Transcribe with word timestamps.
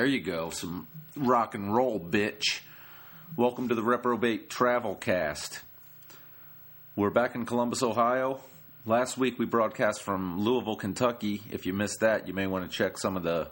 There 0.00 0.06
you 0.06 0.22
go. 0.22 0.48
Some 0.48 0.88
rock 1.14 1.54
and 1.54 1.74
roll, 1.74 2.00
bitch. 2.00 2.60
Welcome 3.36 3.68
to 3.68 3.74
the 3.74 3.82
Reprobate 3.82 4.48
Travel 4.48 4.94
Cast. 4.94 5.60
We're 6.96 7.10
back 7.10 7.34
in 7.34 7.44
Columbus, 7.44 7.82
Ohio. 7.82 8.40
Last 8.86 9.18
week 9.18 9.38
we 9.38 9.44
broadcast 9.44 10.00
from 10.00 10.40
Louisville, 10.40 10.76
Kentucky. 10.76 11.42
If 11.50 11.66
you 11.66 11.74
missed 11.74 12.00
that, 12.00 12.26
you 12.26 12.32
may 12.32 12.46
want 12.46 12.64
to 12.64 12.74
check 12.74 12.96
some 12.96 13.14
of 13.14 13.24
the 13.24 13.50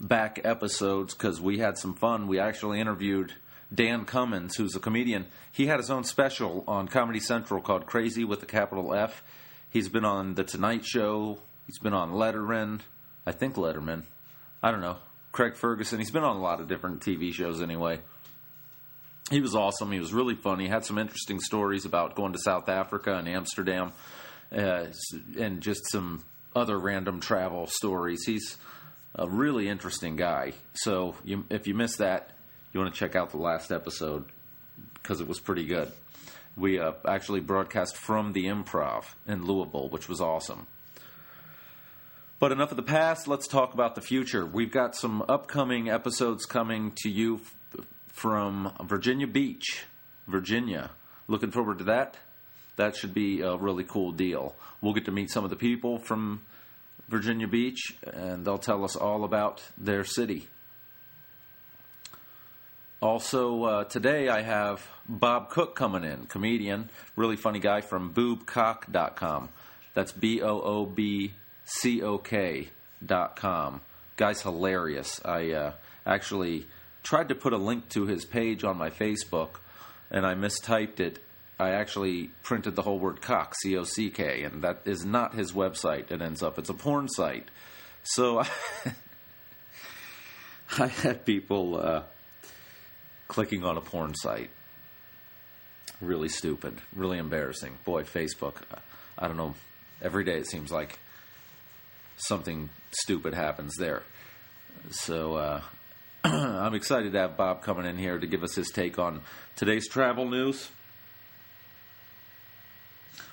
back 0.00 0.40
episodes 0.42 1.14
because 1.14 1.40
we 1.40 1.58
had 1.58 1.78
some 1.78 1.94
fun. 1.94 2.26
We 2.26 2.40
actually 2.40 2.80
interviewed 2.80 3.34
Dan 3.72 4.06
Cummins, 4.06 4.56
who's 4.56 4.74
a 4.74 4.80
comedian. 4.80 5.26
He 5.52 5.68
had 5.68 5.78
his 5.78 5.88
own 5.88 6.02
special 6.02 6.64
on 6.66 6.88
Comedy 6.88 7.20
Central 7.20 7.62
called 7.62 7.86
Crazy 7.86 8.24
with 8.24 8.42
a 8.42 8.46
capital 8.46 8.92
F. 8.92 9.22
He's 9.70 9.88
been 9.88 10.04
on 10.04 10.34
The 10.34 10.42
Tonight 10.42 10.84
Show. 10.84 11.38
He's 11.64 11.78
been 11.78 11.94
on 11.94 12.10
Letterman. 12.10 12.80
I 13.24 13.30
think 13.30 13.54
Letterman. 13.54 14.02
I 14.60 14.72
don't 14.72 14.80
know. 14.80 14.96
Craig 15.36 15.54
Ferguson. 15.54 15.98
He's 15.98 16.10
been 16.10 16.24
on 16.24 16.36
a 16.36 16.40
lot 16.40 16.62
of 16.62 16.66
different 16.66 17.02
TV 17.02 17.30
shows 17.30 17.60
anyway. 17.60 18.00
He 19.28 19.42
was 19.42 19.54
awesome. 19.54 19.92
He 19.92 20.00
was 20.00 20.14
really 20.14 20.34
funny. 20.34 20.64
He 20.64 20.70
had 20.70 20.86
some 20.86 20.96
interesting 20.96 21.40
stories 21.40 21.84
about 21.84 22.14
going 22.14 22.32
to 22.32 22.38
South 22.38 22.70
Africa 22.70 23.16
and 23.16 23.28
Amsterdam 23.28 23.92
uh, 24.50 24.86
and 25.38 25.60
just 25.60 25.90
some 25.90 26.24
other 26.54 26.78
random 26.78 27.20
travel 27.20 27.66
stories. 27.66 28.24
He's 28.24 28.56
a 29.14 29.28
really 29.28 29.68
interesting 29.68 30.16
guy. 30.16 30.54
So 30.72 31.16
you, 31.22 31.44
if 31.50 31.66
you 31.66 31.74
missed 31.74 31.98
that, 31.98 32.30
you 32.72 32.80
want 32.80 32.94
to 32.94 32.98
check 32.98 33.14
out 33.14 33.28
the 33.28 33.36
last 33.36 33.70
episode 33.70 34.24
because 34.94 35.20
it 35.20 35.28
was 35.28 35.38
pretty 35.38 35.66
good. 35.66 35.92
We 36.56 36.80
uh, 36.80 36.92
actually 37.06 37.40
broadcast 37.40 37.94
from 37.94 38.32
the 38.32 38.46
improv 38.46 39.04
in 39.28 39.44
Louisville, 39.44 39.90
which 39.90 40.08
was 40.08 40.22
awesome. 40.22 40.66
But 42.38 42.52
enough 42.52 42.70
of 42.70 42.76
the 42.76 42.82
past, 42.82 43.26
let's 43.26 43.48
talk 43.48 43.72
about 43.72 43.94
the 43.94 44.02
future. 44.02 44.44
We've 44.44 44.70
got 44.70 44.94
some 44.94 45.24
upcoming 45.26 45.88
episodes 45.88 46.44
coming 46.44 46.92
to 46.96 47.08
you 47.08 47.36
f- 47.36 47.86
from 48.08 48.72
Virginia 48.84 49.26
Beach, 49.26 49.84
Virginia. 50.26 50.90
Looking 51.28 51.50
forward 51.50 51.78
to 51.78 51.84
that. 51.84 52.18
That 52.76 52.94
should 52.94 53.14
be 53.14 53.40
a 53.40 53.56
really 53.56 53.84
cool 53.84 54.12
deal. 54.12 54.54
We'll 54.82 54.92
get 54.92 55.06
to 55.06 55.12
meet 55.12 55.30
some 55.30 55.44
of 55.44 55.50
the 55.50 55.56
people 55.56 55.98
from 55.98 56.42
Virginia 57.08 57.48
Beach, 57.48 57.96
and 58.02 58.44
they'll 58.44 58.58
tell 58.58 58.84
us 58.84 58.96
all 58.96 59.24
about 59.24 59.62
their 59.78 60.04
city. 60.04 60.46
Also, 63.00 63.64
uh, 63.64 63.84
today 63.84 64.28
I 64.28 64.42
have 64.42 64.86
Bob 65.08 65.48
Cook 65.48 65.74
coming 65.74 66.04
in, 66.04 66.26
comedian, 66.26 66.90
really 67.14 67.36
funny 67.36 67.60
guy 67.60 67.80
from 67.80 68.12
boobcock.com. 68.12 69.48
That's 69.94 70.12
B 70.12 70.42
O 70.42 70.60
O 70.60 70.84
B 70.84 71.32
com. 73.36 73.80
Guy's 74.16 74.42
hilarious. 74.42 75.20
I 75.24 75.50
uh, 75.52 75.72
actually 76.06 76.66
tried 77.02 77.28
to 77.28 77.34
put 77.34 77.52
a 77.52 77.58
link 77.58 77.88
to 77.90 78.06
his 78.06 78.24
page 78.24 78.64
on 78.64 78.76
my 78.76 78.90
Facebook, 78.90 79.60
and 80.10 80.26
I 80.26 80.34
mistyped 80.34 81.00
it. 81.00 81.18
I 81.58 81.70
actually 81.70 82.30
printed 82.42 82.76
the 82.76 82.82
whole 82.82 82.98
word 82.98 83.22
cock, 83.22 83.54
C 83.62 83.76
O 83.76 83.84
C 83.84 84.10
K, 84.10 84.42
and 84.42 84.62
that 84.62 84.82
is 84.84 85.04
not 85.04 85.34
his 85.34 85.52
website. 85.52 86.10
It 86.10 86.20
ends 86.20 86.42
up, 86.42 86.58
it's 86.58 86.68
a 86.68 86.74
porn 86.74 87.08
site. 87.08 87.48
So 88.02 88.40
I, 88.40 88.48
I 90.78 90.86
had 90.88 91.24
people 91.24 91.78
uh, 91.78 92.02
clicking 93.28 93.64
on 93.64 93.76
a 93.76 93.80
porn 93.80 94.14
site. 94.14 94.50
Really 96.00 96.28
stupid, 96.28 96.78
really 96.94 97.18
embarrassing. 97.18 97.78
Boy, 97.84 98.02
Facebook, 98.02 98.56
I 99.18 99.28
don't 99.28 99.38
know. 99.38 99.54
Every 100.02 100.24
day 100.24 100.36
it 100.36 100.46
seems 100.46 100.70
like 100.70 100.98
something 102.16 102.70
stupid 102.90 103.34
happens 103.34 103.74
there. 103.76 104.02
So 104.90 105.36
uh, 105.36 105.60
I'm 106.24 106.74
excited 106.74 107.12
to 107.12 107.18
have 107.18 107.36
Bob 107.36 107.62
coming 107.62 107.86
in 107.86 107.98
here 107.98 108.18
to 108.18 108.26
give 108.26 108.42
us 108.42 108.54
his 108.54 108.70
take 108.70 108.98
on 108.98 109.20
today's 109.54 109.88
travel 109.88 110.28
news. 110.28 110.70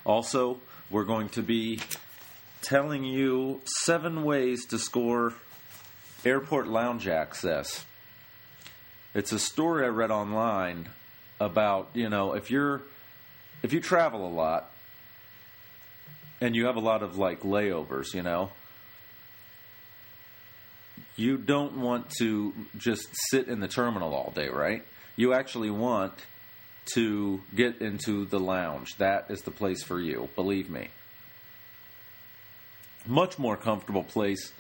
Also, 0.05 0.59
we're 0.89 1.05
going 1.05 1.29
to 1.29 1.41
be 1.41 1.79
telling 2.61 3.03
you 3.03 3.61
seven 3.85 4.23
ways 4.23 4.65
to 4.65 4.77
score 4.77 5.33
airport 6.25 6.67
lounge 6.67 7.07
access. 7.07 7.85
It's 9.13 9.31
a 9.31 9.39
story 9.39 9.85
I 9.85 9.89
read 9.89 10.11
online 10.11 10.89
about, 11.39 11.89
you 11.93 12.09
know, 12.09 12.33
if 12.33 12.49
you're 12.49 12.81
if 13.61 13.71
you 13.73 13.79
travel 13.79 14.27
a 14.27 14.29
lot 14.29 14.69
and 16.41 16.55
you 16.55 16.65
have 16.65 16.75
a 16.75 16.81
lot 16.81 17.03
of 17.03 17.17
like 17.17 17.41
layovers, 17.41 18.13
you 18.13 18.23
know, 18.23 18.51
you 21.15 21.37
don't 21.37 21.77
want 21.77 22.09
to 22.19 22.53
just 22.77 23.07
sit 23.29 23.47
in 23.47 23.59
the 23.59 23.67
terminal 23.67 24.13
all 24.13 24.31
day, 24.31 24.49
right? 24.49 24.83
You 25.15 25.33
actually 25.33 25.69
want 25.69 26.13
to 26.93 27.41
get 27.55 27.81
into 27.81 28.25
the 28.25 28.39
lounge. 28.39 28.97
That 28.97 29.27
is 29.29 29.41
the 29.41 29.51
place 29.51 29.83
for 29.83 29.99
you, 29.99 30.29
believe 30.35 30.69
me. 30.69 30.89
Much 33.05 33.37
more 33.37 33.55
comfortable 33.55 34.03
place 34.03 34.51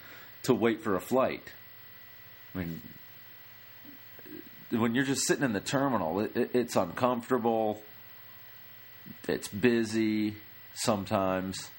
to 0.43 0.53
wait 0.53 0.83
for 0.83 0.95
a 0.95 1.01
flight. 1.01 1.51
I 2.53 2.59
mean, 2.59 2.81
when 4.69 4.95
you're 4.95 5.05
just 5.05 5.25
sitting 5.27 5.43
in 5.43 5.53
the 5.53 5.59
terminal, 5.59 6.19
it, 6.19 6.35
it, 6.35 6.51
it's 6.53 6.75
uncomfortable. 6.75 7.81
It's 9.27 9.47
busy 9.47 10.35
sometimes. 10.73 11.69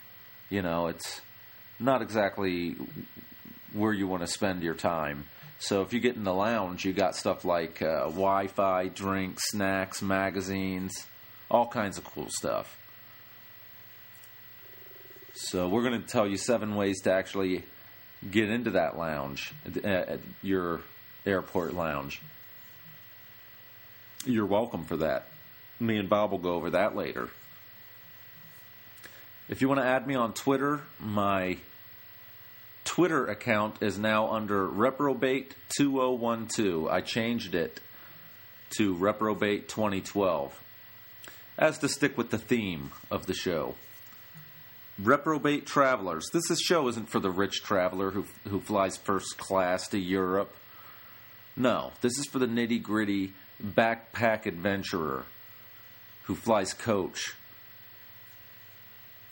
You 0.50 0.62
know, 0.62 0.88
it's 0.88 1.20
not 1.78 2.02
exactly 2.02 2.76
where 3.74 3.92
you 3.92 4.06
want 4.06 4.22
to 4.22 4.26
spend 4.26 4.62
your 4.62 4.74
time. 4.74 5.26
So 5.58 5.82
if 5.82 5.92
you 5.92 6.00
get 6.00 6.16
in 6.16 6.24
the 6.24 6.34
lounge, 6.34 6.84
you 6.84 6.92
got 6.92 7.16
stuff 7.16 7.44
like 7.44 7.82
uh, 7.82 8.04
Wi-Fi, 8.04 8.88
drinks, 8.88 9.50
snacks, 9.50 10.00
magazines, 10.00 11.06
all 11.50 11.66
kinds 11.66 11.98
of 11.98 12.04
cool 12.04 12.28
stuff. 12.28 12.78
So 15.34 15.68
we're 15.68 15.82
going 15.82 16.00
to 16.00 16.06
tell 16.06 16.26
you 16.26 16.36
seven 16.36 16.76
ways 16.76 17.00
to 17.02 17.12
actually 17.12 17.64
get 18.30 18.48
into 18.48 18.70
that 18.70 18.96
lounge, 18.96 19.52
at 19.82 20.20
your 20.42 20.80
airport 21.26 21.74
lounge. 21.74 22.22
You're 24.24 24.46
welcome 24.46 24.84
for 24.84 24.98
that. 24.98 25.26
Me 25.80 25.98
and 25.98 26.08
Bob 26.08 26.30
will 26.30 26.38
go 26.38 26.54
over 26.54 26.70
that 26.70 26.94
later. 26.94 27.28
If 29.48 29.60
you 29.60 29.68
want 29.68 29.80
to 29.80 29.86
add 29.86 30.06
me 30.06 30.14
on 30.14 30.32
Twitter, 30.32 30.80
my 30.98 31.58
Twitter 32.84 33.26
account 33.26 33.82
is 33.82 33.98
now 33.98 34.30
under 34.30 34.68
Reprobate2012. 34.68 36.90
I 36.90 37.00
changed 37.00 37.54
it 37.54 37.80
to 38.76 38.94
Reprobate 38.94 39.69
2012 39.69 40.60
as 41.56 41.78
to 41.78 41.88
stick 41.88 42.19
with 42.19 42.31
the 42.31 42.38
theme 42.38 42.90
of 43.10 43.26
the 43.26 43.34
show. 43.34 43.75
Reprobate 44.98 45.66
travelers. 45.66 46.26
This 46.32 46.50
is 46.50 46.60
show 46.60 46.88
isn't 46.88 47.08
for 47.08 47.20
the 47.20 47.31
rich 47.31 47.62
traveler 47.62 48.10
who 48.12 48.26
who 48.48 48.60
flies 48.60 48.96
first 48.96 49.38
class 49.38 49.88
to 49.88 49.98
Europe. 49.98 50.54
No, 51.56 51.92
this 52.00 52.19
is 52.19 52.26
for 52.26 52.38
the 52.38 52.46
nitty 52.46 52.82
gritty 52.82 53.32
backpack 53.62 54.46
adventurer 54.46 55.25
who 56.25 56.34
flies 56.34 56.72
coach. 56.72 57.34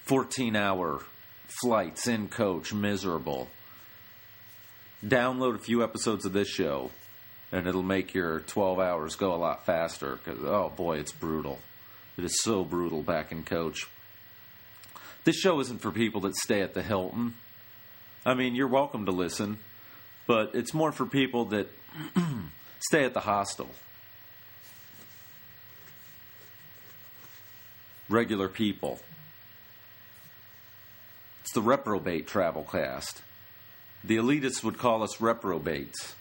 14 0.05 0.57
hour 0.57 1.03
flights 1.47 2.07
in 2.07 2.29
coach 2.29 2.73
miserable. 2.73 3.49
Download 5.05 5.55
a 5.55 5.59
few 5.59 5.83
episodes 5.83 6.25
of 6.25 6.33
this 6.33 6.49
show, 6.49 6.91
and 7.51 7.67
it'll 7.67 7.83
make 7.83 8.15
your 8.15 8.41
12 8.41 8.79
hours 8.79 9.17
go 9.17 9.35
a 9.35 9.37
lot 9.37 9.67
faster. 9.67 10.17
Because, 10.17 10.43
oh 10.45 10.73
boy, 10.75 10.99
it's 10.99 11.13
brutal. 11.13 11.59
It 12.17 12.25
is 12.25 12.43
so 12.43 12.65
brutal 12.65 13.03
back 13.03 13.33
in 13.33 13.43
coach. 13.43 13.89
This 15.25 15.37
show 15.37 15.61
isn't 15.61 15.81
for 15.81 15.91
people 15.91 16.21
that 16.23 16.37
stay 16.37 16.63
at 16.63 16.75
the 16.75 16.83
Hilton. 16.83 17.35
I 18.25 18.35
mean, 18.35 18.55
you're 18.55 18.69
welcome 18.69 19.07
to 19.07 19.13
listen, 19.13 19.59
but 20.27 20.55
it's 20.55 20.75
more 20.75 20.93
for 20.93 21.07
people 21.07 21.47
that 21.47 21.69
stay 22.81 23.05
at 23.05 23.15
the 23.15 23.21
hostel. 23.21 23.69
Regular 28.09 28.49
people. 28.49 29.01
It's 31.43 31.53
the 31.53 31.61
reprobate 31.61 32.29
travel 32.29 32.63
cast. 32.63 33.21
The 34.05 34.17
elitists 34.17 34.63
would 34.63 34.79
call 34.79 35.03
us 35.03 35.21
reprobates. 35.21 36.15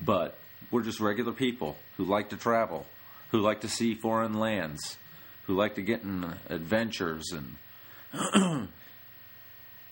But 0.00 0.36
we're 0.70 0.82
just 0.82 0.98
regular 1.00 1.32
people 1.32 1.76
who 1.96 2.04
like 2.04 2.30
to 2.30 2.36
travel, 2.36 2.86
who 3.30 3.38
like 3.38 3.60
to 3.60 3.68
see 3.68 3.94
foreign 3.94 4.34
lands, 4.34 4.96
who 5.46 5.54
like 5.54 5.76
to 5.76 5.82
get 5.82 6.02
in 6.02 6.34
adventures 6.48 7.32
and 7.32 7.56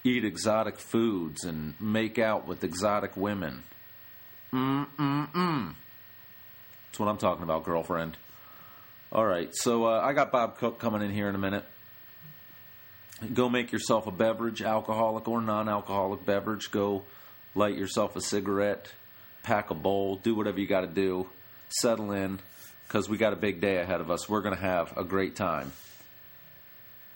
eat 0.04 0.24
exotic 0.24 0.78
foods 0.78 1.44
and 1.44 1.80
make 1.80 2.18
out 2.18 2.46
with 2.46 2.64
exotic 2.64 3.16
women. 3.16 3.62
Mm 4.52 4.86
mm 4.98 5.32
mm. 5.32 5.74
That's 6.86 6.98
what 6.98 7.08
I'm 7.08 7.18
talking 7.18 7.44
about, 7.44 7.64
girlfriend. 7.64 8.16
All 9.12 9.24
right, 9.24 9.50
so 9.52 9.86
uh, 9.86 10.00
I 10.00 10.12
got 10.12 10.32
Bob 10.32 10.58
Cook 10.58 10.80
coming 10.80 11.02
in 11.02 11.10
here 11.10 11.28
in 11.28 11.36
a 11.36 11.38
minute. 11.38 11.64
Go 13.32 13.48
make 13.48 13.72
yourself 13.72 14.06
a 14.06 14.10
beverage, 14.10 14.60
alcoholic 14.60 15.26
or 15.26 15.40
non 15.40 15.68
alcoholic 15.68 16.26
beverage. 16.26 16.70
Go 16.70 17.04
light 17.54 17.76
yourself 17.76 18.14
a 18.14 18.20
cigarette, 18.20 18.92
pack 19.42 19.70
a 19.70 19.74
bowl, 19.74 20.16
do 20.16 20.34
whatever 20.34 20.60
you 20.60 20.66
got 20.66 20.82
to 20.82 20.86
do, 20.86 21.26
settle 21.68 22.12
in, 22.12 22.38
because 22.86 23.08
we 23.08 23.16
got 23.16 23.32
a 23.32 23.36
big 23.36 23.60
day 23.60 23.78
ahead 23.78 24.02
of 24.02 24.10
us. 24.10 24.28
We're 24.28 24.42
going 24.42 24.54
to 24.54 24.60
have 24.60 24.96
a 24.98 25.04
great 25.04 25.34
time. 25.34 25.72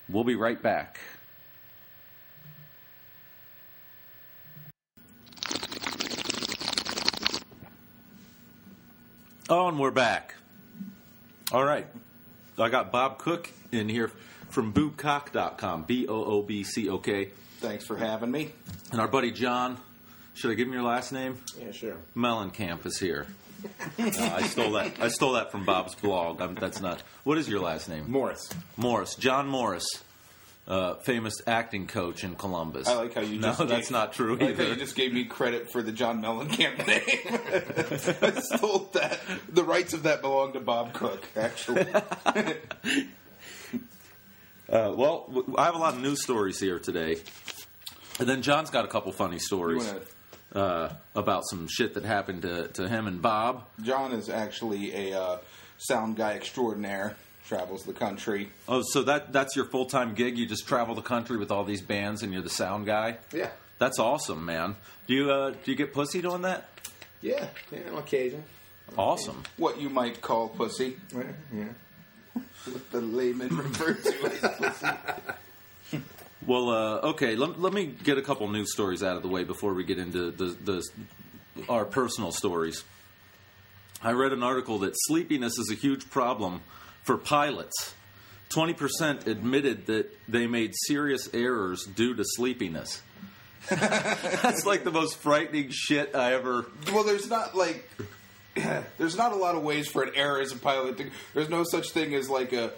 We'll 0.08 0.24
be 0.24 0.36
right 0.36 0.60
back. 0.60 0.98
Oh, 9.50 9.68
and 9.68 9.78
we're 9.78 9.90
back. 9.90 10.34
All 11.52 11.64
right. 11.64 11.86
I 12.58 12.68
got 12.68 12.92
Bob 12.92 13.18
Cook 13.18 13.50
in 13.72 13.88
here 13.88 14.10
from 14.50 14.72
boobcock.com. 14.72 15.84
B 15.84 16.06
O 16.08 16.24
O 16.24 16.42
B 16.42 16.62
C 16.64 16.88
O 16.88 16.98
K. 16.98 17.30
Thanks 17.60 17.84
for 17.86 17.96
having 17.96 18.30
me. 18.30 18.52
And 18.92 19.00
our 19.00 19.08
buddy 19.08 19.30
John, 19.32 19.78
should 20.34 20.50
I 20.50 20.54
give 20.54 20.66
him 20.68 20.74
your 20.74 20.82
last 20.82 21.12
name? 21.12 21.38
Yeah, 21.60 21.72
sure. 21.72 21.96
Mellencamp 22.16 22.86
is 22.86 22.98
here. 22.98 23.26
Uh, 23.98 24.08
I 24.08 24.42
stole 24.42 24.72
that. 24.72 24.92
I 25.00 25.08
stole 25.08 25.32
that 25.32 25.52
from 25.52 25.66
Bob's 25.66 25.94
blog. 25.94 26.40
I'm, 26.40 26.54
that's 26.54 26.80
not. 26.80 27.02
What 27.24 27.36
is 27.36 27.46
your 27.48 27.60
last 27.60 27.88
name? 27.90 28.10
Morris. 28.10 28.48
Morris. 28.78 29.14
John 29.16 29.46
Morris, 29.48 29.84
uh, 30.66 30.94
famous 30.94 31.34
acting 31.46 31.86
coach 31.86 32.24
in 32.24 32.36
Columbus. 32.36 32.88
I 32.88 32.94
like 32.94 33.12
how 33.12 33.20
you 33.20 33.38
No, 33.38 33.52
that's 33.52 33.88
gave- 33.88 33.90
not 33.90 34.14
true 34.14 34.38
I 34.40 34.44
like 34.46 34.56
how 34.56 34.62
either. 34.62 34.68
you 34.72 34.76
just 34.76 34.96
gave 34.96 35.12
me 35.12 35.24
credit 35.24 35.70
for 35.70 35.82
the 35.82 35.92
John 35.92 36.22
Mellencamp 36.22 36.86
name. 36.86 38.16
I 38.34 38.40
stole 38.40 38.88
that. 38.94 39.20
The 39.50 39.62
rights 39.64 39.92
of 39.92 40.04
that 40.04 40.22
belong 40.22 40.54
to 40.54 40.60
Bob 40.60 40.94
Cook, 40.94 41.22
actually. 41.36 41.84
Uh, 44.70 44.92
well, 44.96 45.24
w- 45.28 45.54
I 45.58 45.64
have 45.64 45.74
a 45.74 45.78
lot 45.78 45.94
of 45.94 46.00
news 46.00 46.22
stories 46.22 46.60
here 46.60 46.78
today, 46.78 47.16
and 48.20 48.28
then 48.28 48.42
John's 48.42 48.70
got 48.70 48.84
a 48.84 48.88
couple 48.88 49.10
funny 49.12 49.38
stories 49.38 49.84
wanna- 49.84 50.00
uh, 50.66 50.92
about 51.14 51.42
some 51.48 51.66
shit 51.68 51.94
that 51.94 52.04
happened 52.04 52.42
to, 52.42 52.68
to 52.68 52.88
him 52.88 53.06
and 53.06 53.20
Bob. 53.20 53.64
John 53.82 54.12
is 54.12 54.28
actually 54.28 55.10
a 55.10 55.20
uh, 55.20 55.38
sound 55.78 56.16
guy 56.16 56.34
extraordinaire. 56.34 57.16
Travels 57.48 57.82
the 57.82 57.92
country. 57.92 58.52
Oh, 58.68 58.82
so 58.92 59.02
that 59.02 59.32
that's 59.32 59.56
your 59.56 59.64
full 59.64 59.86
time 59.86 60.14
gig? 60.14 60.38
You 60.38 60.46
just 60.46 60.68
travel 60.68 60.94
the 60.94 61.02
country 61.02 61.36
with 61.36 61.50
all 61.50 61.64
these 61.64 61.82
bands, 61.82 62.22
and 62.22 62.32
you're 62.32 62.42
the 62.42 62.48
sound 62.50 62.86
guy. 62.86 63.16
Yeah. 63.32 63.48
That's 63.78 63.98
awesome, 63.98 64.44
man. 64.46 64.76
Do 65.08 65.14
you 65.14 65.32
uh, 65.32 65.50
do 65.50 65.70
you 65.72 65.76
get 65.76 65.92
pussy 65.92 66.22
doing 66.22 66.42
that? 66.42 66.68
Yeah, 67.22 67.46
yeah, 67.72 67.90
on 67.90 67.98
occasion. 67.98 68.44
Awesome. 68.96 69.42
What 69.56 69.80
you 69.80 69.88
might 69.90 70.20
call 70.20 70.48
pussy. 70.50 70.96
Yeah, 71.12 71.22
yeah. 71.52 71.64
What 72.34 72.90
the 72.90 73.00
layman 73.00 73.56
refer 73.56 73.94
to 73.94 74.26
as 74.26 74.78
pussy. 75.92 76.02
Well, 76.46 76.70
uh, 76.70 77.08
okay. 77.10 77.36
Let, 77.36 77.60
let 77.60 77.72
me 77.72 77.86
get 77.86 78.18
a 78.18 78.22
couple 78.22 78.48
news 78.48 78.72
stories 78.72 79.02
out 79.02 79.16
of 79.16 79.22
the 79.22 79.28
way 79.28 79.44
before 79.44 79.74
we 79.74 79.84
get 79.84 79.98
into 79.98 80.30
the, 80.30 80.56
the 80.64 80.82
our 81.68 81.84
personal 81.84 82.32
stories. 82.32 82.84
I 84.02 84.12
read 84.12 84.32
an 84.32 84.42
article 84.42 84.78
that 84.80 84.94
sleepiness 84.96 85.58
is 85.58 85.70
a 85.70 85.74
huge 85.74 86.08
problem 86.10 86.62
for 87.02 87.16
pilots. 87.18 87.94
Twenty 88.48 88.72
percent 88.72 89.26
admitted 89.26 89.86
that 89.86 90.16
they 90.28 90.46
made 90.46 90.72
serious 90.86 91.28
errors 91.32 91.84
due 91.84 92.14
to 92.14 92.24
sleepiness. 92.24 93.02
That's 93.68 94.64
like 94.64 94.84
the 94.84 94.90
most 94.90 95.18
frightening 95.18 95.68
shit 95.70 96.16
I 96.16 96.32
ever. 96.34 96.66
Well, 96.92 97.04
there's 97.04 97.28
not 97.28 97.54
like 97.54 97.88
there's 98.98 99.16
not 99.16 99.32
a 99.32 99.36
lot 99.36 99.54
of 99.54 99.62
ways 99.62 99.88
for 99.88 100.02
an 100.02 100.12
error 100.14 100.40
as 100.40 100.52
a 100.52 100.56
pilot. 100.56 100.98
To, 100.98 101.10
there's 101.34 101.48
no 101.48 101.64
such 101.64 101.90
thing 101.90 102.14
as 102.14 102.28
like 102.28 102.52
a 102.52 102.72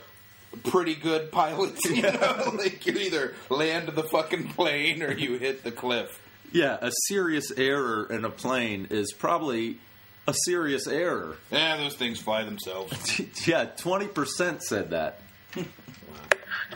pretty 0.65 0.95
good 0.95 1.33
pilot. 1.33 1.79
You 1.89 2.03
know, 2.03 2.53
like 2.57 2.87
you 2.87 2.95
either 2.95 3.35
land 3.49 3.89
the 3.89 4.03
fucking 4.05 4.49
plane 4.49 5.03
or 5.03 5.13
you 5.13 5.39
hit 5.39 5.63
the 5.63 5.71
cliff. 5.71 6.21
Yeah, 6.53 6.79
a 6.81 6.91
serious 7.09 7.51
error 7.57 8.07
in 8.11 8.25
a 8.25 8.31
plane 8.31 8.89
is 8.91 9.13
probably 9.13 9.79
a 10.27 10.35
serious 10.45 10.87
error. 10.87 11.37
Yeah, 11.51 11.77
those 11.77 11.97
things 11.97 12.21
fly 12.21 12.45
themselves. 12.45 13.21
yeah, 13.47 13.65
twenty 13.65 14.07
percent 14.09 14.63
said 14.63 14.91
that. 14.91 15.21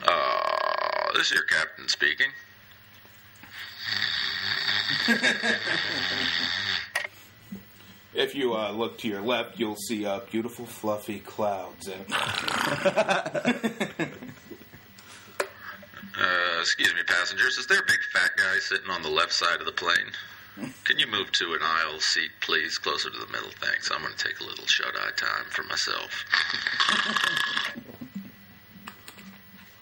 Uh, 0.07 1.13
this 1.15 1.29
is 1.29 1.33
your 1.33 1.45
captain 1.45 1.89
speaking. 1.89 2.27
If 8.17 8.35
you 8.35 8.55
uh, 8.55 8.73
look 8.73 8.99
to 8.99 9.09
your 9.09 9.21
left, 9.21 9.59
you'll 9.59 9.77
see 9.77 10.07
uh, 10.07 10.21
beautiful 10.31 10.67
fluffy 10.67 11.19
clouds. 11.21 11.89
And 11.89 12.05
Uh, 16.19 16.61
excuse 16.61 16.95
me, 16.95 17.03
passengers. 17.07 17.59
Is 17.59 17.67
there 17.67 17.79
a 17.79 17.83
big 17.87 17.99
fat 18.13 18.31
guy 18.39 18.59
sitting 18.61 18.91
on 18.91 19.03
the 19.03 19.11
left 19.11 19.33
side 19.33 19.61
of 19.61 19.67
the 19.67 19.73
plane? 19.73 20.13
Can 20.85 20.99
you 20.99 21.07
move 21.07 21.31
to 21.33 21.53
an 21.53 21.59
aisle 21.63 22.01
seat, 22.01 22.31
please, 22.41 22.79
closer 22.79 23.11
to 23.11 23.19
the 23.19 23.27
middle? 23.27 23.51
Thanks. 23.61 23.91
I'm 23.93 24.01
going 24.01 24.15
to 24.15 24.25
take 24.25 24.41
a 24.41 24.45
little 24.45 24.65
shut-eye 24.65 25.11
time 25.17 25.45
for 25.51 25.63
myself. 25.65 26.25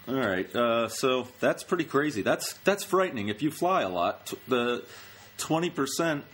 All 0.08 0.14
right, 0.16 0.54
uh, 0.54 0.88
so 0.88 1.28
that's 1.40 1.62
pretty 1.62 1.84
crazy. 1.84 2.20
That's 2.20 2.52
that's 2.64 2.84
frightening. 2.84 3.28
If 3.28 3.40
you 3.40 3.50
fly 3.50 3.81
a 3.82 3.88
lot, 3.88 4.26
t- 4.26 4.38
the 4.46 4.84
twenty 5.38 5.70
percent, 5.70 6.25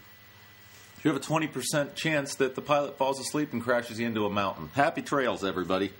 you 1.04 1.10
have 1.12 1.20
a 1.20 1.24
twenty 1.24 1.46
percent 1.46 1.94
chance 1.94 2.34
that 2.36 2.54
the 2.54 2.62
pilot 2.62 2.96
falls 2.98 3.18
asleep 3.20 3.52
and 3.52 3.62
crashes 3.62 3.98
you 4.00 4.06
into 4.06 4.26
a 4.26 4.30
mountain. 4.30 4.68
Happy 4.74 5.02
trails, 5.02 5.44
everybody. 5.44 5.92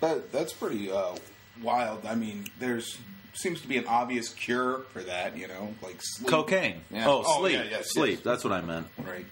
that, 0.00 0.30
that's 0.32 0.52
pretty 0.52 0.90
uh, 0.90 1.14
wild. 1.62 2.06
I 2.06 2.14
mean, 2.14 2.46
there's 2.58 2.98
seems 3.34 3.60
to 3.60 3.68
be 3.68 3.76
an 3.76 3.86
obvious 3.86 4.30
cure 4.30 4.80
for 4.92 5.02
that. 5.02 5.36
You 5.36 5.48
know, 5.48 5.74
like 5.82 5.96
sleep. 6.00 6.28
Cocaine. 6.28 6.80
Yeah. 6.90 7.06
Oh, 7.08 7.22
Oh, 7.26 7.40
sleep. 7.40 7.54
yeah, 7.54 7.64
yes, 7.70 7.92
sleep. 7.92 8.14
yes. 8.16 8.20
That's 8.24 8.44
what 8.44 8.52
I 8.52 8.60
meant. 8.60 8.86
right 9.06 9.26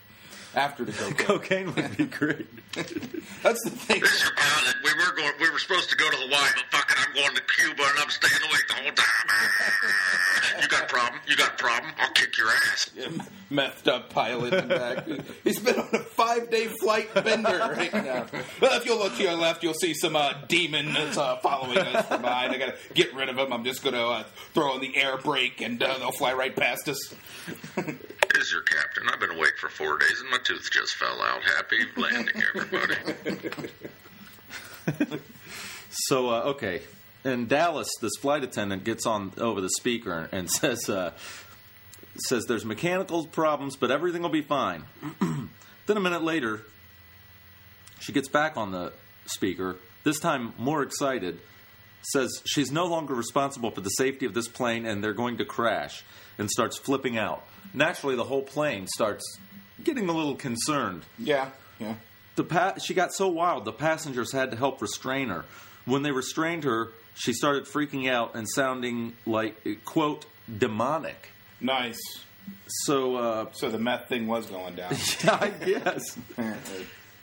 after 0.56 0.84
the 0.84 0.92
cocaine. 0.92 1.16
Cocaine 1.26 1.74
would 1.74 1.96
be 1.96 2.04
great. 2.06 2.46
That's 3.42 3.62
the 3.62 3.70
thing. 3.70 4.00
This 4.00 4.14
is 4.14 4.22
your 4.22 4.32
pilot. 4.34 4.74
We 4.82 4.90
were 4.94 5.14
going. 5.14 5.32
We 5.40 5.50
were 5.50 5.58
supposed 5.58 5.90
to 5.90 5.96
go 5.96 6.10
to 6.10 6.16
Hawaii, 6.16 6.50
but 6.56 6.78
fucking, 6.78 6.96
I'm 6.98 7.14
going 7.14 7.36
to 7.36 7.42
Cuba, 7.42 7.82
and 7.82 7.98
I'm 7.98 8.10
staying 8.10 8.42
awake 8.42 8.66
the 8.68 8.74
whole 8.74 8.92
time. 8.92 9.92
You 10.60 10.68
got 10.68 10.84
a 10.84 10.86
problem? 10.86 11.20
You 11.26 11.36
got 11.36 11.52
a 11.52 11.56
problem? 11.56 11.92
I'll 11.98 12.10
kick 12.12 12.38
your 12.38 12.48
ass. 12.48 12.90
methed 13.50 13.88
up 13.88 14.08
pilot 14.08 14.54
in 14.54 14.68
back. 14.68 15.06
He's 15.44 15.58
been 15.58 15.78
on 15.78 15.88
a 15.92 15.98
five 15.98 16.50
day 16.50 16.66
flight 16.66 17.12
bender 17.12 17.58
right 17.58 17.92
now. 17.92 18.26
Well, 18.60 18.80
if 18.80 18.86
you'll 18.86 18.98
look 18.98 19.14
to 19.16 19.22
your 19.22 19.34
left, 19.34 19.62
you'll 19.62 19.74
see 19.74 19.92
some 19.92 20.16
uh, 20.16 20.32
demon 20.48 20.94
that's 20.94 21.18
uh, 21.18 21.36
following 21.38 21.78
us 21.78 22.06
from 22.06 22.22
behind. 22.22 22.52
I 22.52 22.58
gotta 22.58 22.76
get 22.94 23.14
rid 23.14 23.28
of 23.28 23.36
him. 23.38 23.52
I'm 23.52 23.64
just 23.64 23.84
gonna 23.84 24.06
uh, 24.06 24.24
throw 24.54 24.74
in 24.76 24.80
the 24.80 24.96
air 24.96 25.18
brake 25.18 25.60
and 25.60 25.82
uh, 25.82 25.98
they'll 25.98 26.10
fly 26.12 26.32
right 26.32 26.56
past 26.56 26.88
us. 26.88 27.14
Is 28.38 28.52
your 28.52 28.62
captain. 28.62 29.08
I've 29.08 29.18
been 29.18 29.30
awake 29.30 29.56
for 29.58 29.68
four 29.68 29.98
days, 29.98 30.20
and 30.20 30.30
my 30.30 30.38
tooth 30.38 30.68
just 30.70 30.94
fell 30.96 31.22
out. 31.22 31.42
Happy 31.42 31.78
landing, 31.96 32.42
everybody. 32.54 32.96
So 35.98 36.28
uh, 36.28 36.42
okay, 36.48 36.82
in 37.24 37.46
Dallas, 37.46 37.88
this 38.00 38.12
flight 38.20 38.44
attendant 38.44 38.84
gets 38.84 39.06
on 39.06 39.32
over 39.38 39.60
the 39.60 39.70
speaker 39.70 40.28
and 40.30 40.50
says, 40.60 40.88
uh, 40.88 41.12
"says 42.16 42.44
there's 42.46 42.64
mechanical 42.64 43.26
problems, 43.26 43.76
but 43.76 43.90
everything 43.90 44.22
will 44.22 44.28
be 44.28 44.42
fine." 44.42 44.84
then 45.86 45.96
a 45.96 46.00
minute 46.00 46.22
later, 46.22 46.60
she 47.98 48.12
gets 48.12 48.28
back 48.28 48.56
on 48.56 48.72
the 48.72 48.92
speaker. 49.24 49.76
This 50.04 50.20
time, 50.20 50.52
more 50.58 50.82
excited, 50.82 51.40
says 52.02 52.42
she's 52.44 52.70
no 52.70 52.86
longer 52.86 53.14
responsible 53.14 53.70
for 53.70 53.80
the 53.80 53.90
safety 53.90 54.26
of 54.26 54.34
this 54.34 54.46
plane, 54.46 54.86
and 54.86 55.02
they're 55.02 55.14
going 55.14 55.38
to 55.38 55.44
crash, 55.44 56.04
and 56.38 56.50
starts 56.50 56.76
flipping 56.78 57.16
out. 57.18 57.44
Naturally, 57.74 58.16
the 58.16 58.24
whole 58.24 58.42
plane 58.42 58.86
starts 58.86 59.24
getting 59.82 60.08
a 60.08 60.12
little 60.12 60.34
concerned. 60.36 61.02
Yeah, 61.18 61.50
yeah. 61.78 61.94
The 62.36 62.44
pa- 62.44 62.78
she 62.78 62.94
got 62.94 63.12
so 63.12 63.28
wild, 63.28 63.64
the 63.64 63.72
passengers 63.72 64.32
had 64.32 64.50
to 64.50 64.56
help 64.56 64.80
restrain 64.82 65.28
her. 65.28 65.44
When 65.84 66.02
they 66.02 66.12
restrained 66.12 66.64
her, 66.64 66.90
she 67.14 67.32
started 67.32 67.64
freaking 67.64 68.10
out 68.10 68.34
and 68.34 68.46
sounding 68.48 69.14
like, 69.24 69.56
quote, 69.84 70.26
demonic. 70.58 71.30
Nice. 71.60 71.98
So, 72.66 73.16
uh, 73.16 73.46
So 73.52 73.70
the 73.70 73.78
meth 73.78 74.08
thing 74.08 74.26
was 74.26 74.46
going 74.46 74.74
down. 74.76 74.92
yeah, 75.24 75.38
I 75.40 75.48
guess. 75.50 76.18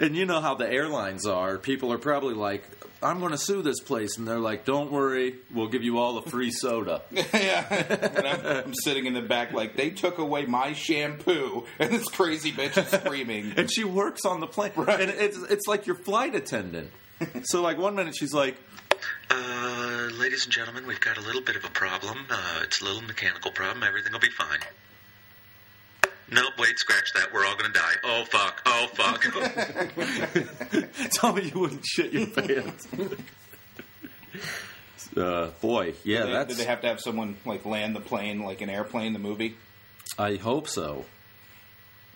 And 0.04 0.18
you 0.18 0.26
know 0.26 0.42
how 0.42 0.56
the 0.56 0.70
airlines 0.70 1.26
are. 1.26 1.58
People 1.58 1.94
are 1.94 1.98
probably 1.98 2.34
like, 2.34 2.64
I'm 3.02 3.22
going 3.22 3.32
to 3.32 3.38
sue 3.38 3.62
this 3.62 3.80
place. 3.80 4.18
And 4.18 4.28
they're 4.28 4.38
like, 4.38 4.66
don't 4.66 4.92
worry, 4.92 5.36
we'll 5.54 5.70
give 5.70 5.82
you 5.82 5.98
all 5.98 6.18
a 6.18 6.22
free 6.22 6.52
soda. 6.52 7.02
yeah. 7.12 7.66
And 7.72 8.28
I'm, 8.28 8.46
I'm 8.46 8.74
sitting 8.84 9.06
in 9.06 9.14
the 9.14 9.22
back 9.22 9.54
like, 9.54 9.78
they 9.78 9.92
took 9.92 10.18
away 10.18 10.46
my 10.46 10.74
shampoo. 10.74 11.66
And 11.80 11.90
this 11.90 12.10
crazy 12.10 12.52
bitch 12.52 12.78
is 12.78 12.90
screaming. 13.00 13.54
and 13.58 13.72
she 13.72 13.86
works 13.86 14.26
on 14.26 14.42
the 14.42 14.48
plane. 14.48 14.74
Right. 14.76 15.00
And 15.00 15.10
it's, 15.10 15.38
it's 15.38 15.68
like 15.68 15.88
your 15.88 15.96
flight 15.96 16.36
attendant. 16.36 16.92
so, 17.44 17.62
like, 17.62 17.78
one 17.78 17.96
minute 17.96 18.14
she's 18.18 18.34
like, 18.34 18.58
Uh, 19.32 20.10
ladies 20.20 20.44
and 20.44 20.52
gentlemen, 20.52 20.86
we've 20.86 21.00
got 21.00 21.18
a 21.18 21.22
little 21.22 21.42
bit 21.42 21.56
of 21.56 21.64
a 21.64 21.70
problem. 21.70 22.26
Uh, 22.30 22.60
it's 22.64 22.82
a 22.82 22.84
little 22.84 23.02
mechanical 23.04 23.52
problem. 23.52 23.84
Everything 23.84 24.12
will 24.12 24.20
be 24.20 24.30
fine. 24.30 24.60
Nope, 26.34 26.54
wait, 26.58 26.80
scratch 26.80 27.14
that. 27.14 27.32
We're 27.34 27.46
all 27.46 27.56
gonna 27.56 27.74
die. 27.74 27.94
Oh 28.04 28.24
fuck. 28.26 28.62
Oh 28.66 28.88
fuck. 28.94 29.22
tell 31.12 31.34
me 31.34 31.52
you 31.54 31.60
wouldn't 31.60 31.86
shit 31.86 32.12
your 32.12 32.28
pants. 32.28 32.88
uh, 35.18 35.48
boy, 35.62 35.94
yeah, 36.04 36.26
They- 36.26 36.32
that's. 36.32 36.50
Did 36.50 36.58
they 36.58 36.66
have 36.70 36.82
to 36.82 36.88
have 36.88 37.00
someone 37.00 37.38
like 37.46 37.66
land 37.66 37.96
the 37.96 38.02
plane 38.02 38.42
like 38.44 38.62
an 38.62 38.70
airplane, 38.70 39.14
the 39.14 39.20
movie? 39.20 39.56
I 40.18 40.36
hope 40.36 40.68
so. 40.68 41.06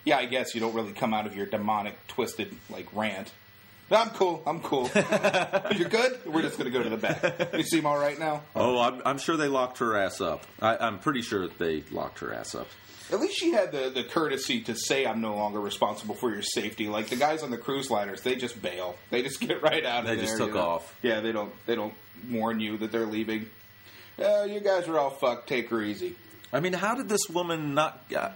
yeah, 0.04 0.18
I 0.18 0.26
guess 0.26 0.54
you 0.54 0.60
don't 0.60 0.74
really 0.74 0.92
come 0.92 1.14
out 1.14 1.26
of 1.26 1.34
your 1.36 1.46
demonic, 1.46 1.94
twisted 2.08 2.54
like 2.70 2.86
rant. 2.94 3.32
I'm 3.90 4.10
cool. 4.10 4.42
I'm 4.46 4.60
cool. 4.60 4.90
You're 5.74 5.88
good. 5.88 6.18
We're 6.26 6.42
just 6.42 6.58
gonna 6.58 6.68
go 6.70 6.82
to 6.82 6.90
the 6.90 6.98
back. 6.98 7.54
You 7.54 7.62
seem 7.62 7.86
all 7.86 7.96
right 7.98 8.18
now. 8.18 8.42
Oh, 8.54 8.78
I'm, 8.78 9.00
I'm 9.06 9.16
sure 9.18 9.38
they 9.38 9.48
locked 9.48 9.78
her 9.78 9.96
ass 9.96 10.20
up. 10.20 10.44
I, 10.60 10.76
I'm 10.76 10.98
pretty 10.98 11.22
sure 11.22 11.48
they 11.48 11.82
locked 11.90 12.18
her 12.18 12.34
ass 12.34 12.54
up. 12.54 12.66
At 13.10 13.20
least 13.20 13.38
she 13.38 13.52
had 13.52 13.72
the, 13.72 13.88
the 13.90 14.04
courtesy 14.04 14.60
to 14.62 14.74
say, 14.74 15.06
I'm 15.06 15.20
no 15.20 15.34
longer 15.34 15.60
responsible 15.60 16.14
for 16.14 16.30
your 16.30 16.42
safety. 16.42 16.88
Like 16.88 17.08
the 17.08 17.16
guys 17.16 17.42
on 17.42 17.50
the 17.50 17.56
cruise 17.56 17.90
liners, 17.90 18.20
they 18.20 18.36
just 18.36 18.60
bail. 18.60 18.96
They 19.10 19.22
just 19.22 19.40
get 19.40 19.62
right 19.62 19.84
out 19.84 20.00
of 20.00 20.04
They 20.06 20.16
there. 20.16 20.16
They 20.16 20.22
just 20.22 20.38
you 20.38 20.46
took 20.46 20.54
know? 20.54 20.60
off. 20.60 20.94
Yeah, 21.02 21.20
they 21.20 21.32
don't 21.32 21.52
they 21.66 21.74
don't 21.74 21.94
warn 22.30 22.60
you 22.60 22.76
that 22.78 22.92
they're 22.92 23.06
leaving. 23.06 23.48
Uh, 24.22 24.42
you 24.44 24.60
guys 24.60 24.88
are 24.88 24.98
all 24.98 25.10
fucked. 25.10 25.48
Take 25.48 25.70
her 25.70 25.80
easy. 25.80 26.16
I 26.52 26.60
mean, 26.60 26.72
how 26.74 26.94
did 26.94 27.08
this 27.08 27.28
woman 27.30 27.74
not? 27.74 28.02
Uh, 28.14 28.30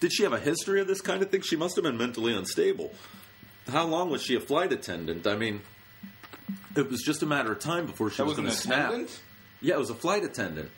did 0.00 0.12
she 0.12 0.22
have 0.24 0.32
a 0.32 0.40
history 0.40 0.80
of 0.80 0.86
this 0.88 1.00
kind 1.00 1.22
of 1.22 1.30
thing? 1.30 1.42
She 1.42 1.56
must 1.56 1.76
have 1.76 1.84
been 1.84 1.96
mentally 1.98 2.34
unstable. 2.34 2.92
How 3.68 3.84
long 3.84 4.10
was 4.10 4.22
she 4.22 4.34
a 4.34 4.40
flight 4.40 4.72
attendant? 4.72 5.26
I 5.26 5.36
mean, 5.36 5.60
it 6.74 6.90
was 6.90 7.02
just 7.02 7.22
a 7.22 7.26
matter 7.26 7.52
of 7.52 7.58
time 7.58 7.86
before 7.86 8.10
she 8.10 8.16
That 8.16 8.24
was 8.24 8.36
was 8.36 8.38
going 8.38 8.50
to 8.50 8.56
snap. 8.56 9.08
Yeah, 9.60 9.74
it 9.74 9.78
was 9.78 9.90
a 9.90 9.94
flight 9.94 10.24
attendant. 10.24 10.70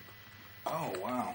Oh, 0.66 0.92
wow. 1.02 1.35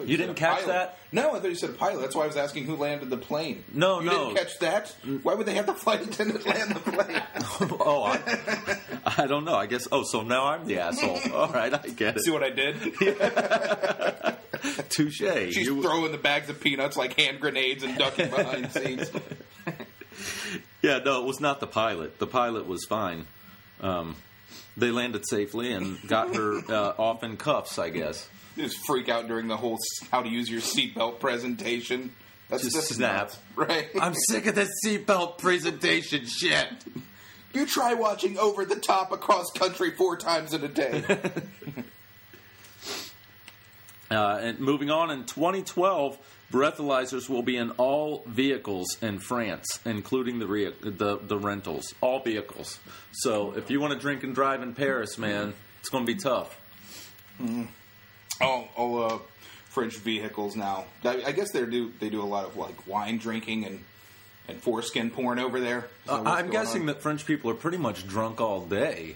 Thought 0.00 0.08
You 0.08 0.16
didn't 0.16 0.34
catch 0.36 0.60
pilot. 0.60 0.66
that? 0.68 0.98
No, 1.12 1.34
I 1.34 1.40
thought 1.40 1.48
you 1.50 1.54
said 1.56 1.70
a 1.70 1.74
pilot. 1.74 2.00
That's 2.00 2.14
why 2.14 2.24
I 2.24 2.26
was 2.26 2.36
asking 2.36 2.64
who 2.64 2.76
landed 2.76 3.10
the 3.10 3.16
plane. 3.16 3.64
No, 3.74 4.00
you 4.00 4.06
no. 4.06 4.24
didn't 4.26 4.36
catch 4.36 4.58
that. 4.60 4.94
Why 5.22 5.34
would 5.34 5.46
they 5.46 5.54
have 5.54 5.66
the 5.66 5.74
flight 5.74 6.00
attendant 6.02 6.46
land 6.46 6.70
the 6.74 6.80
plane? 6.80 7.22
oh, 7.80 8.04
I, 8.04 8.78
I 9.22 9.26
don't 9.26 9.44
know. 9.44 9.54
I 9.56 9.66
guess. 9.66 9.86
Oh, 9.92 10.02
so 10.04 10.22
now 10.22 10.46
I'm 10.46 10.66
the 10.66 10.78
asshole. 10.78 11.18
All 11.34 11.48
right, 11.52 11.72
I 11.72 11.86
get 11.88 12.16
it. 12.16 12.22
See 12.24 12.30
what 12.30 12.42
I 12.42 12.50
did? 12.50 12.76
Touche. 14.88 15.18
She's 15.52 15.66
You- 15.66 15.82
throwing 15.82 16.12
the 16.12 16.18
bags 16.18 16.48
of 16.48 16.60
peanuts 16.60 16.96
like 16.96 17.18
hand 17.18 17.40
grenades 17.40 17.82
and 17.82 17.96
ducking 17.98 18.30
behind 18.30 18.70
scenes. 18.72 19.10
Yeah, 20.82 20.98
no, 21.04 21.20
it 21.22 21.26
was 21.26 21.40
not 21.40 21.60
the 21.60 21.66
pilot. 21.66 22.18
The 22.18 22.26
pilot 22.26 22.66
was 22.66 22.84
fine. 22.86 23.26
Um, 23.80 24.16
they 24.76 24.90
landed 24.90 25.24
safely 25.28 25.72
and 25.72 25.98
got 26.06 26.34
her 26.36 26.58
uh, 26.70 26.94
off 26.98 27.22
in 27.22 27.36
cuffs, 27.36 27.78
I 27.78 27.90
guess. 27.90 28.28
Just 28.56 28.78
freak 28.86 29.08
out 29.08 29.28
during 29.28 29.48
the 29.48 29.56
whole 29.56 29.78
how 30.10 30.22
to 30.22 30.28
use 30.28 30.50
your 30.50 30.60
seatbelt 30.60 31.20
presentation. 31.20 32.14
That's 32.48 32.64
Just 32.64 32.94
snap. 32.94 33.28
nuts, 33.28 33.38
right? 33.56 33.88
I'm 34.00 34.14
sick 34.14 34.46
of 34.46 34.54
this 34.56 34.70
seatbelt 34.84 35.38
presentation 35.38 36.26
shit. 36.26 36.66
you 37.54 37.64
try 37.66 37.94
watching 37.94 38.38
over 38.38 38.64
the 38.64 38.76
top 38.76 39.12
across 39.12 39.46
country 39.52 39.92
four 39.92 40.16
times 40.16 40.52
in 40.52 40.64
a 40.64 40.68
day. 40.68 41.04
Uh, 44.10 44.40
and 44.42 44.58
moving 44.58 44.90
on, 44.90 45.12
in 45.12 45.24
2012, 45.24 46.18
breathalyzers 46.52 47.28
will 47.28 47.42
be 47.42 47.56
in 47.56 47.70
all 47.72 48.24
vehicles 48.26 49.00
in 49.00 49.20
France, 49.20 49.78
including 49.84 50.40
the 50.40 50.48
rea- 50.48 50.74
the, 50.80 51.16
the 51.22 51.38
rentals, 51.38 51.94
all 52.00 52.18
vehicles. 52.20 52.80
So 53.12 53.52
if 53.56 53.70
you 53.70 53.80
want 53.80 53.92
to 53.92 53.98
drink 54.00 54.24
and 54.24 54.34
drive 54.34 54.62
in 54.62 54.74
Paris, 54.74 55.16
man, 55.16 55.54
it's 55.78 55.88
going 55.90 56.04
to 56.04 56.12
be 56.12 56.18
tough. 56.18 56.58
All 58.40 58.68
all 58.76 59.04
uh, 59.04 59.18
French 59.66 59.96
vehicles 59.98 60.56
now. 60.56 60.84
I, 61.04 61.22
I 61.26 61.32
guess 61.32 61.52
they 61.52 61.64
do 61.64 61.92
they 62.00 62.10
do 62.10 62.22
a 62.22 62.24
lot 62.24 62.44
of 62.44 62.56
like 62.56 62.86
wine 62.86 63.18
drinking 63.18 63.64
and 63.64 63.84
and 64.48 64.60
foreskin 64.60 65.10
porn 65.10 65.38
over 65.38 65.60
there. 65.60 65.86
Uh, 66.08 66.22
I'm 66.26 66.50
guessing 66.50 66.82
on? 66.82 66.86
that 66.86 67.02
French 67.02 67.24
people 67.26 67.50
are 67.50 67.54
pretty 67.54 67.76
much 67.78 68.06
drunk 68.06 68.40
all 68.40 68.64
day. 68.64 69.14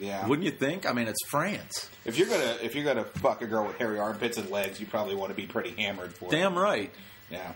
yeah. 0.00 0.26
Wouldn't 0.26 0.44
you 0.46 0.52
think? 0.52 0.86
I 0.86 0.92
mean, 0.92 1.08
it's 1.08 1.22
France. 1.28 1.90
if 2.04 2.18
you're 2.18 2.28
gonna 2.28 2.56
if 2.62 2.74
you're 2.74 2.84
gonna 2.84 3.04
fuck 3.04 3.42
a 3.42 3.46
girl 3.46 3.66
with 3.66 3.76
hairy 3.78 3.98
armpits 3.98 4.38
and 4.38 4.48
legs, 4.50 4.80
you 4.80 4.86
probably 4.86 5.14
want 5.14 5.30
to 5.30 5.36
be 5.36 5.46
pretty 5.46 5.70
hammered 5.70 6.14
for 6.14 6.26
it. 6.26 6.30
Damn 6.30 6.58
right. 6.58 6.90
Yeah. 7.30 7.52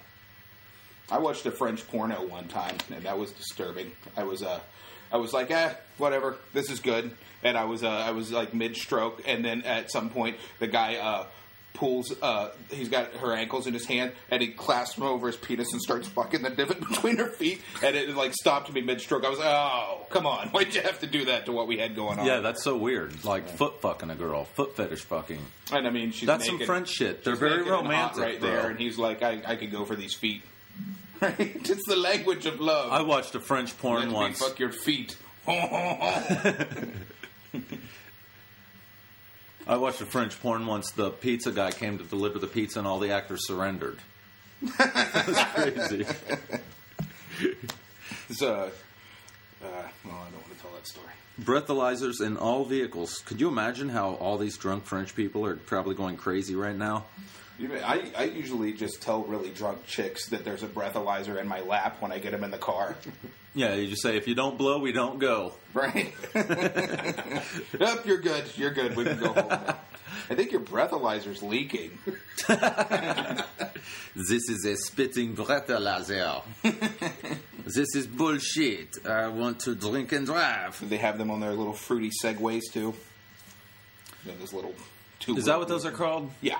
I 1.10 1.18
watched 1.18 1.46
a 1.46 1.52
French 1.52 1.86
porno 1.86 2.26
one 2.26 2.48
time, 2.48 2.76
and 2.92 3.04
that 3.04 3.16
was 3.16 3.30
disturbing. 3.30 3.92
I 4.16 4.24
was, 4.24 4.42
uh, 4.42 4.58
I 5.12 5.16
was 5.18 5.32
like, 5.32 5.50
eh, 5.50 5.72
whatever, 5.98 6.36
this 6.52 6.70
is 6.70 6.80
good. 6.80 7.10
And 7.42 7.56
I 7.56 7.64
was, 7.64 7.84
uh, 7.84 7.88
I 7.88 8.10
was 8.10 8.32
like 8.32 8.54
mid 8.54 8.76
stroke, 8.76 9.22
and 9.26 9.44
then 9.44 9.62
at 9.62 9.90
some 9.92 10.10
point, 10.10 10.36
the 10.58 10.66
guy 10.66 10.96
uh, 10.96 11.26
pulls, 11.74 12.12
uh, 12.22 12.50
he's 12.70 12.88
got 12.88 13.12
her 13.16 13.34
ankles 13.34 13.66
in 13.66 13.74
his 13.74 13.84
hand, 13.86 14.12
and 14.30 14.40
he 14.42 14.48
clasps 14.48 14.96
them 14.96 15.04
over 15.04 15.26
his 15.28 15.36
penis 15.36 15.70
and 15.72 15.80
starts 15.80 16.08
fucking 16.08 16.42
the 16.42 16.50
divot 16.50 16.80
between 16.88 17.18
her 17.18 17.28
feet, 17.28 17.60
and 17.84 17.94
it 17.94 18.08
like 18.16 18.32
stopped 18.32 18.72
me 18.72 18.80
mid 18.80 19.00
stroke. 19.00 19.24
I 19.24 19.28
was 19.28 19.38
like, 19.38 19.46
oh, 19.48 20.06
come 20.10 20.26
on, 20.26 20.48
why'd 20.52 20.74
you 20.74 20.80
have 20.80 20.98
to 21.00 21.06
do 21.06 21.26
that 21.26 21.44
to 21.46 21.52
what 21.52 21.68
we 21.68 21.76
had 21.78 21.94
going 21.94 22.18
on? 22.18 22.26
Yeah, 22.26 22.40
that's 22.40 22.64
so 22.64 22.76
weird. 22.76 23.22
Like 23.24 23.48
foot 23.48 23.80
fucking 23.82 24.10
a 24.10 24.14
girl, 24.16 24.44
foot 24.46 24.74
fetish 24.74 25.02
fucking. 25.02 25.40
and 25.72 25.86
I 25.86 25.90
mean, 25.90 26.10
she's 26.12 26.26
That's 26.26 26.44
naked. 26.46 26.60
some 26.60 26.66
French 26.66 26.88
shit. 26.88 27.22
They're 27.22 27.34
She's 27.34 27.40
very 27.40 27.58
naked 27.58 27.66
and 27.74 27.76
hot 27.76 27.84
romantic, 27.84 28.22
right 28.22 28.40
bro. 28.40 28.48
there, 28.50 28.70
and 28.70 28.78
he's 28.80 28.98
like, 28.98 29.22
I, 29.22 29.42
I 29.46 29.56
could 29.56 29.70
go 29.70 29.84
for 29.84 29.94
these 29.94 30.14
feet. 30.14 30.42
Right? 31.20 31.34
It's 31.38 31.86
the 31.88 31.96
language 31.96 32.46
of 32.46 32.60
love. 32.60 32.92
I 32.92 33.02
watched 33.02 33.34
a 33.34 33.40
French 33.40 33.76
porn 33.78 34.00
Let 34.00 34.08
me 34.08 34.14
once. 34.14 34.38
fuck 34.38 34.58
your 34.58 34.72
feet. 34.72 35.16
I 35.48 36.86
watched 39.76 40.00
a 40.00 40.06
French 40.06 40.40
porn 40.40 40.66
once. 40.66 40.90
The 40.92 41.10
pizza 41.10 41.50
guy 41.52 41.70
came 41.72 41.98
to 41.98 42.04
deliver 42.04 42.38
the 42.38 42.46
pizza, 42.46 42.78
and 42.78 42.86
all 42.86 42.98
the 42.98 43.10
actors 43.10 43.46
surrendered. 43.46 43.98
was 44.62 45.44
crazy. 45.54 46.06
It's, 48.28 48.42
uh, 48.42 48.46
uh, 48.46 48.70
well, 49.62 49.64
I 49.64 49.68
don't 50.04 50.12
want 50.34 50.56
to 50.56 50.62
tell 50.62 50.72
that 50.72 50.86
story. 50.86 51.06
Breathalyzers 51.40 52.20
in 52.20 52.36
all 52.36 52.64
vehicles. 52.64 53.18
Could 53.26 53.40
you 53.40 53.48
imagine 53.48 53.90
how 53.90 54.14
all 54.14 54.38
these 54.38 54.56
drunk 54.56 54.84
French 54.84 55.14
people 55.14 55.44
are 55.44 55.56
probably 55.56 55.94
going 55.94 56.16
crazy 56.16 56.54
right 56.54 56.76
now? 56.76 57.04
You 57.58 57.68
know, 57.68 57.80
I, 57.84 58.10
I 58.16 58.24
usually 58.24 58.72
just 58.74 59.00
tell 59.00 59.22
really 59.22 59.50
drunk 59.50 59.86
chicks 59.86 60.28
that 60.28 60.44
there's 60.44 60.62
a 60.62 60.66
breathalyzer 60.66 61.40
in 61.40 61.48
my 61.48 61.60
lap 61.60 62.00
when 62.00 62.12
I 62.12 62.18
get 62.18 62.32
them 62.32 62.44
in 62.44 62.50
the 62.50 62.58
car. 62.58 62.96
Yeah, 63.56 63.72
you 63.72 63.88
just 63.88 64.02
say, 64.02 64.18
if 64.18 64.28
you 64.28 64.34
don't 64.34 64.58
blow, 64.58 64.78
we 64.80 64.92
don't 64.92 65.18
go. 65.18 65.54
Right? 65.72 66.12
yep, 66.34 68.04
you're 68.04 68.20
good. 68.20 68.44
You're 68.54 68.72
good. 68.72 68.94
We 68.94 69.04
can 69.04 69.18
go 69.18 69.32
home. 69.32 69.74
I 70.28 70.34
think 70.34 70.52
your 70.52 70.60
breathalyzer's 70.60 71.42
leaking. 71.42 71.98
This 74.14 74.48
is 74.48 74.64
a 74.64 74.76
spitting 74.76 75.36
breathalyzer. 75.36 76.42
this 77.66 77.94
is 77.94 78.06
bullshit. 78.06 79.06
I 79.06 79.28
want 79.28 79.60
to 79.60 79.74
drink 79.74 80.12
and 80.12 80.24
drive. 80.24 80.88
They 80.88 80.96
have 80.96 81.18
them 81.18 81.30
on 81.30 81.40
their 81.40 81.52
little 81.52 81.74
fruity 81.74 82.10
segways, 82.24 82.62
too. 82.72 82.94
You 84.24 84.32
know, 84.32 84.38
those 84.38 84.54
little 84.54 84.74
two. 85.20 85.36
Is 85.36 85.44
that 85.44 85.58
what 85.58 85.68
those 85.68 85.84
are 85.84 85.90
called? 85.90 86.30
Yeah. 86.40 86.58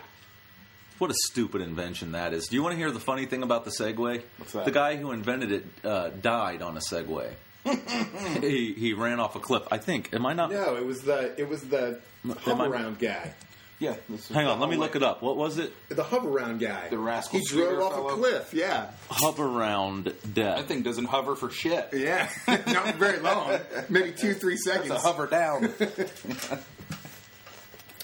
What 0.99 1.11
a 1.11 1.15
stupid 1.15 1.63
invention 1.63 2.13
that 2.13 2.35
is. 2.35 2.47
Do 2.49 2.57
you 2.57 2.63
want 2.63 2.73
to 2.75 2.77
hear 2.77 2.91
the 2.91 3.01
funny 3.01 3.25
thing 3.27 3.43
about 3.43 3.65
the 3.65 3.71
Segway? 3.71 4.23
What's 4.37 4.53
that? 4.53 4.65
The 4.67 4.71
guy 4.71 4.97
who 4.97 5.13
invented 5.13 5.53
it 5.53 5.65
uh, 5.85 6.11
died 6.11 6.61
on 6.63 6.77
a 6.77 6.81
Segway. 6.81 7.31
he 8.41 8.75
he 8.75 8.93
ran 8.93 9.19
off 9.19 9.35
a 9.35 9.41
cliff. 9.41 9.63
I 9.71 9.79
think. 9.79 10.15
Am 10.15 10.25
I 10.27 10.35
not? 10.35 10.51
No, 10.53 10.77
it 10.77 10.85
was 10.87 11.01
the 11.03 11.39
it 11.41 11.49
was 11.49 11.63
the 11.63 12.01
Am 12.25 12.31
hover 12.37 12.65
I- 12.65 12.69
round 12.69 12.99
guy. 12.99 13.33
Yeah. 13.79 13.95
this 14.09 14.29
Hang 14.29 14.47
on. 14.47 14.59
Let 14.59 14.71
me 14.71 14.77
whole 14.77 14.85
look 14.85 14.97
it 14.97 15.03
up. 15.03 15.23
What 15.23 15.37
was 15.37 15.59
it? 15.59 15.73
The 15.91 16.03
hover 16.03 16.29
round 16.31 16.61
guy. 16.61 16.89
The 16.89 16.97
rascal 16.99 17.39
He 17.41 17.45
drove 17.47 17.81
off 17.81 17.93
fellow. 17.93 18.09
a 18.09 18.15
cliff. 18.17 18.55
Yeah, 18.55 18.91
Hover 19.11 19.47
round 19.49 20.05
death. 20.33 20.57
That 20.59 20.67
thing 20.67 20.83
doesn't 20.83 21.05
hover 21.07 21.37
for 21.37 21.51
shit. 21.51 21.89
yeah. 21.93 22.31
Not 22.49 22.95
very 22.95 23.19
long. 23.21 23.59
Maybe 23.91 24.13
two, 24.13 24.33
three 24.35 24.57
seconds. 24.57 24.91
It's 24.91 25.05
a 25.05 25.07
hover 25.07 25.27
down. 25.27 25.75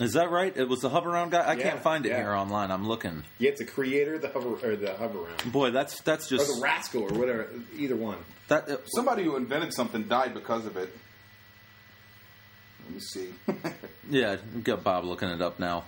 Is 0.01 0.15
that 0.15 0.31
right? 0.31 0.57
It 0.57 0.69
was 0.69 0.81
the 0.81 0.89
hover 0.89 1.11
round 1.11 1.31
guy. 1.33 1.41
I 1.41 1.53
Yeah, 1.55 1.63
can't 1.71 1.81
find 1.83 2.05
it 2.07 2.09
yeah. 2.11 2.17
here 2.19 2.33
online. 2.33 2.71
I'm 2.71 2.89
looking. 2.89 3.23
Yeah, 3.39 3.51
it's 3.51 3.61
a 3.61 3.65
creator, 3.67 4.19
the 4.19 4.29
hover 4.29 4.55
or 4.67 4.75
the 4.75 4.95
hover 4.95 5.19
round, 5.21 5.53
Boy, 5.53 5.71
that's 5.71 6.01
that's 6.01 6.33
or 6.33 6.39
just 6.39 6.49
the 6.55 6.61
rascal, 6.63 7.03
or 7.05 7.19
whatever. 7.19 7.49
Either 7.77 7.95
one. 7.95 8.19
that. 8.49 8.69
uh, 8.69 8.77
Somebody 8.95 9.25
who 9.25 9.37
invented 9.37 9.73
something 9.75 10.05
died 10.05 10.35
because 10.35 10.67
of 10.67 10.77
it. 10.77 10.95
Let 12.93 12.95
me 12.95 13.01
see. 13.01 13.29
yeah, 14.11 14.37
got 14.63 14.85
Bob 14.85 15.05
looking 15.05 15.31
it 15.31 15.41
up 15.41 15.59
now. 15.59 15.85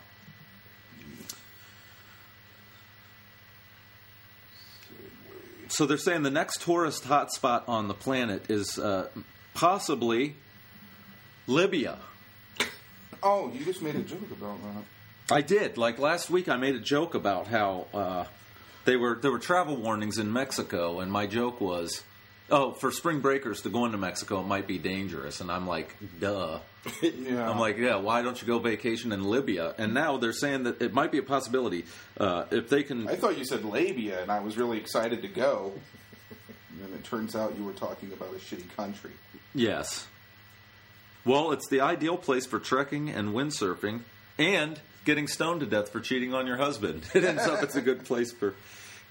So 5.69 5.85
they're 5.85 5.99
saying 5.99 6.23
the 6.23 6.31
next 6.31 6.63
tourist 6.63 7.05
hotspot 7.05 7.69
on 7.69 7.89
the 7.89 7.95
planet 7.95 8.51
is 8.51 8.79
uh, 8.79 9.09
possibly 9.53 10.37
Libya. 11.47 11.99
oh, 13.23 13.53
you 13.53 13.65
just 13.67 13.83
made 13.83 13.97
a 13.97 14.03
joke 14.03 14.31
about 14.31 14.59
that. 14.63 15.35
I 15.35 15.43
did. 15.43 15.77
Like 15.77 15.99
last 15.99 16.31
week, 16.31 16.49
I 16.49 16.57
made 16.57 16.75
a 16.75 16.81
joke 16.81 17.15
about 17.15 17.49
how 17.49 17.87
uh, 17.93 18.25
they 18.87 18.97
were 18.97 19.19
there 19.21 19.31
were 19.31 19.39
travel 19.39 19.77
warnings 19.77 20.17
in 20.17 20.33
Mexico, 20.33 21.01
and 21.01 21.13
my 21.13 21.27
joke 21.27 21.61
was, 21.61 22.03
"Oh, 22.51 22.73
for 22.73 22.91
spring 22.91 23.21
breakers 23.21 23.63
to 23.63 23.71
go 23.71 23.85
into 23.87 23.99
Mexico 23.99 24.41
it 24.41 24.47
might 24.47 24.67
be 24.67 24.79
dangerous." 24.79 25.41
And 25.41 25.51
I'm 25.51 25.67
like, 25.67 25.95
"Duh." 26.21 26.59
Yeah. 27.03 27.49
I'm 27.51 27.59
like, 27.59 27.79
"Yeah, 27.79 27.97
why 27.97 28.21
don't 28.23 28.39
you 28.41 28.47
go 28.47 28.59
vacation 28.59 29.13
in 29.13 29.25
Libya?" 29.25 29.75
And 29.79 29.95
now 29.95 30.19
they're 30.19 30.33
saying 30.35 30.65
that 30.65 30.83
it 30.83 30.93
might 30.93 31.11
be 31.11 31.19
a 31.19 31.23
possibility 31.23 31.87
uh, 32.19 32.45
if 32.51 32.69
they 32.69 32.83
can. 32.83 33.09
I 33.09 33.17
thought 33.17 33.39
you 33.39 33.45
said 33.47 33.65
labia, 33.65 34.21
and 34.21 34.31
I 34.31 34.41
was 34.41 34.57
really 34.59 34.79
excited 34.79 35.23
to 35.23 35.29
go. 35.29 35.73
And 36.83 36.93
it 36.95 37.05
turns 37.05 37.35
out 37.35 37.57
you 37.57 37.65
were 37.65 37.73
talking 37.73 38.13
about 38.13 38.31
a 38.31 38.39
shitty 38.39 38.69
country. 38.77 39.13
Yes. 39.55 40.07
Well, 41.25 41.53
it's 41.53 41.69
the 41.71 41.81
ideal 41.81 42.17
place 42.19 42.45
for 42.45 42.59
trekking 42.59 43.09
and 43.09 43.31
windsurfing 43.31 44.01
and 44.39 44.79
getting 45.05 45.27
stoned 45.27 45.61
to 45.61 45.67
death 45.67 45.91
for 45.91 46.01
cheating 46.01 46.35
on 46.35 46.47
your 46.47 46.57
husband. 46.57 47.05
It 47.15 47.25
ends 47.25 47.45
up 47.45 47.63
it's 47.63 47.77
a 47.77 47.81
good 47.81 48.05
place 48.05 48.33
for. 48.33 48.55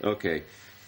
Okay. 0.03 0.43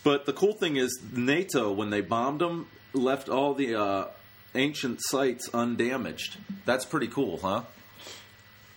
But 0.05 0.25
the 0.25 0.31
cool 0.33 0.53
thing 0.53 0.77
is, 0.77 0.97
NATO 1.11 1.71
when 1.73 1.89
they 1.89 1.99
bombed 1.99 2.39
them, 2.39 2.67
left 2.93 3.27
all 3.27 3.53
the 3.55 3.75
uh, 3.75 4.05
ancient 4.53 4.99
sites 5.01 5.49
undamaged. 5.53 6.37
That's 6.63 6.85
pretty 6.85 7.07
cool, 7.07 7.39
huh? 7.41 7.63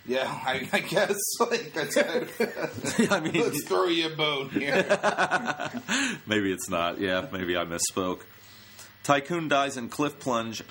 Yeah, 0.06 0.25
I, 0.26 0.66
I 0.73 0.78
guess 0.80 1.16
like 1.40 1.73
that's 1.75 1.94
kind 1.94 2.23
of, 2.23 3.11
I 3.12 3.20
mean, 3.20 3.35
let's 3.42 3.62
throw 3.64 3.85
you 3.88 4.06
a 4.11 4.16
bone 4.16 4.49
here. 4.49 4.82
maybe 6.26 6.50
it's 6.50 6.70
not. 6.70 6.99
Yeah, 6.99 7.26
maybe 7.30 7.56
I 7.58 7.64
misspoke. 7.66 8.20
Tycoon 9.04 9.49
dies 9.49 9.76
in 9.76 9.90
cliff 9.90 10.18
plunge 10.18 10.62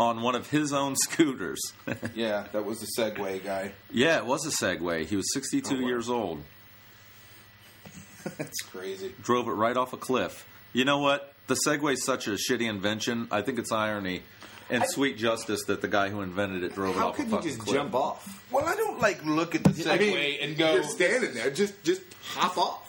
on 0.00 0.22
one 0.22 0.34
of 0.34 0.48
his 0.50 0.72
own 0.72 0.96
scooters. 0.96 1.60
yeah, 2.14 2.46
that 2.52 2.64
was 2.64 2.80
the 2.80 2.88
Segway 2.98 3.44
guy. 3.44 3.72
yeah, 3.92 4.16
it 4.16 4.24
was 4.26 4.46
a 4.46 4.64
Segway. 4.64 5.04
He 5.04 5.16
was 5.16 5.26
62 5.34 5.68
Oh, 5.68 5.80
wow. 5.82 5.86
years 5.86 6.08
old. 6.08 6.42
That's 8.38 8.60
crazy. 8.62 9.12
Drove 9.22 9.48
it 9.48 9.52
right 9.52 9.76
off 9.76 9.92
a 9.92 9.96
cliff. 9.96 10.46
You 10.72 10.84
know 10.84 10.98
what? 10.98 11.32
The 11.46 11.56
Segway's 11.66 12.04
such 12.04 12.26
a 12.26 12.32
shitty 12.32 12.68
invention. 12.68 13.28
I 13.30 13.42
think 13.42 13.58
it's 13.58 13.70
irony 13.72 14.22
and 14.70 14.84
sweet 14.86 15.18
justice 15.18 15.64
that 15.66 15.82
the 15.82 15.88
guy 15.88 16.08
who 16.08 16.22
invented 16.22 16.62
it 16.64 16.74
drove 16.74 16.96
it 16.96 17.00
off 17.02 17.14
a 17.14 17.16
cliff. 17.16 17.30
How 17.30 17.36
could 17.36 17.44
you 17.44 17.50
just 17.50 17.62
cliff. 17.62 17.76
jump 17.76 17.94
off? 17.94 18.44
Well, 18.50 18.64
I 18.64 18.74
don't 18.74 18.98
like 19.00 19.24
look 19.24 19.54
at 19.54 19.62
the 19.64 19.70
Segway 19.70 19.90
I 19.92 19.98
mean, 19.98 20.38
and 20.40 20.56
go. 20.56 20.74
You're 20.74 20.82
standing 20.84 21.34
there. 21.34 21.50
Just 21.50 21.82
just 21.84 22.00
hop 22.22 22.56
off. 22.56 22.80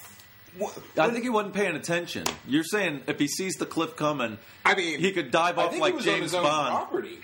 I 0.97 1.09
think 1.09 1.23
he 1.23 1.29
wasn't 1.29 1.53
paying 1.53 1.75
attention. 1.75 2.23
You're 2.47 2.63
saying 2.63 3.01
if 3.07 3.19
he 3.19 3.27
sees 3.27 3.55
the 3.55 3.65
cliff 3.65 3.97
coming, 3.97 4.37
I 4.63 4.73
mean, 4.75 4.99
he 4.99 5.11
could 5.11 5.29
dive 5.29 5.59
I 5.59 5.65
off 5.65 5.71
think 5.71 5.81
like 5.81 5.91
he 5.91 5.97
was 5.97 6.07
on 6.07 6.13
James 6.13 6.23
his 6.23 6.33
own 6.33 6.43
Bond. 6.43 6.69
property. 6.69 7.19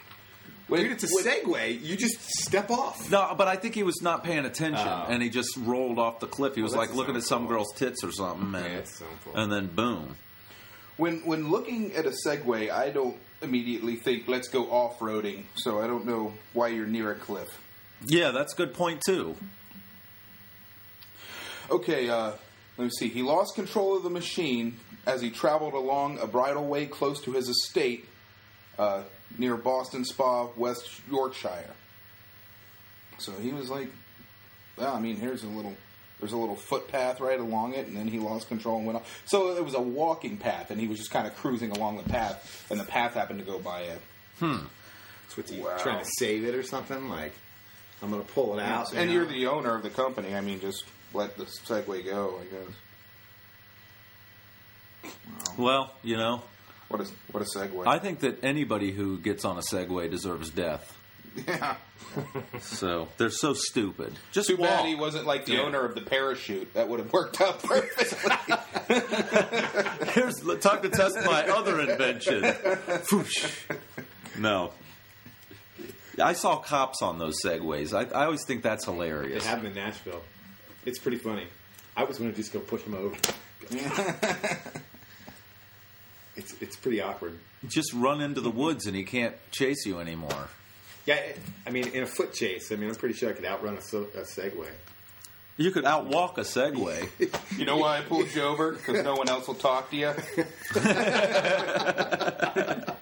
When, 0.72 0.84
dude, 0.84 0.92
it's 0.94 1.04
a 1.04 1.24
Segway. 1.24 1.82
You 1.84 1.98
just 1.98 2.20
step 2.40 2.70
off. 2.72 3.12
No, 3.12 3.36
but 3.38 3.48
I 3.48 3.56
think 3.58 3.76
he 3.76 3.84
was 3.84 4.02
not 4.02 4.24
paying 4.24 4.46
attention, 4.46 4.88
Oh. 4.88 5.06
and 5.10 5.22
he 5.22 5.30
just 5.30 5.50
rolled 5.58 6.00
off 6.00 6.20
the 6.22 6.28
cliff. 6.28 6.56
He 6.56 6.62
was 6.62 6.72
Well, 6.72 6.82
like 6.82 6.96
looking 6.96 7.16
at 7.18 7.24
some 7.24 7.42
cool. 7.48 7.58
girl's 7.58 7.74
tits 7.76 8.04
or 8.04 8.12
something, 8.12 8.56
and, 8.56 8.66
Yeah, 8.74 8.84
sounds 8.86 9.20
cool. 9.26 9.36
and 9.36 9.52
then 9.52 9.68
boom. 9.68 10.16
When 10.98 11.20
when 11.26 11.50
looking 11.52 11.94
at 11.94 12.06
a 12.06 12.14
Segway, 12.26 12.70
I 12.72 12.90
don't 12.90 13.18
immediately 13.42 13.96
think 13.98 14.28
let's 14.28 14.48
go 14.50 14.70
off 14.72 15.00
roading. 15.00 15.44
So 15.56 15.82
I 15.82 15.88
don't 15.88 16.06
know 16.06 16.34
why 16.54 16.70
you're 16.70 16.86
near 16.86 17.12
a 17.12 17.16
cliff. 17.16 17.48
Yeah, 18.06 18.32
that's 18.32 18.54
a 18.54 18.56
good 18.56 18.74
point 18.74 19.02
too. 19.06 19.36
Okay, 21.70 22.10
uh, 22.10 22.32
let 22.78 22.86
me 22.86 22.90
see. 22.98 23.08
He 23.10 23.22
lost 23.24 23.56
control 23.56 23.96
of 23.98 24.04
the 24.04 24.10
machine 24.10 24.78
as 25.06 25.22
he 25.22 25.30
traveled 25.32 25.74
along 25.74 26.20
a 26.20 26.28
bridleway 26.28 26.90
close 26.90 27.22
to 27.24 27.32
his 27.32 27.48
estate 27.50 28.06
uh, 28.80 29.02
near 29.38 29.56
Boston 29.58 30.06
Spa, 30.06 30.48
West 30.56 30.88
Yorkshire. 31.10 31.74
So 33.20 33.34
he 33.34 33.52
was 33.54 33.70
like, 33.70 33.90
well, 34.78 34.96
I 34.96 35.00
mean, 35.00 35.18
here's 35.18 35.44
a 35.44 35.48
little. 35.48 35.76
There's 36.20 36.34
a 36.34 36.38
little 36.38 36.56
footpath 36.56 37.20
right 37.20 37.40
along 37.40 37.74
it, 37.74 37.88
and 37.88 37.98
then 37.98 38.08
he 38.08 38.20
lost 38.20 38.48
control 38.48 38.78
and 38.78 38.86
went 38.86 38.98
off. 38.98 39.24
So 39.26 39.58
it 39.58 39.66
was 39.66 39.74
a 39.74 39.82
walking 39.82 40.38
path, 40.38 40.70
and 40.70 40.80
he 40.80 40.88
was 40.88 41.00
just 41.00 41.10
kind 41.10 41.26
of 41.26 41.36
cruising 41.36 41.72
along 41.72 41.98
the 41.98 42.04
path, 42.04 42.68
and 42.70 42.80
the 42.80 42.84
path 42.84 43.16
happened 43.16 43.40
to 43.40 43.46
go 43.46 43.58
by 43.58 43.82
it. 43.82 44.02
That's 44.40 45.36
what 45.36 45.50
you 45.50 45.64
Wow. 45.64 45.78
trying 45.80 45.98
to 46.04 46.10
save 46.20 46.44
it 46.46 46.54
or 46.54 46.62
something. 46.62 47.10
Like 47.10 47.34
I'm 48.04 48.12
gonna 48.12 48.22
pull 48.24 48.60
it 48.60 48.62
out. 48.62 48.94
and 48.94 49.10
you 49.10 49.18
you're 49.22 49.26
the 49.28 49.48
owner 49.48 49.74
of 49.74 49.82
the 49.82 49.90
company. 49.90 50.36
I 50.36 50.42
mean, 50.42 50.60
just 50.60 50.84
let 51.14 51.38
the 51.38 51.46
Segway 51.46 52.06
go. 52.06 52.40
I 52.40 52.44
guess. 52.46 52.76
Well, 55.58 55.92
you 56.04 56.18
know, 56.18 56.44
What 56.92 57.02
a 57.02 57.06
what 57.32 57.42
a 57.42 57.46
segue. 57.58 57.88
I 57.88 58.00
think 58.00 58.20
that 58.20 58.44
anybody 58.44 58.92
who 58.92 59.18
gets 59.18 59.46
on 59.46 59.58
a 59.58 59.62
Segway 59.62 60.12
deserves 60.12 60.50
death. 60.50 60.98
yeah. 61.48 61.78
So 62.60 63.08
they're 63.18 63.30
so 63.30 63.54
stupid. 63.54 64.14
Just 64.34 64.50
Too 64.50 64.58
bad 64.58 64.86
he 64.86 64.96
wasn't 64.96 65.26
like 65.26 65.46
the 65.46 65.54
Yeah. 65.54 65.62
owner 65.62 65.86
of 65.86 65.96
the 65.96 66.02
parachute. 66.02 66.74
That 66.74 66.90
would 66.90 67.00
have 67.00 67.14
worked 67.14 67.40
out 67.40 67.64
perfectly. 67.64 68.36
Here's 70.14 70.36
time 70.60 70.82
to 70.82 70.90
test 70.90 71.16
my 71.26 71.48
other 71.48 71.80
invention. 71.80 72.44
Whoosh. 73.12 73.48
no. 74.38 74.74
I 76.22 76.34
saw 76.34 76.58
cops 76.58 77.02
on 77.02 77.18
those 77.20 77.36
segways. 77.44 77.94
I, 77.98 78.02
I 78.14 78.26
always 78.26 78.44
think 78.46 78.62
that's 78.64 78.84
hilarious. 78.84 79.46
have 79.46 79.60
them 79.62 79.68
in 79.72 79.76
Nashville. 79.76 80.22
It's 80.86 81.00
pretty 81.00 81.18
funny. 81.18 81.48
I 81.96 82.04
was 82.04 82.18
gonna 82.18 82.34
just 82.34 82.52
go 82.52 82.60
push 82.60 82.84
them 82.84 82.96
over. 82.96 83.16
it's 86.42 86.62
it's 86.62 86.76
pretty 86.76 87.02
awkward. 87.02 87.38
Just 87.68 87.94
run 87.94 88.22
into 88.22 88.42
the 88.42 88.50
woods 88.50 88.88
and 88.88 88.96
he 88.96 89.04
can't 89.04 89.36
chase 89.52 89.86
you 89.86 90.00
anymore. 90.00 90.48
Yeah, 91.06 91.20
I 91.66 91.72
mean, 91.72 91.88
in 91.90 92.04
a 92.04 92.08
foot 92.08 92.34
chase, 92.34 92.72
I 92.72 92.76
mean, 92.76 92.90
I'm 92.90 92.96
pretty 92.96 93.16
sure 93.16 93.30
I 93.30 93.34
could 93.34 93.46
outrun 93.46 93.76
a, 93.76 93.78
a 93.78 94.24
Segway. 94.24 94.70
You 95.58 95.72
could 95.72 95.84
outwalk 95.84 96.38
a 96.38 96.42
Segway. 96.42 97.10
you 97.58 97.66
know 97.66 97.78
why 97.78 97.98
I 97.98 98.02
pulled 98.02 98.34
you 98.34 98.44
over? 98.44 98.74
Because 98.74 99.04
no 99.04 99.16
one 99.16 99.30
else 99.30 99.48
will 99.48 99.56
talk 99.56 99.90
to 99.92 99.96
you. 99.96 100.14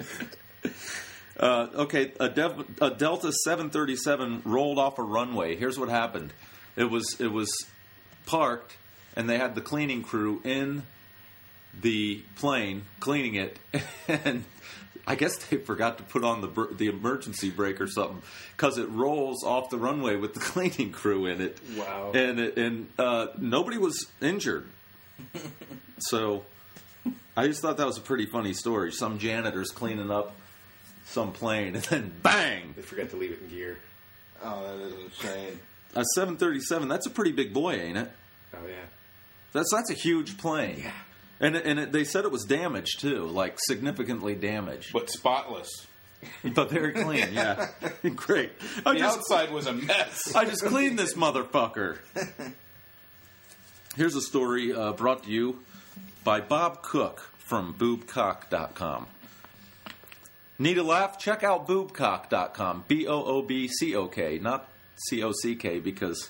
Uh, 1.40 1.70
okay, 1.74 2.12
a, 2.20 2.28
Dev- 2.28 2.66
a 2.82 2.90
Delta 2.90 3.32
737 3.32 4.42
rolled 4.44 4.78
off 4.78 5.00
a 5.00 5.04
runway. 5.04 5.56
Here's 5.56 5.80
what 5.80 5.88
happened. 5.88 6.34
It 6.76 6.90
was 6.90 7.16
it 7.18 7.32
was 7.32 7.50
parked, 8.26 8.76
and 9.16 9.30
they 9.30 9.38
had 9.38 9.56
the 9.56 9.62
cleaning 9.62 10.04
crew 10.04 10.42
in 10.44 10.84
the 11.80 12.24
plane 12.36 12.84
cleaning 13.00 13.36
it, 13.36 13.58
and 14.08 14.44
I 15.08 15.16
guess 15.16 15.36
they 15.38 15.58
forgot 15.58 15.98
to 15.98 16.04
put 16.04 16.24
on 16.24 16.42
the 16.42 16.48
br- 16.48 16.74
the 16.74 16.88
emergency 16.88 17.50
brake 17.50 17.82
or 17.82 17.88
something 17.88 18.22
because 18.56 18.78
it 18.78 18.90
rolls 18.90 19.44
off 19.44 19.70
the 19.70 19.78
runway 19.78 20.16
with 20.16 20.34
the 20.34 20.40
cleaning 20.52 20.92
crew 20.92 21.26
in 21.26 21.42
it. 21.42 21.60
Wow. 21.76 22.12
And 22.14 22.40
it, 22.40 22.58
and 22.58 22.90
uh, 22.98 23.28
nobody 23.38 23.78
was 23.78 24.06
injured. 24.22 24.68
so 26.00 26.46
I 27.36 27.48
just 27.48 27.62
thought 27.62 27.78
that 27.78 27.88
was 27.88 27.98
a 27.98 28.02
pretty 28.02 28.26
funny 28.26 28.54
story. 28.54 28.92
Some 28.92 29.20
janitors 29.20 29.72
cleaning 29.72 30.12
up 30.12 30.36
some 31.06 31.32
plane, 31.32 31.76
and 31.76 31.84
then 31.86 32.14
bang, 32.22 32.74
They 32.76 32.82
forgot 32.84 33.10
to 33.10 33.16
leave 33.16 33.32
it 33.32 33.42
in 33.42 33.50
gear. 33.50 33.80
Oh, 34.44 34.62
that 34.78 34.86
is 34.86 34.94
insane. 35.06 35.60
a 35.96 36.04
737. 36.16 36.88
That's 36.88 37.08
a 37.08 37.10
pretty 37.10 37.32
big 37.32 37.54
boy, 37.54 37.74
ain't 37.74 37.98
it? 37.98 38.12
Oh 38.54 38.66
yeah. 38.68 38.76
That's 39.54 39.70
that's 39.74 39.90
a 39.90 39.96
huge 39.96 40.38
plane. 40.38 40.82
Yeah. 40.84 40.92
And 41.40 41.56
and 41.56 41.80
it, 41.80 41.92
they 41.92 42.04
said 42.04 42.26
it 42.26 42.32
was 42.32 42.44
damaged 42.46 43.00
too, 43.00 43.26
like 43.28 43.58
significantly 43.60 44.36
damaged, 44.36 44.92
But 44.94 45.10
spotless. 45.10 45.70
but 46.44 46.70
very 46.70 46.92
clean. 46.92 47.30
Yeah, 47.32 47.70
great. 48.16 48.52
I 48.86 48.94
The 48.94 49.00
just 49.00 49.18
outside 49.20 49.52
was 49.52 49.68
a 49.68 49.74
mess. 49.74 50.36
I 50.36 50.44
just 50.46 50.66
cleaned 50.66 51.00
this 51.00 51.14
motherfucker. 51.14 51.98
Here's 53.96 54.16
a 54.16 54.22
story 54.22 54.74
uh, 54.74 54.92
brought 54.94 55.24
to 55.24 55.30
you 55.32 55.60
by 56.26 56.42
Bob 56.42 56.82
Cook 56.82 57.22
from 57.38 57.74
boobcock.com. 57.74 59.08
Need 60.58 60.78
a 60.78 60.84
laugh? 60.84 61.18
Check 61.18 61.44
out 61.44 61.68
boobcock.com. 61.68 62.84
B 62.88 63.08
O 63.08 63.24
O 63.24 63.42
B 63.42 63.68
C 63.70 63.96
O 63.96 64.08
K, 64.08 64.40
not 64.40 64.70
C 65.08 65.24
O 65.24 65.32
C 65.32 65.56
K, 65.56 65.80
because 65.80 66.30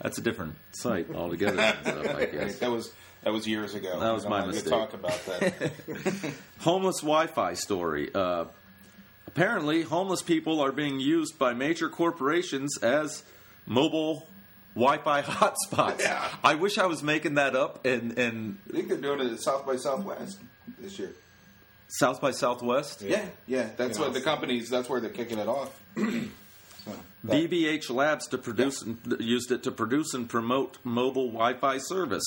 that's 0.00 0.18
a 0.18 0.20
different 0.20 0.56
site 0.72 1.10
altogether. 1.10 1.58
I 1.60 2.26
guess. 2.26 2.58
That 2.58 2.70
was 2.70 2.92
that 3.22 3.32
was 3.32 3.46
years 3.46 3.74
ago. 3.74 4.00
That 4.00 4.12
was 4.12 4.24
my 4.24 4.40
wanna 4.40 4.52
mistake. 4.52 4.70
Talk 4.72 4.94
about 4.94 5.24
that. 5.26 5.70
homeless 6.60 7.00
Wi-Fi 7.00 7.54
story. 7.54 8.10
Uh, 8.14 8.46
apparently, 9.26 9.82
homeless 9.82 10.22
people 10.22 10.60
are 10.60 10.72
being 10.72 11.00
used 11.00 11.38
by 11.38 11.52
major 11.52 11.88
corporations 11.88 12.78
as 12.82 13.22
mobile 13.66 14.28
Wi-Fi 14.74 15.22
hotspots. 15.22 16.00
Yeah. 16.00 16.28
I 16.42 16.54
wish 16.54 16.78
I 16.78 16.86
was 16.86 17.02
making 17.02 17.34
that 17.34 17.54
up 17.56 17.84
And 17.86 18.18
in 18.18 18.58
I 18.68 18.72
think 18.72 18.88
they're 18.88 18.96
doing 18.98 19.20
it 19.20 19.32
at 19.32 19.40
South 19.40 19.66
by 19.66 19.76
Southwest 19.76 20.38
this 20.78 20.98
year. 20.98 21.12
South 21.88 22.20
by 22.20 22.30
Southwest. 22.30 23.02
Yeah, 23.02 23.24
yeah. 23.48 23.68
That's 23.76 23.98
You 23.98 24.04
know, 24.04 24.10
what 24.10 24.14
the 24.14 24.20
companies. 24.20 24.70
That's 24.70 24.88
where 24.88 25.00
they're 25.00 25.10
kicking 25.10 25.38
it 25.38 25.48
off. 25.48 25.78
BBH 27.26 27.90
Labs 27.90 28.26
to 28.28 28.38
produce 28.38 28.82
and 28.82 28.98
used 29.20 29.52
it 29.52 29.62
to 29.64 29.70
produce 29.70 30.14
and 30.14 30.28
promote 30.28 30.78
mobile 30.84 31.26
Wi-Fi 31.26 31.78
service. 31.78 32.24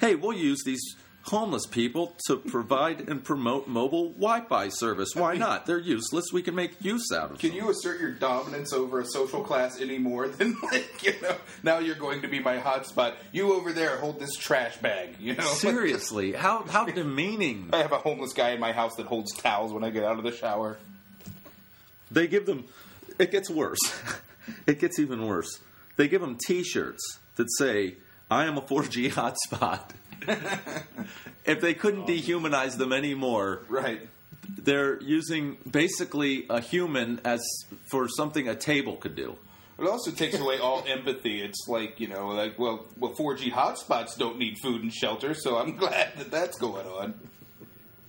Hey, 0.00 0.14
we'll 0.14 0.36
use 0.36 0.62
these 0.64 0.94
homeless 1.26 1.66
people 1.66 2.14
to 2.26 2.36
provide 2.36 3.08
and 3.08 3.22
promote 3.24 3.66
mobile 3.66 4.10
Wi-Fi 4.10 4.68
service. 4.68 5.14
Why 5.14 5.34
not? 5.38 5.66
They're 5.66 5.78
useless. 5.78 6.26
We 6.32 6.42
can 6.42 6.54
make 6.54 6.82
use 6.84 7.10
out 7.12 7.24
of 7.24 7.28
them. 7.30 7.38
Can 7.38 7.50
them. 7.50 7.58
you 7.58 7.70
assert 7.70 8.00
your 8.00 8.12
dominance 8.12 8.72
over 8.72 9.00
a 9.00 9.04
social 9.04 9.42
class 9.42 9.80
any 9.80 9.98
more 9.98 10.28
than 10.28 10.56
like 10.72 11.02
you 11.02 11.14
know? 11.22 11.36
Now 11.62 11.78
you're 11.78 11.96
going 11.96 12.22
to 12.22 12.28
be 12.28 12.38
my 12.38 12.58
hotspot. 12.58 13.14
You 13.32 13.54
over 13.54 13.72
there 13.72 13.96
hold 13.98 14.20
this 14.20 14.36
trash 14.36 14.76
bag. 14.78 15.16
You 15.18 15.34
know. 15.34 15.44
Seriously, 15.54 16.32
how 16.32 16.62
how 16.64 16.84
demeaning. 16.84 17.70
I 17.72 17.78
have 17.78 17.92
a 17.92 17.98
homeless 17.98 18.32
guy 18.32 18.50
in 18.50 18.60
my 18.60 18.72
house 18.72 18.96
that 18.96 19.06
holds 19.06 19.34
towels 19.36 19.72
when 19.72 19.84
I 19.84 19.90
get 19.90 20.04
out 20.04 20.18
of 20.18 20.24
the 20.24 20.32
shower. 20.32 20.78
They 22.10 22.26
give 22.28 22.46
them. 22.46 22.64
It 23.18 23.30
gets 23.30 23.48
worse. 23.50 23.78
it 24.66 24.78
gets 24.78 24.98
even 24.98 25.26
worse. 25.26 25.60
They 25.96 26.08
give 26.08 26.20
them 26.20 26.36
T-shirts 26.46 27.18
that 27.36 27.46
say, 27.58 27.96
"I 28.30 28.44
am 28.44 28.56
a 28.58 28.62
4G 28.62 29.10
hotspot." 29.12 29.90
if 31.44 31.60
they 31.60 31.74
couldn't 31.74 32.02
oh. 32.02 32.06
dehumanize 32.06 32.76
them 32.78 32.92
anymore, 32.92 33.62
Right. 33.68 34.08
they're 34.58 35.00
using 35.02 35.58
basically 35.70 36.46
a 36.50 36.60
human 36.60 37.20
as 37.24 37.42
for 37.90 38.08
something 38.08 38.48
a 38.48 38.54
table 38.54 38.96
could 38.96 39.14
do. 39.14 39.36
It 39.78 39.86
also 39.86 40.10
takes 40.10 40.38
away 40.38 40.58
all 40.58 40.84
empathy. 40.88 41.42
It's 41.42 41.66
like 41.68 42.00
you 42.00 42.08
know, 42.08 42.28
like 42.28 42.58
well, 42.58 42.86
well, 42.98 43.12
4G 43.12 43.52
hotspots 43.52 44.16
don't 44.16 44.38
need 44.38 44.56
food 44.62 44.82
and 44.82 44.92
shelter, 44.92 45.34
so 45.34 45.58
I'm 45.58 45.76
glad 45.76 46.16
that 46.16 46.30
that's 46.30 46.58
going 46.58 46.86
on. 46.86 47.14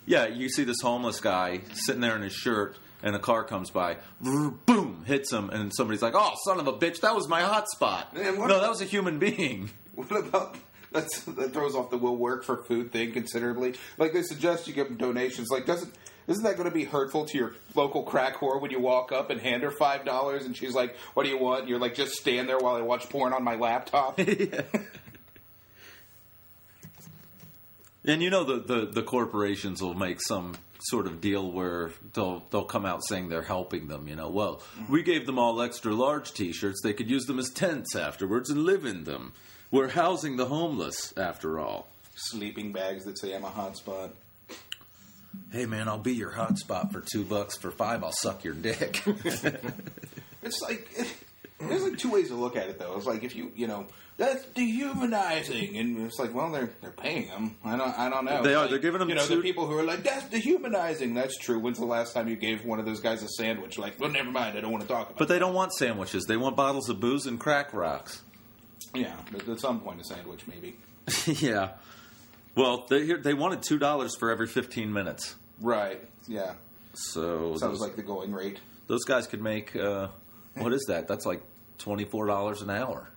Yeah, 0.06 0.28
you 0.28 0.48
see 0.50 0.63
this 0.63 0.80
homeless 0.82 1.20
guy 1.20 1.60
sitting 1.74 2.00
there 2.02 2.15
in 2.15 2.22
his 2.22 2.32
shirt, 2.34 2.78
and 3.04 3.16
a 3.16 3.20
car 3.20 3.44
comes 3.44 3.70
by, 3.70 3.98
boom, 4.22 5.04
hits 5.06 5.32
him, 5.32 5.50
and 5.50 5.72
somebody's 5.76 6.02
like, 6.02 6.14
"Oh, 6.16 6.34
son 6.46 6.60
of 6.60 6.68
a 6.68 6.74
bitch, 6.74 7.02
that 7.02 7.16
was 7.16 7.28
my 7.28 7.42
hotspot." 7.42 8.14
Man, 8.14 8.38
what- 8.38 8.48
no, 8.50 8.60
that 8.60 8.70
was 8.70 8.82
a 8.82 8.86
human 8.86 9.20
being. 9.20 9.70
What 9.98 10.12
about 10.12 10.56
that's, 10.92 11.22
that 11.24 11.54
throws 11.54 11.74
off 11.74 11.90
the 11.90 11.98
will 11.98 12.16
work 12.18 12.44
for 12.44 12.58
food 12.66 12.92
thing 12.92 13.14
considerably? 13.14 13.74
Like 13.98 14.14
they 14.14 14.22
suggest 14.22 14.68
you 14.68 14.74
give 14.74 14.90
them 14.90 14.98
donations. 14.98 15.50
Like 15.50 15.66
doesn't 15.66 15.92
isn't 16.28 16.44
that 16.44 16.56
going 16.58 16.70
to 16.70 16.74
be 16.74 16.84
hurtful 16.84 17.26
to 17.26 17.38
your 17.38 17.54
local 17.74 18.04
crack 18.04 18.36
whore 18.36 18.62
when 18.62 18.70
you 18.70 18.80
walk 18.80 19.12
up 19.12 19.30
and 19.32 19.42
hand 19.42 19.64
her 19.64 19.72
five 19.72 20.06
dollars 20.06 20.46
and 20.46 20.56
she's 20.56 20.76
like, 20.76 20.96
"What 21.16 21.24
do 21.24 21.30
you 21.30 21.38
want?" 21.40 21.62
And 21.62 21.70
you're 21.70 21.80
like, 21.80 21.96
"Just 21.96 22.12
stand 22.14 22.48
there 22.48 22.60
while 22.60 22.76
I 22.76 22.82
watch 22.82 23.10
porn 23.10 23.34
on 23.34 23.44
my 23.44 23.56
laptop." 23.56 24.20
And 28.08 28.24
you 28.24 28.30
know 28.30 28.46
the, 28.46 28.60
the, 28.60 28.86
the 28.86 29.04
corporations 29.04 29.82
will 29.82 29.93
make 29.93 30.22
some 30.22 30.56
sort 30.80 31.08
of 31.08 31.20
deal 31.20 31.52
where 31.52 31.91
they'll 32.13 32.43
they'll 32.50 32.63
come 32.63 32.86
out 32.86 33.04
saying 33.04 33.28
they're 33.30 33.41
helping 33.41 33.89
them. 33.89 34.08
You 34.08 34.15
know, 34.15 34.30
well, 34.30 34.56
mm-hmm. 34.56 34.91
we 34.91 35.04
gave 35.04 35.26
them 35.26 35.38
all 35.38 35.62
extra 35.62 35.93
large 35.93 36.34
T-shirts; 36.34 36.82
they 36.82 36.93
could 36.93 37.10
use 37.10 37.26
them 37.26 37.38
as 37.38 37.50
tents 37.50 37.96
afterwards 37.96 38.50
and 38.50 38.63
live 38.63 38.86
in 38.86 39.04
them. 39.04 39.34
We're 39.70 39.89
housing 39.89 40.38
the 40.38 40.46
homeless, 40.46 41.13
after 41.17 41.60
all. 41.60 41.88
Sleeping 42.15 42.72
bags 42.72 43.04
that 43.04 43.20
say 43.20 43.36
I'm 43.36 43.43
a 43.43 43.50
hotspot. 43.50 44.12
Hey 45.52 45.65
man, 45.65 45.88
I'll 45.88 45.98
be 45.98 46.15
your 46.15 46.32
hotspot 46.32 46.91
for 46.91 47.02
two 47.02 47.24
bucks. 47.24 47.58
For 47.58 47.70
five, 47.70 48.04
I'll 48.04 48.13
suck 48.13 48.43
your 48.43 48.54
dick. 48.54 49.04
It's 50.43 50.62
like 50.62 50.88
there's 51.60 51.84
like 51.84 51.98
two 51.98 52.12
ways 52.12 52.28
to 52.30 52.36
look 52.36 52.56
at 52.56 52.67
it 52.70 52.78
though. 52.80 52.96
It's 52.98 53.06
like 53.06 53.24
if 53.24 53.36
you 53.36 53.52
you 53.56 53.67
know 53.67 53.88
that's 54.17 54.46
dehumanizing, 54.48 55.78
and 55.78 56.06
it's 56.06 56.20
like 56.20 56.34
well 56.34 56.52
they're 56.52 56.70
they're 56.82 56.91
paying 56.91 57.28
them. 57.28 57.56
I 57.63 57.78
don't 57.78 57.98
I 58.00 58.10
don't 58.10 58.26
know. 58.26 58.43
They 58.43 58.50
It's 58.50 58.58
are. 58.58 58.62
like, 58.62 58.70
They're 58.70 58.80
giving 58.80 59.00
them. 59.00 59.10
You 59.10 59.15
know 59.15 59.26
two- 59.26 59.38
the 59.38 59.41
people 59.41 59.67
who 59.67 59.78
are 59.78 59.84
like 59.84 60.04
that's 60.04 60.28
dehumanizing. 60.30 61.13
That's 61.13 61.38
true. 61.38 61.60
When's 61.60 61.80
the 61.80 61.86
last 61.86 62.13
time 62.13 62.28
you 62.28 62.36
gave 62.36 62.63
one 62.65 62.80
of 62.80 62.86
those 62.86 63.00
guys 63.00 63.24
a 63.24 63.28
sandwich? 63.30 63.78
Like 63.78 64.00
well 64.00 64.10
never 64.10 64.32
mind. 64.32 64.58
I 64.58 64.62
don't 64.62 64.72
want 64.72 64.84
to 64.84 64.88
talk 64.89 65.08
about. 65.08 65.17
but 65.17 65.28
they 65.28 65.39
don't 65.39 65.54
want 65.54 65.74
sandwiches; 65.74 66.26
they 66.26 66.38
want 66.38 66.56
bottles 66.56 66.89
of 66.89 67.00
booze 67.00 67.26
and 67.26 67.39
crack 67.39 67.74
rocks. 67.74 68.22
yeah, 68.93 69.15
at 69.50 69.60
some 69.60 69.80
point 69.82 70.02
a 70.02 70.04
sandwich 70.04 70.41
maybe. 70.48 70.76
yeah. 71.41 71.72
Well, 72.56 72.86
they 72.89 73.13
they 73.13 73.34
wanted 73.34 73.62
two 73.62 73.78
dollars 73.80 74.15
for 74.15 74.32
every 74.32 74.48
fifteen 74.48 74.91
minutes. 74.93 75.36
Right. 75.62 76.02
Yeah. 76.28 76.54
So 76.93 77.56
Sounds 77.58 77.62
those, 77.62 77.82
like 77.82 77.96
the 77.96 78.02
going 78.04 78.32
rate. 78.34 78.60
those 78.88 79.04
guys 79.04 79.28
could 79.28 79.41
make 79.41 79.76
uh, 79.76 80.08
what 80.58 80.74
is 80.74 80.86
that? 80.88 81.08
That's 81.08 81.26
like 81.26 81.41
twenty 81.78 82.06
four 82.06 82.26
dollars 82.28 82.62
an 82.62 82.70
hour. 82.70 83.10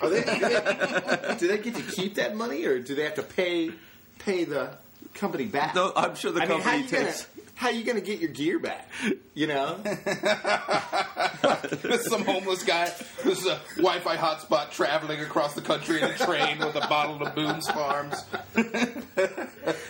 Are 0.00 0.08
they, 0.08 0.22
do, 0.22 0.38
they, 0.38 1.36
do 1.38 1.48
they 1.48 1.58
get 1.58 1.74
to 1.74 1.82
keep 1.82 2.14
that 2.14 2.34
money, 2.34 2.64
or 2.64 2.78
do 2.78 2.94
they 2.94 3.04
have 3.04 3.16
to 3.16 3.22
pay 3.22 3.70
pay 4.18 4.44
the 4.44 4.70
company 5.14 5.44
back? 5.44 5.74
No, 5.74 5.92
I'm 5.94 6.14
sure 6.14 6.32
the 6.32 6.42
I 6.42 6.46
mean, 6.46 6.60
how 6.60 6.70
company 6.70 6.98
you 6.98 7.04
gonna 7.04 7.12
how 7.60 7.68
you 7.68 7.84
gonna 7.84 8.00
get 8.00 8.20
your 8.20 8.30
gear 8.30 8.58
back? 8.58 8.88
You 9.34 9.48
know, 9.48 9.76
This 9.82 11.84
is 11.84 12.06
some 12.06 12.24
homeless 12.24 12.64
guy. 12.64 12.86
This 13.22 13.40
is 13.40 13.46
a 13.46 13.60
Wi-Fi 13.76 14.16
hotspot 14.16 14.70
traveling 14.70 15.20
across 15.20 15.54
the 15.54 15.60
country 15.60 16.00
in 16.00 16.10
a 16.10 16.16
train 16.16 16.58
with 16.58 16.74
a 16.74 16.86
bottle 16.88 17.22
of 17.22 17.34
Boone's 17.34 17.68
Farms. 17.68 18.24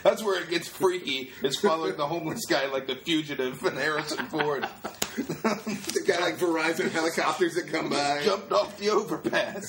That's 0.02 0.24
where 0.24 0.42
it 0.42 0.50
gets 0.50 0.68
freaky. 0.68 1.30
It's 1.44 1.60
following 1.60 1.96
the 1.96 2.08
homeless 2.08 2.44
guy 2.46 2.66
like 2.66 2.88
the 2.88 2.96
fugitive 2.96 3.64
and 3.64 3.78
Harrison 3.78 4.26
Ford. 4.26 4.66
the 5.14 6.02
guy 6.04 6.18
like 6.18 6.38
Verizon 6.38 6.90
helicopters 6.90 7.54
that 7.54 7.68
come 7.68 7.88
by. 7.88 8.20
Jumped 8.24 8.50
off 8.50 8.76
the 8.78 8.90
overpass. 8.90 9.64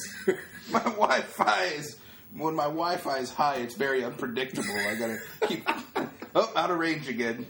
My 0.71 0.79
Wi-Fi 0.79 1.65
is 1.65 1.97
when 2.35 2.55
my 2.55 2.63
Wi-Fi 2.63 3.19
is 3.19 3.31
high. 3.31 3.57
It's 3.57 3.75
very 3.75 4.03
unpredictable. 4.03 4.73
I 4.73 4.95
gotta 4.95 5.19
keep. 5.47 5.69
Oh, 6.33 6.51
out 6.55 6.71
of 6.71 6.79
range 6.79 7.07
again. 7.07 7.45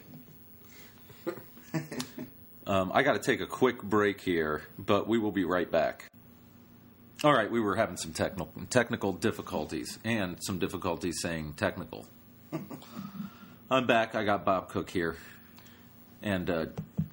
Um, 2.68 2.92
I 2.94 3.02
got 3.02 3.14
to 3.14 3.20
take 3.20 3.42
a 3.42 3.48
quick 3.48 3.82
break 3.82 4.22
here, 4.22 4.62
but 4.78 5.08
we 5.08 5.18
will 5.18 5.32
be 5.32 5.46
right 5.46 5.70
back. 5.70 6.06
All 7.24 7.34
right, 7.34 7.50
we 7.50 7.60
were 7.60 7.76
having 7.76 7.98
some 7.98 8.14
technical 8.14 8.52
technical 8.70 9.14
difficulties 9.14 10.00
and 10.04 10.38
some 10.42 10.58
difficulties 10.58 11.22
saying 11.22 11.56
technical. 11.58 12.06
I'm 13.72 13.88
back. 13.88 14.16
I 14.16 14.24
got 14.24 14.46
Bob 14.46 14.70
Cook 14.70 14.90
here 14.90 15.18
and 16.22 16.50
uh, 16.50 16.66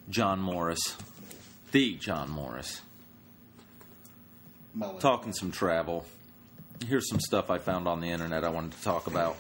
John 0.09 0.40
Morris, 0.40 0.97
the 1.73 1.94
John 1.97 2.31
Morris, 2.31 2.81
talking 5.01 5.33
some 5.33 5.51
travel. 5.51 6.07
Here's 6.87 7.09
some 7.09 7.21
stuff 7.21 7.51
I 7.51 7.59
found 7.59 7.88
on 7.88 8.01
the 8.01 8.09
internet 8.09 8.44
I 8.44 8.51
wanted 8.51 8.73
to 8.73 8.83
talk 8.83 9.07
about. 9.07 9.37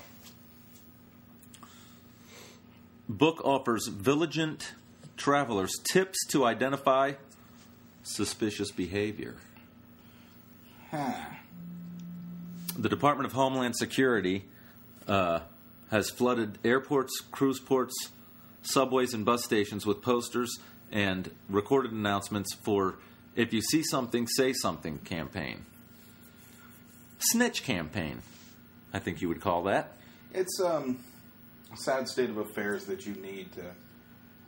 Book 3.08 3.40
offers 3.44 3.86
vigilant 3.86 4.72
travelers 5.18 5.72
tips 5.92 6.24
to 6.28 6.44
identify 6.44 7.12
suspicious 8.02 8.70
behavior. 8.70 9.36
Huh. 10.90 11.12
The 12.78 12.88
Department 12.88 13.26
of 13.26 13.32
Homeland 13.32 13.76
Security 13.76 14.44
uh, 15.06 15.40
has 15.90 16.08
flooded 16.08 16.58
airports, 16.64 17.20
cruise 17.30 17.60
ports, 17.60 17.94
subways, 18.62 19.12
and 19.12 19.24
bus 19.24 19.44
stations 19.44 19.84
with 19.84 20.00
posters 20.00 20.58
and 20.90 21.30
recorded 21.50 21.92
announcements 21.92 22.54
for 22.54 22.94
"If 23.36 23.52
you 23.52 23.60
see 23.60 23.82
something, 23.82 24.26
say 24.26 24.52
something" 24.52 24.98
campaign. 24.98 25.66
Snitch 27.18 27.64
campaign, 27.64 28.22
I 28.94 29.00
think 29.00 29.20
you 29.20 29.28
would 29.28 29.40
call 29.40 29.64
that. 29.64 29.92
It's 30.32 30.60
um, 30.60 30.98
a 31.72 31.76
sad 31.76 32.08
state 32.08 32.30
of 32.30 32.38
affairs 32.38 32.84
that 32.84 33.06
you 33.06 33.14
need 33.14 33.52
to, 33.52 33.64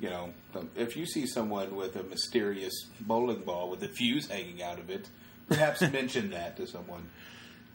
you 0.00 0.10
know, 0.10 0.30
if 0.76 0.96
you 0.96 1.06
see 1.06 1.26
someone 1.26 1.76
with 1.76 1.96
a 1.96 2.02
mysterious 2.02 2.72
bowling 3.00 3.42
ball 3.42 3.70
with 3.70 3.82
a 3.82 3.88
fuse 3.88 4.28
hanging 4.28 4.62
out 4.62 4.78
of 4.78 4.90
it, 4.90 5.08
perhaps 5.48 5.80
mention 5.92 6.30
that 6.30 6.56
to 6.56 6.66
someone. 6.66 7.08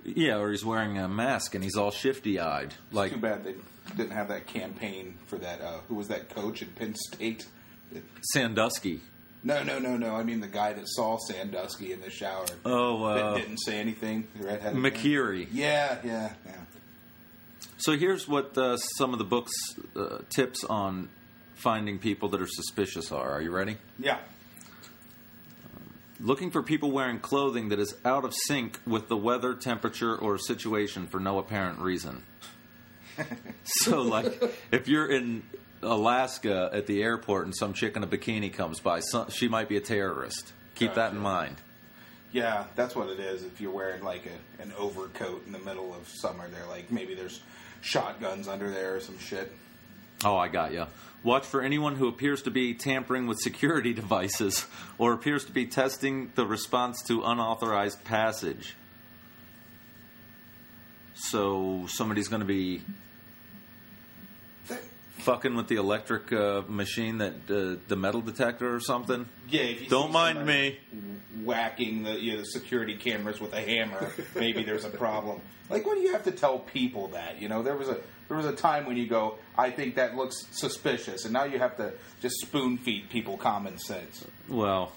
Yeah, 0.03 0.37
or 0.37 0.51
he's 0.51 0.63
wearing 0.65 0.97
a 0.97 1.07
mask 1.07 1.55
and 1.55 1.63
he's 1.63 1.75
all 1.75 1.91
shifty-eyed, 1.91 2.73
like 2.91 3.11
Too 3.11 3.17
bad 3.17 3.43
they 3.43 3.55
didn't 3.95 4.11
have 4.11 4.27
that 4.27 4.47
campaign 4.47 5.15
for 5.25 5.37
that. 5.37 5.61
Uh, 5.61 5.79
who 5.87 5.95
was 5.95 6.07
that 6.09 6.29
coach 6.29 6.61
at 6.61 6.75
Penn 6.75 6.95
State? 6.95 7.45
Sandusky. 8.33 9.01
No, 9.43 9.61
no, 9.63 9.77
no, 9.77 9.95
no. 9.95 10.15
I 10.15 10.23
mean 10.23 10.41
the 10.41 10.47
guy 10.47 10.73
that 10.73 10.87
saw 10.87 11.17
Sandusky 11.17 11.91
in 11.91 12.01
the 12.01 12.09
shower. 12.09 12.45
Oh, 12.65 13.13
that 13.13 13.23
uh, 13.23 13.37
didn't 13.37 13.59
say 13.59 13.79
anything. 13.79 14.27
The 14.35 14.47
redheaded. 14.47 14.73
Yeah, 15.51 15.99
yeah, 16.03 16.33
yeah. 16.45 16.53
So 17.77 17.95
here's 17.95 18.27
what 18.27 18.57
uh, 18.57 18.77
some 18.77 19.13
of 19.13 19.19
the 19.19 19.25
books 19.25 19.51
uh, 19.95 20.19
tips 20.29 20.63
on 20.63 21.09
finding 21.65 21.97
people 21.97 22.29
that 22.29 22.39
are 22.39 22.47
suspicious 22.47 23.11
are. 23.11 23.31
Are 23.31 23.41
you 23.41 23.49
ready? 23.49 23.77
Yeah. 23.97 24.19
Um, 25.73 25.95
looking 26.19 26.51
for 26.51 26.61
people 26.61 26.91
wearing 26.91 27.17
clothing 27.17 27.69
that 27.69 27.79
is 27.79 27.95
out 28.05 28.23
of 28.23 28.35
sync 28.45 28.79
with 28.85 29.07
the 29.09 29.17
weather, 29.17 29.55
temperature, 29.55 30.15
or 30.15 30.37
situation 30.37 31.07
for 31.07 31.19
no 31.19 31.39
apparent 31.39 31.79
reason. 31.79 32.21
so, 33.63 34.03
like, 34.03 34.43
if 34.71 34.87
you're 34.87 35.07
in 35.07 35.41
Alaska 35.81 36.69
at 36.71 36.85
the 36.85 37.01
airport 37.01 37.45
and 37.45 37.55
some 37.55 37.73
chick 37.73 37.97
in 37.97 38.03
a 38.03 38.07
bikini 38.07 38.53
comes 38.53 38.79
by, 38.79 38.99
some, 38.99 39.31
she 39.31 39.47
might 39.47 39.67
be 39.67 39.75
a 39.75 39.81
terrorist. 39.81 40.53
Keep 40.75 40.93
that 40.93 41.13
in 41.13 41.17
mind. 41.17 41.55
Yeah, 42.31 42.65
that's 42.75 42.95
what 42.95 43.09
it 43.09 43.19
is. 43.19 43.43
If 43.43 43.59
you're 43.59 43.71
wearing 43.71 44.03
like 44.03 44.27
a, 44.27 44.61
an 44.61 44.71
overcoat 44.77 45.47
in 45.47 45.51
the 45.51 45.59
middle 45.59 45.95
of 45.95 46.07
summer, 46.07 46.47
they're 46.47 46.67
like 46.67 46.91
maybe 46.91 47.15
there's 47.15 47.41
shotguns 47.81 48.47
under 48.47 48.69
there 48.69 48.97
or 48.97 48.99
some 48.99 49.17
shit. 49.17 49.51
Oh, 50.25 50.35
I 50.37 50.47
got 50.47 50.73
you. 50.73 50.87
Watch 51.23 51.45
for 51.45 51.61
anyone 51.61 51.95
who 51.95 52.07
appears 52.07 52.41
to 52.43 52.51
be 52.51 52.73
tampering 52.73 53.27
with 53.27 53.37
security 53.39 53.93
devices 54.01 54.65
or 54.97 55.13
appears 55.13 55.45
to 55.45 55.51
be 55.51 55.67
testing 55.67 56.31
the 56.33 56.45
response 56.45 57.03
to 57.03 57.23
unauthorized 57.23 58.03
passage. 58.03 58.75
So 61.13 61.85
somebody's 61.87 62.27
going 62.27 62.41
to 62.41 62.45
be 62.47 62.81
fucking 65.19 65.55
with 65.55 65.67
the 65.67 65.75
electric 65.75 66.31
uh, 66.33 66.63
machine 66.67 67.19
that 67.19 67.33
uh, 67.49 67.79
the 67.87 67.95
metal 67.95 68.21
detector 68.21 68.73
or 68.73 68.79
something. 68.79 69.25
Yeah, 69.49 69.61
if 69.61 69.83
you 69.83 69.89
Don't 69.89 70.11
mind 70.11 70.45
me. 70.45 70.77
whacking 71.43 72.03
the 72.03 72.19
you 72.19 72.33
know, 72.33 72.39
the 72.39 72.45
security 72.45 72.95
cameras 72.95 73.39
with 73.39 73.53
a 73.53 73.61
hammer, 73.61 74.11
maybe 74.35 74.63
there's 74.63 74.85
a 74.85 74.89
problem. 74.89 75.41
Like, 75.69 75.85
what 75.85 75.95
do 75.95 76.01
you 76.01 76.11
have 76.13 76.23
to 76.25 76.31
tell 76.31 76.59
people 76.59 77.07
that? 77.09 77.41
You 77.41 77.47
know, 77.47 77.63
there 77.63 77.75
was 77.75 77.89
a 77.89 77.97
there 78.27 78.37
was 78.37 78.45
a 78.45 78.53
time 78.53 78.85
when 78.85 78.97
you 78.97 79.07
go, 79.07 79.37
I 79.57 79.71
think 79.71 79.95
that 79.95 80.15
looks 80.15 80.45
suspicious, 80.51 81.25
and 81.25 81.33
now 81.33 81.43
you 81.43 81.59
have 81.59 81.77
to 81.77 81.93
just 82.21 82.35
spoon 82.41 82.77
feed 82.77 83.09
people 83.09 83.37
common 83.37 83.77
sense. 83.77 84.25
Well, 84.49 84.91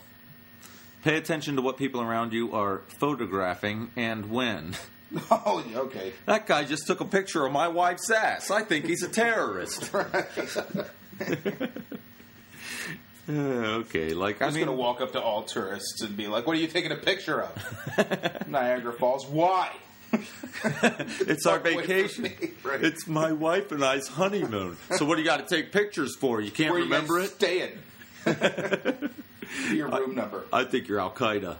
pay 1.03 1.17
attention 1.17 1.57
to 1.57 1.63
what 1.63 1.77
people 1.77 2.01
around 2.01 2.33
you 2.33 2.55
are 2.55 2.83
photographing 2.99 3.91
and 3.97 4.31
when. 4.31 4.75
oh, 5.31 5.65
okay. 5.75 6.13
That 6.27 6.47
guy 6.47 6.65
just 6.65 6.87
took 6.87 7.01
a 7.01 7.05
picture 7.05 7.47
of 7.47 7.53
my 7.53 7.69
wife's 7.69 8.11
ass. 8.11 8.51
I 8.51 8.63
think 8.63 8.87
he's 8.87 9.03
a 9.03 9.09
terrorist. 9.09 9.91
okay, 13.31 14.15
like 14.15 14.41
I'm 14.41 14.49
just 14.49 14.57
mean, 14.57 14.67
gonna 14.67 14.77
walk 14.77 15.01
up 15.01 15.13
to 15.13 15.21
all 15.21 15.43
tourists 15.43 16.03
and 16.03 16.17
be 16.17 16.29
like, 16.29 16.47
"What 16.47 16.57
are 16.57 16.61
you 16.61 16.67
taking 16.67 16.93
a 16.93 16.97
picture 16.97 17.43
of?" 17.43 18.49
Niagara 18.49 18.93
Falls. 18.93 19.27
Why? 19.27 19.71
it's 20.13 21.47
our 21.47 21.61
Fuck 21.61 21.73
away 21.73 21.83
from 21.85 21.87
vacation. 21.87 22.23
me. 22.25 22.37
Right. 22.63 22.83
It's 22.83 23.07
my 23.07 23.33
wife 23.33 23.71
and 23.73 23.85
I's 23.85 24.09
honeymoon. 24.09 24.77
so 24.97 25.05
what 25.05 25.17
do 25.17 25.23
you 25.23 25.27
got 25.29 25.47
to 25.47 25.55
take 25.55 25.71
pictures 25.73 26.17
for? 26.17 26.41
You 26.41 26.51
can't 26.51 26.73
Where 26.73 26.83
remember 26.83 27.19
you 27.19 27.25
it. 27.25 27.39
guys 27.39 27.71
Staying. 28.25 29.11
Your 29.77 29.89
room 29.89 30.15
number. 30.15 30.45
I 30.53 30.65
think 30.65 30.89
you're 30.89 31.01
Al 31.01 31.11
Qaeda. 31.13 31.57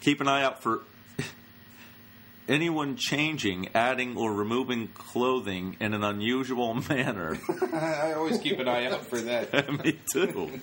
Keep 0.00 0.20
an 0.20 0.28
eye 0.28 0.42
out 0.44 0.62
for 0.62 0.80
anyone 2.48 2.96
changing, 2.96 3.68
adding, 3.74 4.16
or 4.16 4.32
removing 4.32 4.88
clothing 4.88 5.76
in 5.80 5.92
an 5.94 6.04
unusual 6.04 6.74
manner. 6.88 7.38
I 7.72 8.12
always 8.14 8.38
keep 8.38 8.58
an 8.60 8.68
eye 8.68 8.86
out 8.86 9.06
for 9.06 9.18
that. 9.20 9.84
Me 9.84 9.98
too. 10.12 10.60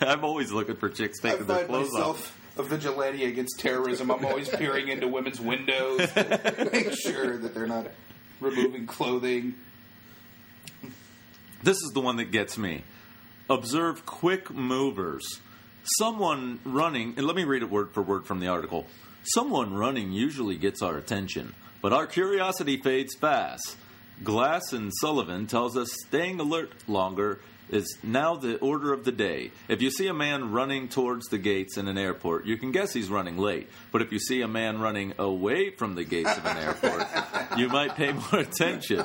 I'm 0.00 0.24
always 0.24 0.50
looking 0.52 0.76
for 0.76 0.88
chicks 0.88 1.20
taking 1.20 1.46
their 1.46 1.64
clothes 1.66 1.94
off. 1.94 2.38
A 2.56 2.62
vigilante 2.62 3.24
against 3.24 3.58
terrorism. 3.58 4.10
I'm 4.10 4.24
always 4.24 4.48
peering 4.48 4.88
into 4.88 5.08
women's 5.08 5.40
windows, 5.40 6.10
to 6.12 6.68
make 6.72 6.92
sure 6.98 7.38
that 7.38 7.54
they're 7.54 7.66
not 7.66 7.86
removing 8.40 8.86
clothing. 8.86 9.54
This 11.62 11.76
is 11.76 11.92
the 11.94 12.00
one 12.00 12.16
that 12.16 12.32
gets 12.32 12.58
me. 12.58 12.84
Observe 13.48 14.04
quick 14.04 14.50
movers. 14.50 15.40
Someone 15.98 16.60
running, 16.64 17.14
and 17.16 17.26
let 17.26 17.36
me 17.36 17.44
read 17.44 17.62
it 17.62 17.70
word 17.70 17.92
for 17.92 18.02
word 18.02 18.26
from 18.26 18.40
the 18.40 18.48
article. 18.48 18.86
Someone 19.22 19.74
running 19.74 20.12
usually 20.12 20.56
gets 20.56 20.82
our 20.82 20.96
attention, 20.96 21.54
but 21.80 21.92
our 21.92 22.06
curiosity 22.06 22.76
fades 22.76 23.14
fast. 23.14 23.76
Glass 24.22 24.72
and 24.72 24.92
Sullivan 25.00 25.46
tells 25.46 25.76
us 25.76 25.92
staying 26.06 26.38
alert 26.40 26.72
longer 26.88 27.40
is 27.72 27.98
now 28.02 28.36
the 28.36 28.58
order 28.58 28.92
of 28.92 29.04
the 29.04 29.12
day. 29.12 29.50
If 29.68 29.82
you 29.82 29.90
see 29.90 30.06
a 30.06 30.14
man 30.14 30.52
running 30.52 30.88
towards 30.88 31.26
the 31.28 31.38
gates 31.38 31.76
in 31.76 31.88
an 31.88 31.98
airport, 31.98 32.46
you 32.46 32.56
can 32.56 32.70
guess 32.70 32.92
he's 32.92 33.08
running 33.08 33.38
late. 33.38 33.68
But 33.90 34.02
if 34.02 34.12
you 34.12 34.18
see 34.18 34.42
a 34.42 34.48
man 34.48 34.78
running 34.78 35.14
away 35.18 35.70
from 35.70 35.94
the 35.94 36.04
gates 36.04 36.36
of 36.36 36.44
an 36.46 36.58
airport, 36.58 37.06
you 37.56 37.68
might 37.68 37.96
pay 37.96 38.12
more 38.12 38.40
attention. 38.40 39.04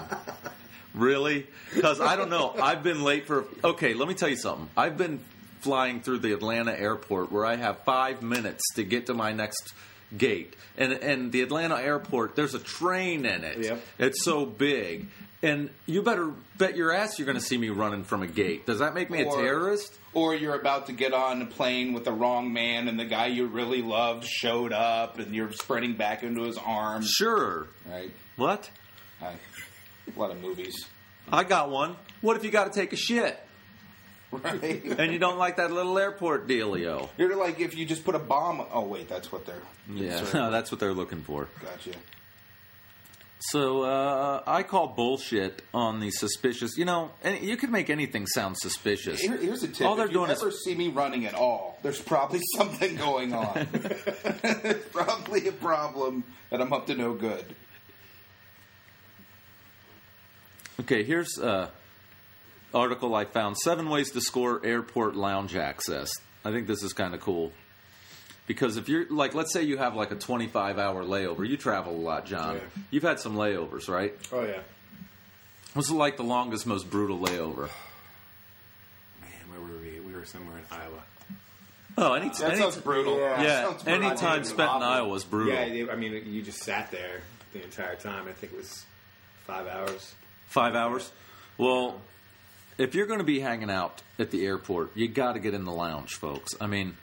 Really? 0.93 1.47
Because 1.73 2.01
I 2.01 2.15
don't 2.15 2.29
know. 2.29 2.53
I've 2.61 2.83
been 2.83 3.03
late 3.03 3.27
for. 3.27 3.45
Okay, 3.63 3.93
let 3.93 4.07
me 4.07 4.13
tell 4.13 4.29
you 4.29 4.35
something. 4.35 4.69
I've 4.75 4.97
been 4.97 5.19
flying 5.61 6.01
through 6.01 6.19
the 6.19 6.33
Atlanta 6.33 6.71
airport 6.71 7.31
where 7.31 7.45
I 7.45 7.55
have 7.55 7.79
five 7.83 8.21
minutes 8.21 8.63
to 8.75 8.83
get 8.83 9.07
to 9.07 9.13
my 9.13 9.31
next 9.31 9.73
gate, 10.17 10.55
and 10.77 10.93
and 10.93 11.31
the 11.31 11.41
Atlanta 11.41 11.75
airport, 11.75 12.35
there's 12.35 12.53
a 12.53 12.59
train 12.59 13.25
in 13.25 13.43
it. 13.43 13.59
Yep. 13.59 13.81
It's 13.99 14.23
so 14.23 14.45
big, 14.45 15.07
and 15.43 15.69
you 15.85 16.01
better 16.01 16.31
bet 16.57 16.75
your 16.75 16.91
ass 16.91 17.19
you're 17.19 17.25
going 17.25 17.37
to 17.37 17.43
see 17.43 17.57
me 17.57 17.69
running 17.69 18.03
from 18.03 18.23
a 18.23 18.27
gate. 18.27 18.65
Does 18.65 18.79
that 18.79 18.93
make 18.93 19.09
me 19.09 19.21
a 19.21 19.25
terrorist? 19.25 19.97
Or 20.13 20.33
you're 20.35 20.55
about 20.55 20.87
to 20.87 20.93
get 20.93 21.13
on 21.13 21.41
a 21.41 21.45
plane 21.45 21.93
with 21.93 22.05
the 22.05 22.11
wrong 22.11 22.51
man, 22.51 22.87
and 22.87 22.99
the 22.99 23.05
guy 23.05 23.27
you 23.27 23.45
really 23.45 23.81
loved 23.81 24.25
showed 24.25 24.73
up, 24.73 25.19
and 25.19 25.35
you're 25.35 25.51
spreading 25.51 25.93
back 25.93 26.23
into 26.23 26.43
his 26.43 26.57
arms. 26.57 27.09
Sure. 27.09 27.67
Right? 27.85 28.11
What? 28.35 28.69
I, 29.21 29.33
a 29.33 30.19
lot 30.19 30.31
of 30.31 30.41
movies. 30.41 30.85
I 31.31 31.43
got 31.43 31.69
one. 31.69 31.95
What 32.21 32.37
if 32.37 32.43
you 32.43 32.51
got 32.51 32.71
to 32.71 32.79
take 32.79 32.93
a 32.93 32.97
shit 32.97 33.39
Right? 34.31 34.83
and 34.83 35.13
you 35.13 35.19
don't 35.19 35.37
like 35.37 35.57
that 35.57 35.71
little 35.71 35.97
airport 35.97 36.47
dealio? 36.47 37.09
You're 37.17 37.35
like 37.35 37.59
if 37.59 37.77
you 37.77 37.85
just 37.85 38.03
put 38.03 38.15
a 38.15 38.19
bomb. 38.19 38.65
Oh 38.71 38.81
wait, 38.85 39.07
that's 39.07 39.31
what 39.31 39.45
they're. 39.45 39.61
Yeah, 39.93 40.49
that's 40.49 40.71
what 40.71 40.79
they're 40.79 40.93
looking 40.93 41.21
for. 41.21 41.47
Gotcha. 41.61 41.91
So 43.39 43.83
uh, 43.83 44.41
I 44.47 44.63
call 44.63 44.87
bullshit 44.87 45.61
on 45.73 45.99
the 45.99 46.09
suspicious. 46.11 46.75
You 46.77 46.85
know, 46.85 47.11
and 47.23 47.39
you 47.41 47.55
can 47.57 47.71
make 47.71 47.89
anything 47.89 48.25
sound 48.27 48.57
suspicious. 48.57 49.21
Here, 49.21 49.37
here's 49.37 49.63
a 49.63 49.67
tip. 49.67 49.85
All 49.87 49.95
they're 49.95 50.05
if 50.05 50.11
you 50.11 50.17
doing 50.17 50.31
is- 50.31 50.41
ever 50.41 50.51
see 50.51 50.73
me 50.75 50.89
running 50.89 51.25
at 51.25 51.33
all, 51.35 51.77
there's 51.83 52.01
probably 52.01 52.41
something 52.57 52.95
going 52.95 53.33
on. 53.33 53.67
There's 53.71 54.83
probably 54.91 55.47
a 55.47 55.51
problem 55.51 56.23
that 56.49 56.61
I'm 56.61 56.73
up 56.73 56.87
to 56.87 56.95
no 56.95 57.13
good. 57.13 57.45
Okay, 60.79 61.03
here's 61.03 61.37
an 61.37 61.67
article 62.73 63.13
I 63.15 63.25
found: 63.25 63.57
seven 63.57 63.89
ways 63.89 64.11
to 64.11 64.21
score 64.21 64.65
airport 64.65 65.15
lounge 65.15 65.55
access. 65.55 66.09
I 66.45 66.51
think 66.51 66.67
this 66.67 66.81
is 66.83 66.93
kind 66.93 67.13
of 67.13 67.19
cool 67.21 67.51
because 68.47 68.77
if 68.77 68.89
you're 68.89 69.05
like, 69.09 69.35
let's 69.35 69.53
say 69.53 69.61
you 69.63 69.77
have 69.77 69.95
like 69.95 70.09
a 70.11 70.15
25 70.15 70.79
hour 70.79 71.03
layover. 71.03 71.47
You 71.47 71.57
travel 71.57 71.93
a 71.93 71.97
lot, 72.01 72.25
John. 72.25 72.55
Yeah. 72.55 72.61
You've 72.89 73.03
had 73.03 73.19
some 73.19 73.35
layovers, 73.35 73.87
right? 73.87 74.15
Oh 74.31 74.43
yeah. 74.43 74.61
What's 75.73 75.91
like 75.91 76.17
the 76.17 76.23
longest, 76.23 76.65
most 76.65 76.89
brutal 76.89 77.19
layover? 77.19 77.69
Man, 79.21 79.31
where 79.51 79.59
were 79.61 79.79
we? 79.79 79.99
We 79.99 80.13
were 80.13 80.25
somewhere 80.25 80.57
in 80.57 80.63
Iowa. 80.71 81.03
Oh, 81.99 82.13
any, 82.13 82.29
That 82.29 82.51
any 82.51 82.57
sounds 82.61 82.77
brutal. 82.77 83.19
Yeah. 83.19 83.35
That 83.37 83.43
yeah, 83.43 83.63
sounds 83.63 83.83
brutal. 83.83 84.03
any 84.07 84.17
time 84.17 84.39
It's 84.41 84.49
spent 84.49 84.69
in 84.69 84.75
awful. 84.77 84.87
Iowa 84.87 85.13
is 85.15 85.23
brutal. 85.23 85.53
Yeah, 85.53 85.91
I 85.91 85.95
mean, 85.95 86.23
you 86.27 86.41
just 86.41 86.59
sat 86.59 86.91
there 86.91 87.21
the 87.53 87.63
entire 87.63 87.95
time. 87.95 88.27
I 88.27 88.31
think 88.31 88.53
it 88.53 88.57
was 88.57 88.85
five 89.45 89.67
hours. 89.67 90.13
Five 90.47 90.75
hours. 90.75 91.11
Well, 91.57 91.99
if 92.77 92.93
you're 92.93 93.07
going 93.07 93.19
to 93.19 93.25
be 93.25 93.39
hanging 93.39 93.71
out 93.71 94.01
at 94.19 94.29
the 94.31 94.45
airport, 94.45 94.95
you 94.95 95.07
got 95.07 95.33
to 95.33 95.39
get 95.39 95.53
in 95.55 95.65
the 95.65 95.71
lounge, 95.71 96.13
folks. 96.13 96.53
I 96.61 96.67
mean, 96.67 96.95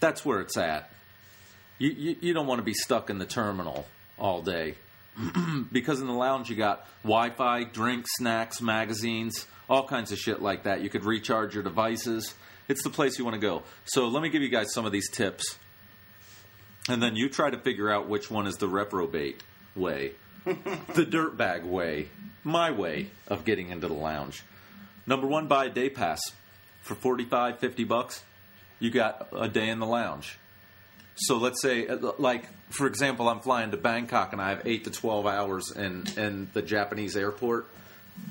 that's 0.00 0.24
where 0.24 0.40
it's 0.40 0.56
at. 0.56 0.90
You, 1.78 1.90
you 1.90 2.16
you 2.20 2.34
don't 2.34 2.46
want 2.46 2.58
to 2.58 2.64
be 2.64 2.74
stuck 2.74 3.10
in 3.10 3.18
the 3.18 3.26
terminal 3.26 3.86
all 4.18 4.42
day 4.42 4.74
because 5.72 6.00
in 6.00 6.06
the 6.06 6.12
lounge 6.12 6.50
you 6.50 6.56
got 6.56 6.86
Wi-Fi, 7.02 7.64
drinks, 7.64 8.10
snacks, 8.18 8.60
magazines, 8.60 9.46
all 9.68 9.86
kinds 9.86 10.12
of 10.12 10.18
shit 10.18 10.42
like 10.42 10.64
that. 10.64 10.82
You 10.82 10.90
could 10.90 11.04
recharge 11.04 11.54
your 11.54 11.62
devices. 11.62 12.34
It's 12.68 12.82
the 12.82 12.90
place 12.90 13.18
you 13.18 13.24
want 13.24 13.34
to 13.34 13.40
go. 13.40 13.62
So 13.84 14.08
let 14.08 14.22
me 14.22 14.28
give 14.28 14.42
you 14.42 14.48
guys 14.48 14.72
some 14.72 14.86
of 14.86 14.92
these 14.92 15.10
tips, 15.10 15.58
and 16.88 17.02
then 17.02 17.16
you 17.16 17.28
try 17.28 17.50
to 17.50 17.58
figure 17.58 17.90
out 17.90 18.08
which 18.08 18.30
one 18.30 18.46
is 18.46 18.56
the 18.56 18.68
reprobate 18.68 19.42
way 19.74 20.12
the 20.44 21.04
dirtbag 21.04 21.64
way, 21.64 22.08
my 22.44 22.70
way 22.70 23.08
of 23.28 23.44
getting 23.44 23.68
into 23.68 23.88
the 23.88 23.94
lounge. 23.94 24.42
Number 25.06 25.26
one, 25.26 25.48
buy 25.48 25.66
a 25.66 25.70
day 25.70 25.90
pass 25.90 26.20
for 26.80 26.94
45, 26.94 27.58
50 27.58 27.84
bucks. 27.84 28.24
You 28.80 28.90
got 28.90 29.28
a 29.36 29.48
day 29.48 29.68
in 29.68 29.78
the 29.78 29.86
lounge. 29.86 30.38
So 31.16 31.36
let's 31.36 31.60
say, 31.62 31.86
uh, 31.86 32.12
like 32.18 32.44
for 32.70 32.86
example, 32.86 33.28
I'm 33.28 33.40
flying 33.40 33.70
to 33.72 33.76
Bangkok 33.76 34.32
and 34.32 34.40
I 34.40 34.50
have 34.50 34.62
eight 34.66 34.84
to 34.84 34.90
12 34.90 35.26
hours 35.26 35.70
in 35.76 36.06
in 36.16 36.48
the 36.54 36.62
Japanese 36.62 37.16
airport. 37.16 37.66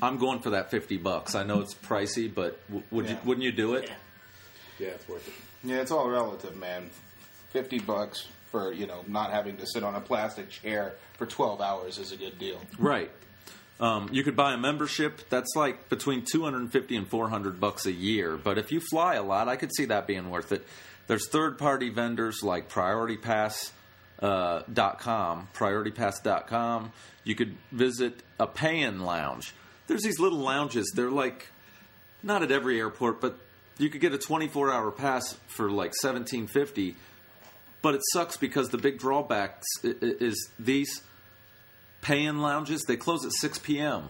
I'm 0.02 0.18
going 0.18 0.40
for 0.40 0.50
that 0.50 0.70
50 0.70 0.96
bucks. 0.98 1.34
I 1.34 1.42
know 1.44 1.60
it's 1.60 1.74
pricey, 1.74 2.32
but 2.32 2.60
w- 2.68 2.84
would 2.90 3.06
you 3.08 3.14
Yeah. 3.14 3.20
wouldn't 3.24 3.44
you 3.44 3.52
do 3.52 3.74
it? 3.74 3.90
Yeah, 4.78 4.88
it's 4.88 5.08
worth 5.08 5.26
it. 5.28 5.34
Yeah, 5.68 5.76
it's 5.76 5.90
all 5.90 6.08
relative, 6.08 6.56
man. 6.56 6.90
Fifty 7.50 7.78
bucks 7.78 8.26
for 8.50 8.72
you 8.72 8.86
know 8.86 9.04
not 9.08 9.30
having 9.30 9.56
to 9.58 9.66
sit 9.66 9.82
on 9.84 9.94
a 9.94 10.00
plastic 10.00 10.48
chair 10.50 10.94
for 11.18 11.26
twelve 11.26 11.60
hours 11.60 11.98
is 11.98 12.12
a 12.12 12.16
good 12.16 12.38
deal. 12.38 12.60
Right. 12.78 13.10
Um, 13.80 14.10
you 14.12 14.22
could 14.22 14.36
buy 14.36 14.52
a 14.52 14.58
membership. 14.58 15.22
That's 15.30 15.56
like 15.56 15.88
between 15.88 16.24
250 16.30 16.96
and 16.96 17.08
400 17.08 17.58
bucks 17.58 17.86
a 17.86 17.92
year. 17.92 18.36
But 18.36 18.58
if 18.58 18.70
you 18.70 18.80
fly 18.80 19.14
a 19.14 19.22
lot, 19.22 19.48
I 19.48 19.56
could 19.56 19.74
see 19.74 19.86
that 19.86 20.06
being 20.06 20.28
worth 20.30 20.52
it. 20.52 20.66
There's 21.06 21.28
third-party 21.28 21.88
vendors 21.88 22.42
like 22.42 22.70
PriorityPass. 22.70 23.72
Uh, 24.20 24.62
com, 24.98 25.48
prioritypass.com. 25.54 26.92
You 27.24 27.34
could 27.34 27.56
visit 27.72 28.22
a 28.38 28.46
pay-in 28.46 29.00
lounge. 29.00 29.54
There's 29.86 30.02
these 30.02 30.20
little 30.20 30.40
lounges. 30.40 30.92
They're 30.94 31.10
like 31.10 31.46
not 32.22 32.42
at 32.42 32.50
every 32.52 32.78
airport, 32.78 33.22
but 33.22 33.38
you 33.78 33.88
could 33.88 34.02
get 34.02 34.12
a 34.12 34.18
24-hour 34.18 34.90
pass 34.90 35.38
for 35.48 35.70
like 35.70 35.94
1750. 35.94 36.96
But 37.80 37.94
it 37.94 38.02
sucks 38.12 38.36
because 38.36 38.68
the 38.68 38.76
big 38.76 38.98
drawbacks 38.98 39.66
is 39.82 40.50
these 40.58 41.00
pay-in 42.02 42.40
lounges 42.40 42.82
they 42.82 42.96
close 42.96 43.24
at 43.24 43.32
6 43.32 43.58
p.m. 43.58 44.08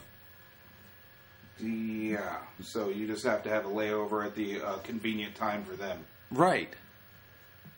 Yeah, 1.63 2.37
so 2.63 2.89
you 2.89 3.07
just 3.07 3.25
have 3.25 3.43
to 3.43 3.51
have 3.51 3.67
a 3.67 3.69
layover 3.69 4.25
at 4.25 4.35
the 4.35 4.63
uh, 4.63 4.79
convenient 4.79 5.35
time 5.35 5.63
for 5.65 5.77
them. 5.77 5.99
Right. 6.31 6.71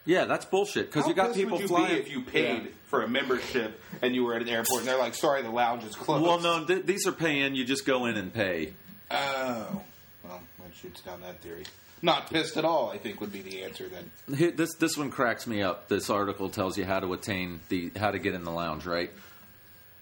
Yeah, 0.04 0.24
that's 0.26 0.44
bullshit 0.44 0.86
because 0.92 1.08
you 1.08 1.14
got 1.14 1.34
people 1.34 1.52
would 1.58 1.62
you 1.62 1.68
flying. 1.68 1.94
be 1.94 2.00
if 2.00 2.10
you 2.10 2.22
paid 2.22 2.62
Yeah. 2.64 2.68
for 2.86 3.02
a 3.02 3.08
membership 3.08 3.80
and 4.00 4.14
you 4.14 4.24
were 4.24 4.34
at 4.34 4.42
an 4.42 4.48
airport 4.48 4.80
and 4.80 4.88
they're 4.88 4.98
like, 4.98 5.14
"Sorry, 5.14 5.42
the 5.42 5.50
lounge 5.50 5.84
is 5.84 5.94
closed." 5.94 6.24
well, 6.24 6.40
no, 6.40 6.64
th- 6.64 6.86
these 6.86 7.06
are 7.06 7.12
pay-in. 7.12 7.54
You 7.54 7.64
just 7.64 7.84
go 7.86 8.06
in 8.06 8.16
and 8.16 8.32
pay. 8.32 8.72
Oh, 9.12 9.82
well, 10.24 10.40
that 10.58 10.76
shoots 10.80 11.00
down 11.02 11.20
that 11.20 11.40
theory. 11.40 11.64
Not 12.02 12.30
pissed 12.30 12.56
at 12.56 12.64
all. 12.64 12.90
I 12.90 12.98
think 12.98 13.20
would 13.20 13.32
be 13.32 13.42
the 13.42 13.62
answer 13.62 13.88
then. 13.88 14.10
Here, 14.36 14.50
this 14.50 14.74
this 14.74 14.96
one 14.96 15.10
cracks 15.10 15.46
me 15.46 15.62
up. 15.62 15.88
This 15.88 16.10
article 16.10 16.48
tells 16.48 16.76
you 16.76 16.84
how 16.84 16.98
to 16.98 17.12
attain 17.12 17.60
the 17.68 17.92
how 17.96 18.10
to 18.10 18.18
get 18.18 18.34
in 18.34 18.42
the 18.44 18.50
lounge. 18.50 18.86
Right. 18.86 19.10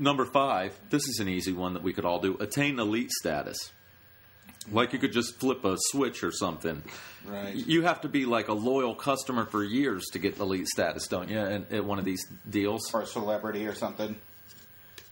Number 0.01 0.25
five. 0.25 0.77
This 0.89 1.07
is 1.07 1.19
an 1.21 1.29
easy 1.29 1.53
one 1.53 1.75
that 1.75 1.83
we 1.83 1.93
could 1.93 2.07
all 2.07 2.21
do. 2.21 2.39
Attain 2.41 2.79
elite 2.79 3.11
status. 3.11 3.71
Like 4.73 4.95
you 4.95 4.99
could 4.99 5.13
just 5.13 5.39
flip 5.39 5.63
a 5.65 5.77
switch 5.79 6.25
or 6.25 6.33
something. 6.33 6.83
Right. 7.27 7.55
You 7.55 7.83
have 7.83 8.01
to 8.01 8.09
be 8.09 8.25
like 8.25 8.49
a 8.49 8.55
loyal 8.55 8.95
customer 8.95 9.45
for 9.45 9.63
years 9.63 10.07
to 10.13 10.19
get 10.19 10.39
elite 10.39 10.69
status, 10.69 11.07
don't 11.07 11.29
you? 11.29 11.39
And 11.39 11.71
at 11.71 11.85
one 11.85 11.99
of 11.99 12.07
these 12.07 12.27
deals. 12.49 12.93
Or 12.95 13.03
a 13.03 13.07
celebrity 13.07 13.67
or 13.67 13.75
something. 13.75 14.17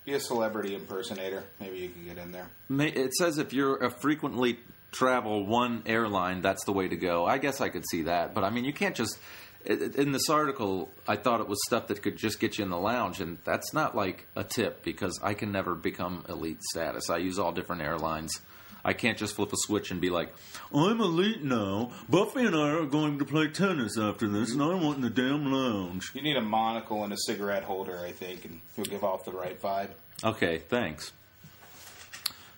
Be 0.06 0.14
a 0.14 0.20
celebrity 0.20 0.74
impersonator. 0.74 1.44
Maybe 1.60 1.80
you 1.80 1.90
can 1.90 2.06
get 2.06 2.16
in 2.16 2.32
there. 2.32 2.48
It 2.70 3.12
says 3.12 3.36
if 3.36 3.52
you're 3.52 3.76
a 3.76 3.90
frequently 3.90 4.58
travel 4.90 5.44
one 5.44 5.82
airline, 5.84 6.40
that's 6.40 6.64
the 6.64 6.72
way 6.72 6.88
to 6.88 6.96
go. 6.96 7.26
I 7.26 7.36
guess 7.36 7.60
I 7.60 7.68
could 7.68 7.84
see 7.90 8.02
that, 8.04 8.34
but 8.34 8.42
I 8.42 8.48
mean, 8.48 8.64
you 8.64 8.72
can't 8.72 8.96
just. 8.96 9.18
In 9.64 10.12
this 10.12 10.30
article, 10.30 10.90
I 11.06 11.16
thought 11.16 11.40
it 11.40 11.48
was 11.48 11.58
stuff 11.66 11.88
that 11.88 12.02
could 12.02 12.16
just 12.16 12.40
get 12.40 12.58
you 12.58 12.64
in 12.64 12.70
the 12.70 12.78
lounge, 12.78 13.20
and 13.20 13.38
that's 13.44 13.74
not 13.74 13.94
like 13.94 14.26
a 14.34 14.44
tip 14.44 14.82
because 14.82 15.18
I 15.22 15.34
can 15.34 15.52
never 15.52 15.74
become 15.74 16.24
elite 16.28 16.62
status. 16.62 17.10
I 17.10 17.18
use 17.18 17.38
all 17.38 17.52
different 17.52 17.82
airlines. 17.82 18.40
I 18.84 18.92
can't 18.92 19.18
just 19.18 19.34
flip 19.34 19.52
a 19.52 19.56
switch 19.56 19.90
and 19.90 20.00
be 20.00 20.08
like, 20.08 20.32
"I'm 20.72 21.00
elite 21.00 21.42
now. 21.42 21.90
Buffy 22.08 22.46
and 22.46 22.54
I 22.54 22.70
are 22.70 22.86
going 22.86 23.18
to 23.18 23.24
play 23.24 23.48
tennis 23.48 23.98
after 23.98 24.28
this, 24.28 24.52
and 24.52 24.62
I 24.62 24.72
want 24.74 24.98
in 24.98 25.02
the 25.02 25.10
damn 25.10 25.52
lounge." 25.52 26.12
You 26.14 26.22
need 26.22 26.36
a 26.36 26.42
monocle 26.42 27.04
and 27.04 27.12
a 27.12 27.18
cigarette 27.26 27.64
holder, 27.64 27.98
I 27.98 28.12
think, 28.12 28.44
and 28.44 28.60
you'll 28.76 28.86
give 28.86 29.04
off 29.04 29.24
the 29.24 29.32
right 29.32 29.60
vibe. 29.60 29.90
Okay, 30.24 30.58
thanks. 30.58 31.12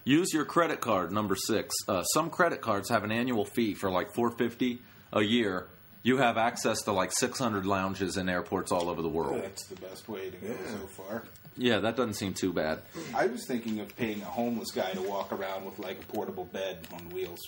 Use 0.05 0.33
your 0.33 0.45
credit 0.45 0.81
card. 0.81 1.11
Number 1.11 1.35
six. 1.35 1.75
Uh, 1.89 2.05
some 2.05 2.31
credit 2.31 2.61
cards 2.61 2.91
have 2.91 3.03
an 3.03 3.11
annual 3.11 3.47
fee 3.47 3.75
for 3.75 3.91
like 3.91 4.15
four 4.15 4.31
fifty 4.31 4.83
a 5.13 5.23
year. 5.23 5.67
You 6.03 6.17
have 6.17 6.39
access 6.39 6.83
to 6.83 6.93
like 6.93 7.13
six 7.13 7.39
hundred 7.39 7.67
lounges 7.67 8.17
in 8.17 8.29
airports 8.29 8.73
all 8.73 8.89
over 8.89 9.03
the 9.03 9.09
world. 9.09 9.43
That's 9.43 9.67
the 9.67 9.77
best 9.77 10.09
way 10.09 10.31
to 10.31 10.37
go 10.37 10.55
so 10.67 10.87
far. 11.03 11.23
Yeah, 11.57 11.81
that 11.81 11.97
doesn't 11.97 12.15
seem 12.15 12.33
too 12.33 12.53
bad. 12.53 12.81
I 13.15 13.27
was 13.27 13.45
thinking 13.47 13.81
of 13.81 13.95
paying 13.97 14.23
a 14.23 14.27
homeless 14.27 14.71
guy 14.71 14.93
to 14.93 15.03
walk 15.03 15.31
around 15.33 15.67
with 15.67 15.79
like 15.79 16.01
a 16.01 16.07
portable 16.07 16.47
bed 16.47 16.87
on 16.95 17.11
wheels. 17.11 17.41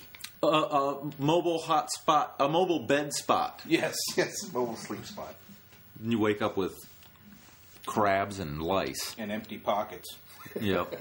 Uh, 0.43 0.49
uh, 0.49 1.05
mobile 1.19 1.61
hot 1.61 1.91
spot, 1.93 2.35
a 2.41 2.49
mobile 2.49 2.81
bed 2.87 3.13
spot. 3.15 3.63
Yes, 3.67 3.95
yes, 4.17 4.33
mobile 4.53 4.77
sleep 4.77 5.07
spot 5.07 5.35
And 6.03 6.11
You 6.13 6.19
wake 6.19 6.43
up 6.43 6.57
with 6.57 6.75
crabs 7.87 8.39
and 8.41 8.61
lice. 8.61 9.15
and 9.19 9.31
empty 9.33 9.57
pockets. 9.57 10.09
Yep. 10.61 11.01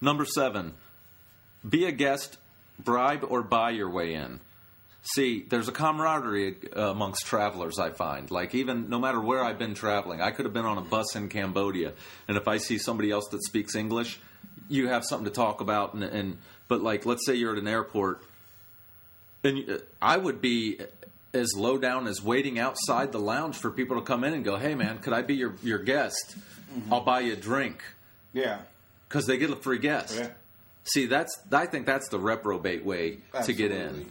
Number 0.00 0.24
seven, 0.26 0.74
be 1.68 1.86
a 1.86 1.90
guest, 1.92 2.36
bribe 2.78 3.24
or 3.28 3.42
buy 3.42 3.70
your 3.70 3.90
way 3.90 4.14
in. 4.14 4.40
See, 5.02 5.46
there's 5.48 5.66
a 5.66 5.72
camaraderie 5.72 6.56
uh, 6.76 6.90
amongst 6.90 7.26
travelers, 7.26 7.78
I 7.78 7.90
find. 7.90 8.30
Like, 8.30 8.54
even 8.54 8.90
no 8.90 8.98
matter 8.98 9.20
where 9.20 9.42
I've 9.42 9.58
been 9.58 9.74
traveling, 9.74 10.20
I 10.20 10.30
could 10.30 10.44
have 10.44 10.52
been 10.52 10.66
on 10.66 10.76
a 10.76 10.82
bus 10.82 11.16
in 11.16 11.28
Cambodia, 11.28 11.92
and 12.28 12.36
if 12.36 12.46
I 12.46 12.58
see 12.58 12.76
somebody 12.76 13.10
else 13.10 13.26
that 13.28 13.42
speaks 13.42 13.74
English, 13.74 14.20
you 14.68 14.88
have 14.88 15.04
something 15.04 15.24
to 15.24 15.30
talk 15.30 15.60
about. 15.60 15.94
And, 15.94 16.04
and 16.04 16.38
but, 16.68 16.82
like, 16.82 17.06
let's 17.06 17.24
say 17.24 17.34
you're 17.34 17.52
at 17.52 17.58
an 17.58 17.66
airport, 17.66 18.22
and 19.42 19.70
uh, 19.70 19.78
I 20.02 20.18
would 20.18 20.40
be 20.40 20.80
as 21.32 21.54
low 21.56 21.78
down 21.78 22.06
as 22.06 22.22
waiting 22.22 22.58
outside 22.58 23.12
the 23.12 23.20
lounge 23.20 23.56
for 23.56 23.70
people 23.70 23.96
to 23.96 24.02
come 24.02 24.22
in 24.24 24.34
and 24.34 24.44
go, 24.44 24.56
hey, 24.56 24.74
man, 24.74 24.98
could 24.98 25.12
I 25.12 25.22
be 25.22 25.34
your, 25.34 25.54
your 25.62 25.78
guest? 25.78 26.36
I'll 26.90 27.00
buy 27.00 27.20
you 27.20 27.32
a 27.32 27.36
drink 27.36 27.82
Yeah, 28.32 28.58
because 29.08 29.26
they 29.26 29.38
get 29.38 29.50
a 29.50 29.56
free 29.56 29.78
guest. 29.78 30.16
Yeah. 30.16 30.28
See, 30.84 31.06
that's 31.06 31.38
I 31.50 31.66
think 31.66 31.86
that's 31.86 32.08
the 32.08 32.18
reprobate 32.18 32.84
way 32.84 33.18
to 33.44 33.52
get 33.52 33.70
in. 33.72 34.10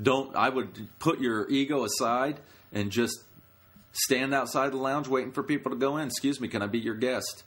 Don't 0.00 0.34
I 0.36 0.48
would 0.48 0.88
put 0.98 1.20
your 1.20 1.48
ego 1.48 1.84
aside 1.84 2.38
and 2.72 2.90
just 2.90 3.20
stand 3.92 4.32
outside 4.34 4.72
the 4.72 4.76
lounge 4.76 5.08
waiting 5.08 5.32
for 5.32 5.42
people 5.42 5.70
to 5.72 5.76
go 5.76 5.96
in. 5.96 6.06
Excuse 6.06 6.40
me, 6.40 6.48
can 6.48 6.62
I 6.62 6.66
be 6.66 6.78
your 6.78 6.94
guest? 6.94 7.42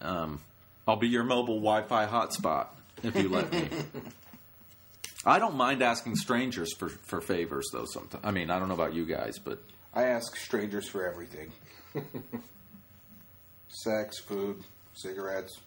Um, 0.00 0.40
I'll 0.86 0.96
be 0.96 1.08
your 1.08 1.24
mobile 1.24 1.60
Wi-Fi 1.60 2.06
hotspot 2.06 2.68
if 3.02 3.16
you 3.16 3.28
let 3.28 3.52
me. 3.52 3.68
I 5.24 5.38
don't 5.38 5.54
mind 5.54 5.82
asking 5.82 6.16
strangers 6.16 6.74
for, 6.74 6.88
for 6.88 7.20
favors 7.20 7.66
though. 7.72 7.86
Sometimes 7.86 8.24
I 8.24 8.30
mean 8.30 8.50
I 8.50 8.58
don't 8.58 8.68
know 8.68 8.74
about 8.74 8.94
you 8.94 9.06
guys, 9.06 9.38
but 9.38 9.62
I 9.94 10.04
ask 10.04 10.36
strangers 10.36 10.88
for 10.88 11.06
everything: 11.06 11.52
sex, 13.68 14.20
food, 14.20 14.62
cigarettes, 14.94 15.58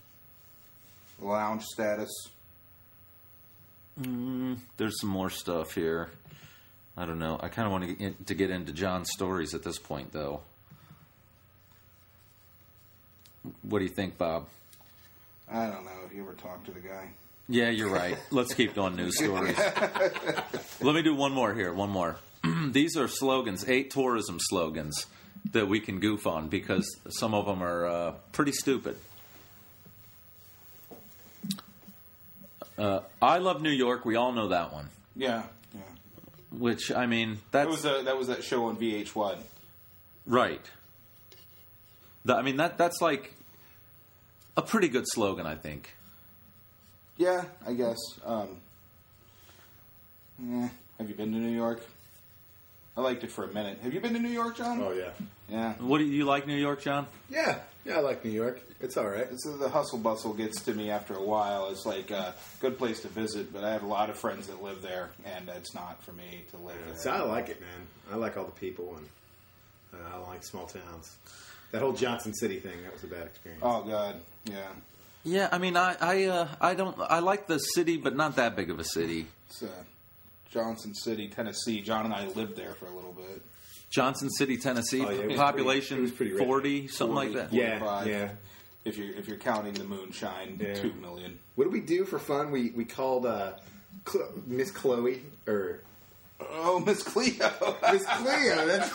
lounge 1.20 1.64
status. 1.64 2.12
There's 3.98 5.00
some 5.00 5.10
more 5.10 5.30
stuff 5.30 5.74
here. 5.74 6.10
I 6.98 7.06
don't 7.06 7.20
know. 7.20 7.40
I 7.42 7.50
kind 7.50 7.66
of 7.66 7.72
want 7.72 7.88
to 7.88 7.94
get, 7.94 8.28
to 8.28 8.34
get 8.34 8.50
into 8.50 8.72
John's 8.74 9.10
stories 9.12 9.54
at 9.54 9.64
this 9.64 9.78
point, 9.78 10.14
though. 10.14 10.42
What 13.62 13.80
do 13.80 13.86
you 13.86 13.92
think, 13.92 14.18
Bob? 14.18 14.48
I 15.52 15.68
don't 15.68 15.86
know 15.86 15.92
if 16.06 16.16
you 16.16 16.24
ever 16.24 16.34
talked 16.34 16.66
to 16.66 16.72
the 16.72 16.80
guy. 16.80 17.10
Yeah, 17.48 17.70
you're 17.70 17.90
right. 17.90 18.18
Let's 18.32 18.54
keep 18.54 18.74
doing 18.74 18.96
news 18.96 19.18
stories. 19.18 19.58
Let 20.82 20.96
me 20.96 21.04
do 21.04 21.14
one 21.14 21.34
more 21.34 21.54
here. 21.54 21.74
One 21.74 21.90
more. 21.90 22.18
These 22.72 22.98
are 22.98 23.08
slogans, 23.08 23.68
eight 23.68 23.92
tourism 23.92 24.38
slogans 24.40 25.06
that 25.52 25.68
we 25.68 25.80
can 25.80 26.00
goof 26.00 26.26
on 26.26 26.48
because 26.48 26.98
some 27.10 27.34
of 27.34 27.46
them 27.46 27.62
are 27.62 27.86
uh, 27.86 28.12
pretty 28.32 28.52
stupid. 28.52 28.98
Uh, 32.78 33.00
I 33.22 33.38
love 33.38 33.62
New 33.62 33.70
York. 33.72 34.06
We 34.06 34.16
all 34.16 34.32
know 34.34 34.50
that 34.50 34.74
one. 34.74 34.90
Yeah, 35.16 35.44
yeah. 35.74 35.82
Which 36.52 36.92
I 36.92 37.06
mean, 37.06 37.40
That 37.52 37.68
was 37.68 37.86
a, 37.86 38.02
that 38.04 38.18
was 38.18 38.28
that 38.28 38.44
show 38.44 38.66
on 38.66 38.76
VH1. 38.78 39.38
Right. 40.26 40.62
Th- 42.28 42.38
I 42.38 42.42
mean 42.42 42.58
that 42.58 42.78
that's 42.78 43.02
like 43.02 43.34
a 44.58 44.62
pretty 44.62 44.88
good 44.90 45.06
slogan, 45.08 45.46
I 45.46 45.56
think. 45.56 45.94
Yeah, 47.18 47.46
I 47.66 47.74
guess. 47.74 47.98
Um, 48.26 48.48
yeah. 50.44 50.70
Have 50.98 51.08
you 51.10 51.16
been 51.16 51.32
to 51.32 51.38
New 51.38 51.56
York? 51.56 51.82
I 52.98 53.02
liked 53.02 53.24
it 53.24 53.32
for 53.32 53.44
a 53.44 53.54
minute. 53.54 53.80
Have 53.84 53.94
you 53.94 54.00
been 54.00 54.14
to 54.14 54.20
New 54.20 54.30
York, 54.30 54.56
John? 54.58 54.82
Oh 54.82 54.92
yeah, 54.92 55.10
Yeah. 55.50 55.74
What 55.80 55.98
do 56.00 56.06
you, 56.06 56.12
you 56.12 56.26
like 56.26 56.48
New 56.48 56.56
York, 56.56 56.82
John? 56.82 57.08
yeah, 57.30 57.60
yeah. 57.86 57.98
I 57.98 58.00
like 58.00 58.26
New 58.26 58.32
York. 58.32 58.60
It's 58.82 58.98
all 58.98 59.08
right. 59.08 59.30
This 59.30 59.46
is 59.46 59.58
the 59.60 59.70
hustle 59.70 59.98
bustle 60.00 60.34
gets 60.34 60.62
to 60.66 60.74
me 60.74 60.90
after 60.92 61.14
a 61.16 61.22
while. 61.24 61.70
It's 61.70 61.86
like 61.86 62.12
a 62.12 62.34
good 62.60 62.78
place 62.78 63.00
to 63.02 63.08
visit, 63.08 63.54
but 63.54 63.64
I 63.64 63.72
have 63.72 63.84
a 63.84 63.88
lot 63.88 64.10
of 64.10 64.18
friends 64.18 64.48
that 64.48 64.62
live 64.62 64.82
there, 64.82 65.12
and 65.26 65.48
it's 65.50 65.74
not 65.74 66.04
for 66.04 66.12
me 66.14 66.44
to 66.52 66.58
live 66.58 66.76
So 66.96 67.12
there. 67.12 67.20
I 67.20 67.24
like 67.24 67.50
it, 67.50 67.62
man. 67.62 67.88
I 68.12 68.16
like 68.18 68.38
all 68.38 68.46
the 68.46 68.52
people, 68.52 68.98
and 68.98 69.08
uh, 69.94 70.18
I 70.18 70.30
like 70.30 70.44
small 70.44 70.66
towns. 70.66 71.16
That 71.72 71.82
whole 71.82 71.94
Johnson 71.94 72.34
City 72.34 72.60
thing, 72.60 72.84
that 72.84 72.94
was 72.94 73.04
a 73.04 73.08
bad 73.08 73.28
experience. 73.28 73.62
Oh 73.66 73.84
God, 73.84 74.16
yeah. 74.46 74.68
Yeah, 75.24 75.50
I 75.52 75.58
mean, 75.58 75.76
I 75.76 75.96
I 76.00 76.26
uh, 76.26 76.48
I 76.62 76.74
don't 76.76 76.96
I 77.00 77.20
like 77.20 77.48
the 77.48 77.58
city, 77.58 77.98
but 77.98 78.16
not 78.16 78.36
that 78.36 78.56
big 78.56 78.70
of 78.70 78.80
a 78.80 78.84
city. 78.84 79.26
It's 79.50 79.64
uh, 79.64 79.68
Johnson 80.52 80.94
City, 80.94 81.28
Tennessee. 81.28 81.82
John 81.82 82.06
and 82.06 82.14
I 82.14 82.28
lived 82.28 82.56
there 82.56 82.74
for 82.76 82.86
a 82.86 82.92
little 82.94 83.14
bit. 83.14 83.42
Johnson 83.96 84.30
City, 84.30 84.58
Tennessee, 84.58 85.06
Oh, 85.06 85.10
yeah, 85.10 85.38
population 85.38 85.96
pretty- 85.98 86.00
it 86.00 86.02
was 86.02 86.12
pretty 86.12 86.38
forty, 86.38 86.88
something 86.90 87.16
like 87.16 87.34
that. 87.34 87.54
Yeah, 87.54 88.04
yeah. 88.04 88.30
If 88.84 88.98
you're 88.98 89.14
if 89.16 89.28
you're 89.30 89.38
counting 89.38 89.74
the 89.74 89.86
moonshine, 89.86 90.60
Yeah. 90.62 90.74
two 90.76 90.92
million. 90.94 91.40
What 91.56 91.64
did 91.64 91.74
we 91.74 91.80
do 91.80 92.04
for 92.04 92.20
fun? 92.20 92.52
We 92.52 92.72
we 92.72 92.84
called 92.84 93.26
uh, 93.26 93.54
Cl- 94.06 94.30
Miss 94.46 94.70
Chloe 94.72 95.22
or 95.48 95.80
Oh, 96.42 96.82
Miss 96.82 97.02
Cleo. 97.04 97.50
Miss 97.94 98.06
Cleo. 98.06 98.68
That's 98.68 98.92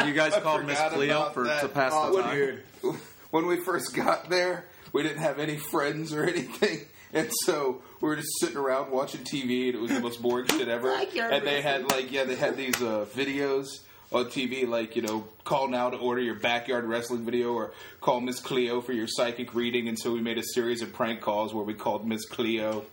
You 0.06 0.12
guys 0.12 0.34
called 0.42 0.66
Miss 0.66 0.76
forgot 0.76 0.92
Cleo 0.94 1.30
for 1.30 1.44
that. 1.44 1.62
to 1.62 1.68
pass 1.68 1.92
oh, 1.94 2.16
the 2.16 2.22
time. 2.22 2.34
dude. 2.82 2.96
when 3.30 3.46
we 3.46 3.58
first 3.60 3.94
got 3.94 4.28
there, 4.28 4.64
we 4.92 5.04
didn't 5.04 5.18
have 5.22 5.38
any 5.38 5.56
friends 5.56 6.12
or 6.12 6.24
anything. 6.24 6.80
And 7.12 7.30
so 7.44 7.80
we 8.00 8.08
were 8.08 8.16
just 8.16 8.40
sitting 8.40 8.56
around 8.56 8.90
watching 8.90 9.20
TV, 9.20 9.66
and 9.66 9.76
it 9.76 9.80
was 9.80 9.92
the 9.92 10.00
most 10.00 10.20
boring 10.20 10.48
shit 10.48 10.66
ever. 10.66 10.90
And 11.16 11.46
they 11.46 11.62
had 11.62 11.88
like, 11.88 12.10
yeah, 12.10 12.24
they 12.24 12.34
had 12.34 12.56
these 12.56 12.74
uh, 12.82 13.06
videos 13.14 13.68
on 14.14 14.26
TV, 14.26 14.66
like 14.66 14.96
you 14.96 15.02
know, 15.02 15.26
call 15.44 15.68
now 15.68 15.90
to 15.90 15.96
order 15.96 16.22
your 16.22 16.36
backyard 16.36 16.84
wrestling 16.84 17.24
video, 17.24 17.52
or 17.52 17.72
call 18.00 18.20
Miss 18.20 18.40
Cleo 18.40 18.80
for 18.80 18.92
your 18.92 19.08
psychic 19.08 19.54
reading. 19.54 19.88
And 19.88 19.98
so 19.98 20.12
we 20.12 20.20
made 20.20 20.38
a 20.38 20.42
series 20.42 20.82
of 20.82 20.92
prank 20.92 21.20
calls 21.20 21.52
where 21.52 21.64
we 21.64 21.74
called 21.74 22.06
Miss 22.06 22.24
Cleo. 22.24 22.84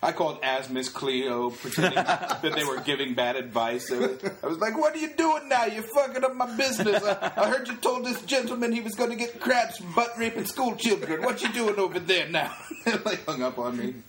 I 0.00 0.12
called 0.12 0.38
as 0.44 0.68
Miss 0.70 0.88
Cleo, 0.88 1.50
pretending 1.50 1.94
that 2.04 2.52
they 2.54 2.64
were 2.64 2.80
giving 2.80 3.14
bad 3.14 3.34
advice. 3.34 3.90
I 3.90 3.98
was, 3.98 4.24
I 4.42 4.46
was 4.46 4.58
like, 4.58 4.76
"What 4.76 4.94
are 4.94 4.98
you 4.98 5.14
doing 5.16 5.48
now? 5.48 5.64
You're 5.64 5.82
fucking 5.82 6.24
up 6.24 6.34
my 6.34 6.54
business. 6.56 7.02
I, 7.02 7.32
I 7.36 7.48
heard 7.48 7.66
you 7.68 7.76
told 7.76 8.04
this 8.04 8.20
gentleman 8.22 8.72
he 8.72 8.80
was 8.80 8.94
going 8.94 9.10
to 9.10 9.16
get 9.16 9.40
craps 9.40 9.78
from 9.78 9.92
butt 9.94 10.10
raping 10.18 10.44
school 10.44 10.76
children. 10.76 11.22
What 11.22 11.42
you 11.42 11.52
doing 11.52 11.78
over 11.78 11.98
there 11.98 12.28
now?" 12.28 12.54
They 12.84 13.16
hung 13.26 13.42
up 13.42 13.58
on 13.58 13.76
me. 13.76 13.94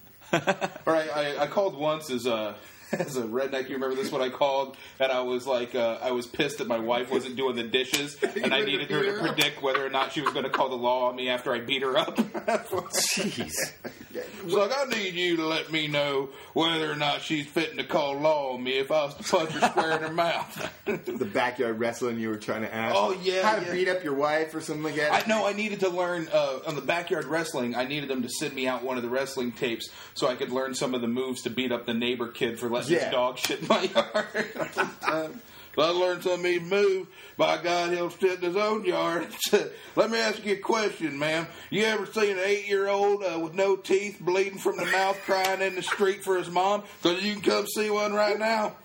Or 0.86 0.96
I, 0.96 1.08
I, 1.08 1.42
I 1.44 1.48
called 1.48 1.76
once 1.76 2.12
as 2.12 2.28
a 2.28 2.56
as 3.00 3.18
a 3.18 3.24
redneck. 3.24 3.70
You 3.70 3.76
remember 3.76 3.96
this? 3.96 4.12
What 4.12 4.22
I 4.22 4.30
called, 4.30 4.78
and 5.00 5.12
I 5.12 5.22
was 5.22 5.46
like, 5.46 5.76
uh, 5.76 5.98
I 6.02 6.12
was 6.12 6.26
pissed 6.26 6.58
that 6.60 6.68
my 6.68 6.80
wife 6.80 7.12
wasn't 7.12 7.36
doing 7.36 7.56
the 7.56 7.64
dishes, 7.64 8.18
and 8.24 8.54
I 8.54 8.62
needed 8.62 8.88
beat 8.88 8.92
her 8.96 9.04
to 9.04 9.12
her 9.12 9.20
up. 9.20 9.36
predict 9.36 9.62
whether 9.62 9.86
or 9.86 9.90
not 9.90 10.14
she 10.14 10.22
was 10.22 10.34
going 10.34 10.46
to 10.46 10.52
call 10.52 10.70
the 10.70 10.76
law 10.76 11.10
on 11.10 11.16
me 11.16 11.30
after 11.30 11.54
I 11.54 11.60
beat 11.60 11.82
her 11.82 11.98
up. 11.98 12.16
Jeez. 12.18 13.54
It's 14.12 14.54
like 14.54 14.72
I 14.76 14.86
need 14.90 15.14
you 15.14 15.38
to 15.38 15.46
let 15.46 15.72
me 15.72 15.88
know 15.88 16.30
whether 16.54 16.92
or 16.92 16.96
not 16.96 17.22
she's 17.22 17.46
fitting 17.46 17.78
to 17.78 17.84
call 17.84 18.20
law 18.20 18.54
on 18.54 18.64
me 18.64 18.80
if 18.80 18.92
I 18.92 19.06
was 19.06 19.16
to 19.16 19.24
punch 19.24 19.52
her 19.52 19.70
square 19.70 19.92
in 19.98 20.02
her 20.02 20.14
mouth. 20.14 20.72
the 20.86 21.30
backyard 21.32 21.80
wrestling 21.80 22.20
you 22.20 22.30
were 22.30 22.38
trying 22.38 22.62
to 22.62 22.74
ask. 22.74 22.96
Oh, 22.98 23.18
yeah, 23.22 23.48
how 23.48 23.60
to 23.60 23.66
yeah. 23.66 23.72
beat 23.72 23.88
up 23.88 24.04
your 24.04 24.16
wife 24.16 24.54
or 24.56 24.62
something 24.62 24.84
like 24.84 24.96
that. 24.96 25.12
I 25.12 25.28
know 25.28 25.46
I 25.46 25.54
needed 25.54 25.82
to 25.82 25.90
learn 25.90 26.28
uh, 26.34 26.60
on 26.66 26.76
the 26.76 26.82
backyard 26.82 27.26
wrestling. 27.26 27.76
I 27.76 27.86
needed 27.86 28.10
them 28.10 28.24
to 28.24 28.30
send 28.30 28.54
me 28.54 28.68
out 28.68 28.84
one 28.84 28.98
of 28.98 29.04
the 29.04 29.10
wrestling 29.10 29.52
tapes 29.52 29.90
so 30.14 30.28
I 30.28 30.36
could 30.36 30.50
learn 30.52 30.74
some 30.74 30.96
of 30.96 31.02
the 31.02 31.08
moves 31.08 31.44
to 31.44 31.50
beat 31.50 31.72
up 31.72 31.86
the 31.86 31.94
neighbor 31.94 32.28
kid 32.28 32.60
for 32.60 32.68
letting 32.80 32.94
Yeah. 32.98 33.04
his 33.06 33.12
dog 33.12 33.38
shit 33.38 33.60
in 33.62 33.68
my 33.68 33.82
yard. 33.96 34.88
Um, 35.04 35.42
I 35.78 35.90
learned 35.92 36.24
something 36.24 36.52
he 36.52 36.60
move, 36.60 37.08
by 37.38 37.62
God, 37.62 37.92
he'll 37.94 38.10
sit 38.10 38.40
in 38.40 38.42
his 38.42 38.58
own 38.58 38.84
yard. 38.84 39.28
Let 39.96 40.12
me 40.12 40.20
ask 40.20 40.44
you 40.46 40.54
a 40.56 40.58
question, 40.58 41.18
ma'am. 41.18 41.48
You 41.70 41.84
ever 41.86 42.06
seen 42.06 42.32
an 42.32 42.44
eight-year-old 42.44 43.24
uh, 43.24 43.40
with 43.40 43.54
no 43.54 43.78
teeth, 43.78 44.18
bleeding 44.20 44.58
from 44.58 44.76
the 44.76 44.86
mouth, 44.86 45.18
crying 45.26 45.62
in 45.62 45.76
the 45.76 45.82
street 45.84 46.24
for 46.24 46.38
his 46.38 46.50
mom? 46.50 46.84
Because 47.02 47.24
you 47.24 47.34
can 47.34 47.42
come 47.42 47.68
see 47.68 47.90
one 47.90 48.12
right 48.14 48.38
now. 48.38 48.76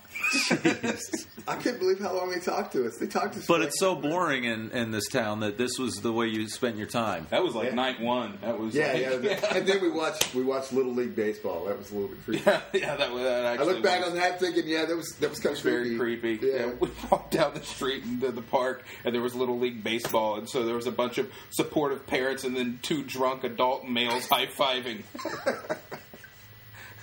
I 1.47 1.55
couldn't 1.57 1.79
believe 1.79 1.99
how 1.99 2.15
long 2.15 2.31
they 2.31 2.39
talked 2.39 2.73
to 2.73 2.87
us. 2.87 2.97
They 2.97 3.05
talked 3.07 3.33
to 3.33 3.39
us. 3.39 3.45
But 3.45 3.61
it's 3.61 3.79
so 3.79 3.95
boring 3.95 4.45
in, 4.45 4.71
in 4.71 4.91
this 4.91 5.07
town 5.07 5.41
that 5.41 5.57
this 5.57 5.77
was 5.77 5.95
the 6.01 6.11
way 6.11 6.27
you 6.27 6.47
spent 6.49 6.77
your 6.77 6.87
time. 6.87 7.27
That 7.29 7.43
was 7.43 7.53
like 7.53 7.69
Yeah. 7.69 7.75
night 7.75 8.01
one. 8.01 8.37
That 8.41 8.59
was 8.59 8.73
Yeah, 8.73 8.93
like, 8.93 9.23
yeah. 9.23 9.45
And 9.55 9.67
then 9.67 9.81
we 9.81 9.89
watched 9.91 10.33
we 10.33 10.43
watched 10.43 10.73
Little 10.73 10.93
League 10.93 11.15
baseball. 11.15 11.65
That 11.65 11.77
was 11.77 11.91
a 11.91 11.95
little 11.95 12.09
bit 12.09 12.23
creepy. 12.25 12.43
yeah, 12.45 12.61
yeah, 12.73 12.95
that 12.95 13.11
was. 13.11 13.23
That 13.23 13.45
I 13.45 13.53
actually 13.53 13.73
look 13.73 13.83
back 13.83 13.99
was. 14.01 14.09
on 14.09 14.15
that 14.15 14.39
thinking, 14.39 14.67
yeah, 14.67 14.85
that 14.85 14.95
was 14.95 15.15
that 15.19 15.29
was 15.29 15.39
kind 15.39 15.51
of 15.51 15.57
It's 15.57 15.61
very 15.61 15.95
creepy. 15.97 16.39
Yeah. 16.41 16.55
Yeah, 16.55 16.71
we 16.79 16.89
walked 17.11 17.31
down 17.31 17.53
the 17.53 17.63
street 17.63 18.03
into 18.03 18.31
the 18.31 18.41
park, 18.41 18.83
and 19.03 19.13
there 19.13 19.21
was 19.21 19.35
little 19.35 19.59
league 19.59 19.83
baseball, 19.83 20.37
and 20.37 20.49
so 20.49 20.63
there 20.65 20.75
was 20.75 20.87
a 20.87 20.91
bunch 20.91 21.17
of 21.17 21.31
supportive 21.51 22.07
parents, 22.07 22.43
and 22.43 22.55
then 22.55 22.79
two 22.81 23.03
drunk 23.03 23.43
adult 23.43 23.85
males 23.87 24.27
high 24.27 24.47
fiving. 24.47 25.03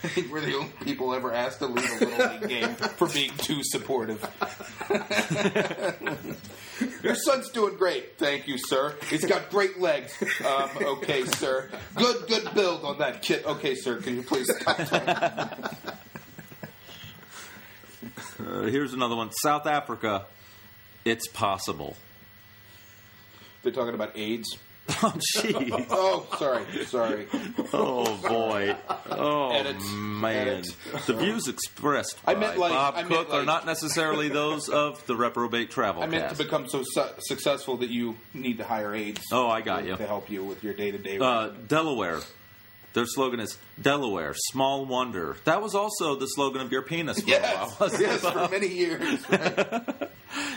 I 0.05 0.09
think 0.09 0.33
we're 0.33 0.41
the 0.41 0.57
only 0.57 0.73
people 0.85 1.15
ever 1.15 1.33
asked 1.33 1.61
to 1.61 1.67
leave 1.67 1.89
a 2.01 2.05
little 2.05 2.29
league 2.29 2.49
game 2.49 2.75
for 2.75 3.07
being 3.09 3.31
too 3.39 3.61
supportive. 3.63 4.21
Your 7.05 7.15
son's 7.15 7.51
doing 7.51 7.77
great, 7.77 8.19
thank 8.19 8.49
you, 8.49 8.59
sir. 8.59 8.97
He's 9.09 9.25
got 9.25 9.51
great 9.51 9.79
legs. 9.79 10.13
Um, 10.45 10.71
okay, 10.81 11.25
sir. 11.25 11.71
Good, 11.95 12.27
good 12.27 12.53
build 12.55 12.85
on 12.85 12.99
that 12.99 13.23
kid. 13.23 13.45
Okay, 13.45 13.77
sir. 13.77 14.01
Can 14.01 14.17
you 14.17 14.23
please 14.23 14.51
stop? 14.61 15.75
Uh, 18.45 18.63
here's 18.63 18.93
another 18.93 19.15
one 19.15 19.31
South 19.31 19.69
Africa. 19.69 20.27
It's 21.05 21.29
possible. 21.29 21.95
They're 23.63 23.73
talking 23.73 23.95
about 23.95 24.17
AIDS. 24.17 24.59
Oh, 25.05 25.13
jeez. 25.37 25.87
Oh, 25.91 26.27
sorry, 26.39 26.65
sorry. 26.87 27.27
Oh, 27.73 28.17
boy. 28.29 28.77
Oh, 29.11 29.51
Edits. 29.51 29.85
man. 29.93 30.49
Edits. 30.49 30.77
The 31.07 31.15
views 31.15 31.49
expressed 31.49 32.19
I 32.27 32.35
meant 32.35 32.59
like- 32.59 32.73
Bob 32.73 32.95
I 32.97 33.03
meant 33.03 33.09
Cook 33.29 33.31
are 33.33 33.45
not 33.45 33.67
necessarily 33.67 34.29
those 34.41 34.69
of 34.69 35.05
the 35.07 35.17
Reprobate 35.17 35.71
Travel 35.71 36.03
I 36.03 36.07
meant 36.07 36.25
Cast. 36.29 36.37
to 36.39 36.45
become 36.45 36.69
so 36.69 36.83
su- 36.85 37.09
successful 37.21 37.79
that 37.79 37.91
you 37.91 38.17
need 38.35 38.59
to 38.59 38.65
hire 38.65 38.95
aides. 38.95 39.23
Oh, 39.33 39.49
I 39.49 39.61
got 39.61 39.81
to, 39.81 39.87
you. 39.87 39.97
to 39.97 40.07
help 40.07 40.31
you 40.31 40.45
with 40.45 40.63
your 40.63 40.75
day 40.75 40.91
to 40.91 40.99
day. 40.99 41.19
Uh, 41.19 41.49
Delaware. 41.69 42.21
Their 42.95 43.07
slogan 43.07 43.41
is 43.41 43.57
Delaware, 43.81 44.35
small 44.37 44.85
wonder. 44.85 45.37
That 45.45 45.63
was 45.63 45.75
also 45.75 46.15
the 46.17 46.27
slogan 46.27 46.61
of 46.61 46.71
your 46.71 46.83
penis 46.83 47.21
for 47.23 47.31
a 47.35 47.41
while. 47.41 47.91
yes, 47.99 48.21
for 48.21 48.49
many 48.51 48.69
years. 48.69 49.31
Right? 49.31 50.11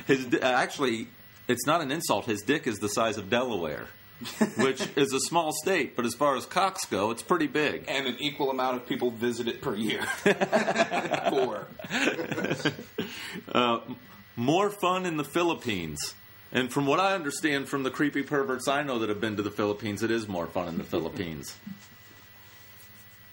His 0.05 0.27
actually, 0.41 1.07
it's 1.47 1.65
not 1.65 1.79
an 1.81 1.91
insult. 1.91 2.25
His 2.25 2.41
dick 2.41 2.67
is 2.67 2.79
the 2.79 2.89
size 2.89 3.17
of 3.17 3.29
Delaware, 3.29 3.85
which 4.57 4.81
is 4.95 5.13
a 5.13 5.19
small 5.19 5.51
state, 5.51 5.95
but 5.95 6.05
as 6.05 6.13
far 6.13 6.35
as 6.35 6.45
cocks 6.45 6.85
go, 6.85 7.11
it's 7.11 7.21
pretty 7.21 7.47
big. 7.47 7.85
and 7.87 8.07
an 8.07 8.15
equal 8.19 8.49
amount 8.49 8.77
of 8.77 8.87
people 8.87 9.11
visit 9.11 9.47
it 9.47 9.61
per 9.61 9.75
year. 9.75 10.03
Four. 11.29 11.67
Uh, 13.51 13.79
more 14.35 14.69
fun 14.69 15.05
in 15.05 15.17
the 15.17 15.23
Philippines. 15.23 16.13
And 16.51 16.71
from 16.71 16.85
what 16.85 16.99
I 16.99 17.13
understand 17.13 17.67
from 17.67 17.83
the 17.83 17.91
creepy 17.91 18.23
perverts 18.23 18.67
I 18.67 18.83
know 18.83 18.99
that 18.99 19.09
have 19.09 19.19
been 19.19 19.35
to 19.35 19.43
the 19.43 19.51
Philippines, 19.51 20.03
it 20.03 20.11
is 20.11 20.27
more 20.27 20.47
fun 20.47 20.69
in 20.69 20.77
the 20.77 20.83
Philippines. 20.83 21.55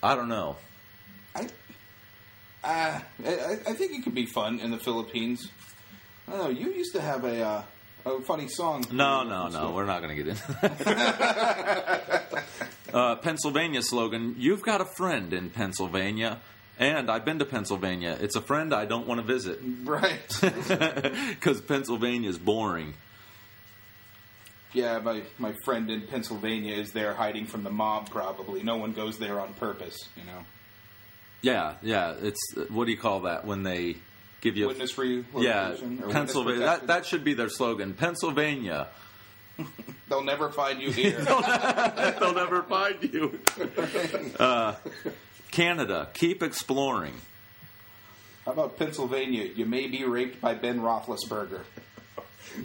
I 0.03 0.16
don't 0.16 0.28
know. 0.28 0.57
I, 1.35 1.49
uh, 2.64 3.01
I, 3.24 3.59
I 3.68 3.72
think 3.74 3.93
it 3.93 4.03
could 4.03 4.14
be 4.14 4.26
fun 4.26 4.59
in 4.59 4.72
the 4.72 4.78
Philippines. 4.78 5.49
I 6.26 6.33
don't 6.33 6.41
know. 6.41 6.51
You 6.51 6.72
used 6.72 6.95
to 6.95 7.01
have 7.01 7.24
a 7.24 7.43
uh, 7.43 7.62
a 8.05 8.20
funny 8.20 8.48
song. 8.48 8.84
No, 8.90 9.22
no, 9.22 9.48
no. 9.48 9.72
We're 9.72 9.86
not 9.86 10.03
going 10.03 10.16
to 10.16 10.22
get 10.22 10.28
into 10.28 12.22
uh, 12.94 13.16
Pennsylvania 13.16 13.82
slogan 13.82 14.34
You've 14.38 14.62
got 14.62 14.80
a 14.80 14.86
friend 14.96 15.32
in 15.32 15.50
Pennsylvania, 15.50 16.38
and 16.78 17.11
I've 17.11 17.24
been 17.24 17.38
to 17.38 17.44
Pennsylvania. 17.44 18.16
It's 18.20 18.36
a 18.36 18.42
friend 18.42 18.74
I 18.74 18.86
don't 18.86 19.07
want 19.07 19.20
to 19.20 19.26
visit 19.26 19.61
Right. 19.84 20.20
because 21.30 21.61
Pennsylvania 21.61 22.30
is 22.30 22.38
boring. 22.38 22.94
Yeah, 24.72 25.00
my, 25.00 25.22
my 25.38 25.53
friend 25.64 25.90
in 25.90 26.03
Pennsylvania 26.03 26.74
is 26.74 26.92
there 26.92 27.12
hiding 27.12 27.44
from 27.44 27.62
the 27.62 27.70
mob, 27.70 28.09
probably. 28.09 28.62
No 28.62 28.76
one 28.76 28.92
goes 28.92 29.18
there 29.18 29.38
on 29.38 29.53
purpose, 29.55 29.96
you 30.16 30.24
know. 30.24 30.46
Yeah, 31.42 31.74
yeah. 31.82 32.14
It's 32.22 32.40
what 32.70 32.86
do 32.86 32.92
you 32.92 32.96
call 32.96 33.20
that 33.22 33.44
when 33.44 33.64
they 33.64 33.96
give 34.43 34.57
you 34.59 34.66
Witness 34.66 34.90
free 34.90 35.24
Yeah, 35.38 35.74
Pennsylvania. 36.11 36.61
That, 36.61 36.86
that 36.88 37.07
should 37.07 37.24
be 37.24 37.32
their 37.32 37.49
slogan. 37.49 37.95
Pennsylvania. 37.95 38.88
They'll 40.09 40.24
never 40.24 40.51
find 40.51 40.82
you 40.82 40.90
here. 40.90 41.18
They'll 41.20 42.34
never 42.34 42.62
find 42.64 43.03
you. 43.03 43.40
Uh, 44.38 44.74
Canada. 45.51 46.09
Keep 46.14 46.43
exploring. 46.43 47.14
How 48.45 48.53
about 48.53 48.78
Pennsylvania? 48.78 49.45
You 49.45 49.66
may 49.66 49.86
be 49.86 50.05
raped 50.05 50.40
by 50.40 50.55
Ben 50.55 50.80
Roethlisberger. 50.80 51.61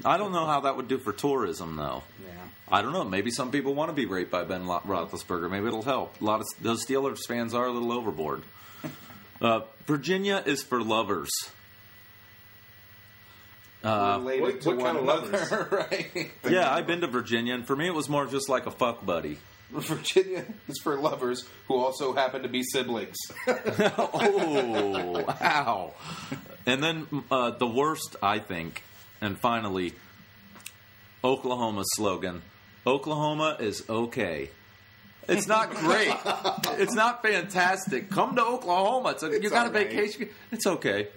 I 0.04 0.18
don't 0.18 0.32
know 0.32 0.46
how 0.46 0.62
that 0.62 0.76
would 0.76 0.88
do 0.88 0.98
for 0.98 1.14
tourism, 1.14 1.76
though. 1.76 2.04
Yeah. 2.26 2.32
I 2.70 2.82
don't 2.82 2.94
know. 2.94 3.04
Maybe 3.04 3.30
some 3.32 3.52
people 3.52 3.76
want 3.76 3.90
to 3.90 3.94
be 3.94 4.06
raped 4.06 4.32
by 4.32 4.44
Ben 4.44 4.66
Lo- 4.66 4.82
Roethlisberger. 4.86 5.50
Maybe 5.52 5.68
it'll 5.68 5.84
help. 5.84 6.20
A 6.20 6.24
lot 6.24 6.40
of 6.42 6.48
those 6.62 6.86
Steelers 6.86 7.20
fans 7.28 7.54
are 7.54 7.66
a 7.66 7.72
little 7.72 7.92
overboard. 7.92 8.44
Uh, 9.40 9.62
Virginia 9.86 10.42
is 10.46 10.64
for 10.64 10.82
lovers. 10.82 11.30
Uh, 13.88 14.18
Related 14.20 14.42
what- 14.42 14.62
to 14.62 14.70
what 14.70 14.78
one 14.78 14.86
kind 14.86 15.10
of 15.10 15.34
another, 15.34 15.68
right? 15.92 16.32
yeah, 16.50 16.74
I've 16.74 16.88
been 16.88 17.02
to 17.02 17.08
Virginia, 17.08 17.54
and 17.54 17.66
for 17.66 17.76
me, 17.76 17.88
it 17.88 17.94
was 17.94 18.10
more 18.10 18.26
just 18.26 18.50
like 18.50 18.66
a 18.66 18.72
fuck 18.72 19.06
buddy. 19.06 19.38
Virginia 19.72 20.46
is 20.68 20.80
for 20.84 20.98
lovers 20.98 21.46
who 21.68 21.76
also 21.76 22.14
happen 22.14 22.42
to 22.44 22.50
be 22.50 22.64
siblings. 22.64 23.16
oh, 23.48 25.24
ow. 25.42 25.94
And 26.66 26.84
then 26.84 27.08
uh, 27.32 27.52
the 27.52 27.68
worst, 27.68 28.16
I 28.22 28.40
think, 28.40 28.84
and 29.22 29.38
finally, 29.40 29.94
Oklahoma's 31.24 31.88
slogan 31.96 32.42
Oklahoma 32.86 33.58
is 33.60 33.84
okay. 33.90 34.50
It's 35.28 35.48
not 35.48 35.72
great. 35.72 36.14
it's 36.80 36.94
not 36.94 37.22
fantastic. 37.22 38.10
Come 38.10 38.38
to 38.38 38.44
Oklahoma. 38.46 39.10
It's 39.10 39.24
a, 39.24 39.30
you 39.32 39.50
got 39.50 39.66
a 39.66 39.70
all 39.70 39.74
right. 39.74 39.90
vacation. 39.90 40.30
It's 40.54 40.66
okay. 40.66 41.10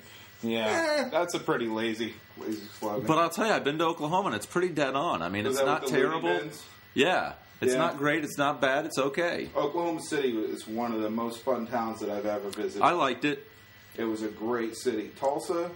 Yeah, 0.43 0.67
eh. 1.07 1.09
that's 1.11 1.35
a 1.35 1.39
pretty 1.39 1.67
lazy, 1.67 2.15
lazy 2.39 2.63
slogan. 2.79 3.07
But 3.07 3.19
I'll 3.19 3.31
tell 3.31 3.47
you, 3.47 3.53
I've 3.53 3.65
been 3.65 3.79
to 3.79 3.85
Oklahoma 3.85 4.29
and 4.29 4.37
it's 4.37 4.47
pretty 4.47 4.71
dead 4.71 4.95
on. 4.95 5.23
I 5.23 5.29
mean, 5.29 5.45
Was 5.45 5.57
it's 5.59 5.67
not 5.67 5.83
with 5.83 5.93
the 5.93 5.99
Looney 5.99 6.21
terrible. 6.21 6.51
Yeah. 6.95 7.33
It's 7.61 7.73
Yeah. 7.73 7.79
not 7.79 7.99
great. 7.99 8.25
It's 8.25 8.39
not 8.39 8.61
bad. 8.61 8.87
It's 8.87 8.97
okay. 8.99 9.51
Oklahoma 9.55 10.01
City 10.03 10.31
is 10.39 10.67
one 10.67 10.93
of 10.93 11.03
the 11.03 11.11
most 11.11 11.43
fun 11.43 11.67
towns 11.67 12.01
that 12.01 12.09
I've 12.09 12.25
ever 12.25 12.49
visited. 12.49 12.83
I 12.83 12.93
liked 12.93 13.27
it. 13.27 13.47
It 13.99 14.05
was 14.05 14.23
a 14.23 14.29
great 14.29 14.77
city. 14.77 15.11
Tulsa 15.21 15.71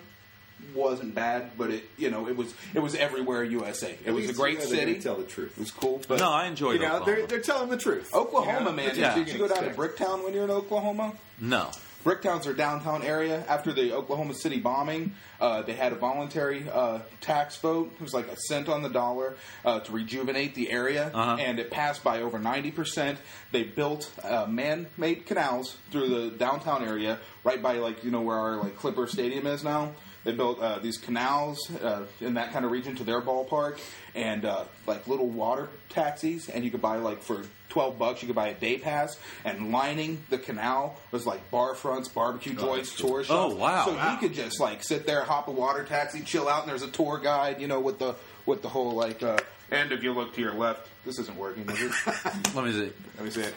wasn't 0.75 1.15
bad, 1.15 1.51
but 1.59 1.71
it 1.71 1.85
you 1.99 2.11
know 2.11 2.27
it 2.27 2.37
was 2.37 2.55
it 2.73 2.79
was 2.79 2.95
everywhere 2.95 3.45
USA. 3.45 3.91
It 4.03 4.09
At 4.09 4.15
was 4.15 4.31
a 4.31 4.33
great 4.33 4.55
you 4.55 4.59
they're 4.61 4.69
city. 4.69 4.99
Tell 5.01 5.17
the 5.17 5.25
truth. 5.25 5.53
It 5.53 5.61
was 5.61 5.71
cool, 5.71 6.01
but 6.09 6.21
No, 6.21 6.31
I 6.31 6.47
enjoyed 6.47 6.75
You 6.81 6.87
know, 6.87 6.97
Oklahoma. 6.97 7.17
they're, 7.17 7.27
they're 7.27 7.41
telling 7.41 7.69
the 7.69 7.77
truth. 7.77 8.15
Oklahoma, 8.15 8.59
You 8.61 8.65
know, 8.65 8.73
man. 8.73 8.93
Yeah. 8.97 9.15
Did 9.15 9.29
you 9.29 9.39
go 9.39 9.49
down 9.49 9.65
to. 9.65 9.71
Bricktown 9.71 10.25
when 10.25 10.33
you're 10.33 10.45
in 10.45 10.51
Oklahoma? 10.51 11.13
No. 11.39 11.71
Bricktown's 12.05 12.45
their 12.45 12.55
downtown 12.55 13.03
area. 13.03 13.43
After 13.49 13.73
the 13.73 13.93
Oklahoma 13.95 14.35
City 14.35 14.61
bombing, 14.61 15.15
uh, 15.41 15.63
they 15.63 15.73
had 15.73 15.93
a 15.93 15.97
voluntary 15.97 16.67
uh, 16.71 17.01
tax 17.23 17.57
vote. 17.57 17.93
It 17.95 18.03
was 18.03 18.13
like 18.15 18.29
a 18.29 18.37
cent 18.37 18.69
on 18.69 18.83
the 18.83 18.91
dollar 18.91 19.35
uh, 19.65 19.81
to 19.81 19.91
rejuvenate 19.93 20.55
the 20.55 20.71
area, 20.71 21.11
Uh-huh. 21.15 21.37
and 21.41 21.59
it 21.59 21.71
passed 21.71 22.05
by 22.05 22.21
over 22.21 22.39
90%. 22.39 23.17
They 23.53 23.63
built 23.65 24.11
uh, 24.23 24.47
man-made 24.47 25.27
canals 25.27 25.77
through 25.91 26.09
the 26.09 26.37
downtown 26.37 26.85
area, 26.85 27.19
right 27.43 27.61
by 27.63 27.79
like 27.79 28.05
you 28.05 28.11
know 28.11 28.21
where 28.21 28.37
our 28.37 28.57
like 28.57 28.77
Clipper 28.77 29.07
Stadium 29.07 29.47
is 29.47 29.65
now. 29.65 29.93
They 30.25 30.33
built 30.33 30.59
uh, 30.61 30.79
these 30.79 30.97
canals 30.97 31.71
uh, 31.83 32.05
in 32.21 32.35
that 32.35 32.53
kind 32.53 32.65
of 32.65 32.71
region 32.71 32.97
to 32.97 33.05
their 33.05 33.21
ballpark, 33.21 33.79
and 34.15 34.45
uh, 34.45 34.65
like 34.87 35.07
little 35.07 35.27
water 35.29 35.69
taxis, 35.91 36.49
and 36.49 36.65
you 36.65 36.71
could 36.71 36.81
buy 36.83 36.97
like 36.97 37.21
for 37.23 37.43
twelve 37.75 37.99
bucks, 37.99 38.23
you 38.23 38.27
could 38.29 38.37
buy 38.37 38.49
a 38.49 38.55
day 38.55 38.79
pass, 38.79 39.19
and 39.45 39.73
lining 39.73 40.23
the 40.31 40.39
canal 40.39 40.97
was 41.11 41.27
like 41.27 41.51
bar 41.51 41.75
fronts, 41.75 42.09
barbecue 42.09 42.55
joints, 42.55 42.95
tour 42.97 43.25
shops. 43.25 43.53
Oh, 43.53 43.57
wow. 43.57 43.85
So 43.85 43.95
Wow. 43.95 44.13
you 44.13 44.19
could 44.29 44.33
just 44.35 44.61
like 44.61 44.85
sit 44.85 45.07
there, 45.07 45.25
hop 45.25 45.49
a 45.49 45.51
water 45.51 45.83
taxi, 45.85 46.21
chill 46.23 46.49
out, 46.49 46.63
and 46.63 46.71
there's 46.71 46.83
a 46.83 46.91
tour 46.91 47.19
guide, 47.19 47.61
you 47.61 47.67
know, 47.67 47.81
with 47.81 47.99
the 47.99 48.15
with 48.47 48.63
the 48.63 48.69
whole 48.69 48.93
like. 48.93 49.23
Uh, 49.23 49.39
and 49.73 49.91
if 49.91 50.05
you 50.05 50.13
look 50.13 50.35
to 50.35 50.41
your 50.41 50.55
left, 50.55 50.89
this 51.05 51.19
isn't 51.19 51.37
working, 51.37 51.69
is 51.69 51.83
it? 51.83 51.93
Let 52.55 52.65
me 52.65 52.73
see. 52.73 52.93
Let 53.17 53.25
me 53.25 53.31
see 53.31 53.41
it. 53.41 53.55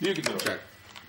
You 0.00 0.14
can 0.14 0.24
do 0.24 0.32
it. 0.32 0.40
Check. 0.40 0.58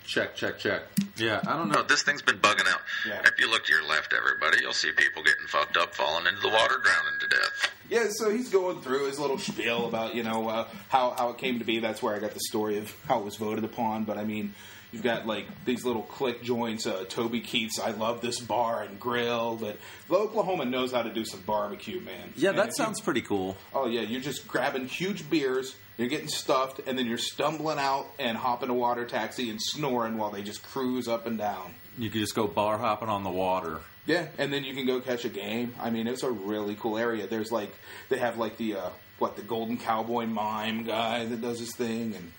Check, 0.10 0.36
check, 0.36 0.58
check. 0.58 0.82
Yeah, 1.18 1.40
I 1.46 1.56
don't 1.56 1.70
No, 1.70 1.82
know. 1.82 1.84
this 1.84 2.02
thing's 2.02 2.24
been 2.24 2.40
bugging 2.40 2.68
out. 2.68 2.82
Yeah. 3.08 3.22
If 3.26 3.40
you 3.40 3.48
look 3.48 3.66
to 3.66 3.72
your 3.72 3.88
left, 3.88 4.12
everybody, 4.12 4.58
you'll 4.60 4.74
see 4.74 4.92
people 4.92 5.22
getting 5.22 5.46
fucked 5.46 5.78
up, 5.78 5.94
falling 5.94 6.26
into 6.26 6.42
the 6.42 6.48
water, 6.50 6.78
drowning 6.84 7.20
to 7.20 7.28
death. 7.28 7.72
Yeah, 7.92 8.08
so 8.10 8.32
he's 8.32 8.50
going 8.50 8.82
through 8.82 9.06
his 9.06 9.20
little 9.20 9.38
spiel 9.38 9.86
about 9.88 10.16
you 10.16 10.24
know 10.24 10.50
uh, 10.50 10.68
how 10.88 11.12
how 11.12 11.30
it 11.30 11.38
came 11.38 11.60
to 11.60 11.66
be. 11.66 11.78
That's 11.80 12.02
where 12.02 12.16
I 12.16 12.20
got 12.20 12.32
the 12.34 12.40
story 12.40 12.80
of 12.80 12.92
how 13.08 13.20
it 13.20 13.26
was 13.26 13.36
voted 13.36 13.64
upon. 13.64 14.06
But 14.06 14.18
I 14.18 14.24
mean, 14.24 14.56
You've 14.92 15.04
got 15.04 15.28
like 15.28 15.46
these 15.66 15.86
little 15.86 16.02
click 16.02 16.42
joints. 16.44 16.88
Uh, 16.88 17.06
Toby 17.08 17.42
Keith's 17.42 17.80
"I 17.80 17.92
Love 17.92 18.22
This 18.22 18.40
Bar 18.40 18.84
and 18.84 19.00
Grill." 19.00 19.58
That 19.58 19.78
Oklahoma 20.10 20.66
knows 20.66 20.92
how 20.92 21.04
to 21.04 21.14
do 21.14 21.24
some 21.26 21.42
barbecue, 21.42 22.00
man. 22.02 22.34
Yeah, 22.36 22.50
And 22.50 22.58
that 22.60 22.70
if 22.70 22.74
you- 22.78 22.84
sounds 22.86 23.00
pretty 23.02 23.22
cool. 23.22 23.56
Oh 23.74 23.86
yeah, 23.88 24.02
you're 24.02 24.22
just 24.22 24.48
grabbing 24.48 24.88
huge 24.88 25.30
beers, 25.30 25.76
you're 25.98 26.08
getting 26.08 26.28
stuffed, 26.28 26.82
and 26.88 26.98
then 26.98 27.06
you're 27.06 27.18
stumbling 27.20 27.78
out 27.78 28.08
and 28.18 28.36
hopping 28.38 28.70
a 28.70 28.74
water 28.74 29.06
taxi 29.06 29.50
and 29.52 29.62
snoring 29.62 30.18
while 30.18 30.32
they 30.32 30.42
just 30.42 30.64
cruise 30.64 31.08
up 31.08 31.28
and 31.28 31.38
down. 31.38 31.76
You 31.98 32.10
could 32.10 32.22
just 32.22 32.34
go 32.36 32.48
bar 32.48 32.78
hopping 32.80 33.10
on 33.10 33.24
the 33.24 33.30
water. 33.30 33.82
Yeah, 34.08 34.26
and 34.40 34.52
then 34.52 34.64
you 34.64 34.74
can 34.74 34.88
go 34.88 35.02
catch 35.02 35.24
a 35.26 35.30
game. 35.30 35.76
I 35.80 35.92
mean, 35.92 36.08
it's 36.08 36.24
a 36.24 36.32
really 36.32 36.76
cool 36.80 36.98
area. 36.98 37.28
There's 37.28 37.52
like 37.52 37.72
they 38.10 38.18
have 38.18 38.38
like 38.38 38.58
the 38.58 38.76
uh, 38.76 38.90
what 39.20 39.36
the 39.36 39.44
Golden 39.44 39.78
Cowboy 39.78 40.26
mime 40.26 40.84
guy 40.84 41.26
that 41.26 41.42
does 41.42 41.60
his 41.60 41.76
thing, 41.76 42.16
and 42.16 42.32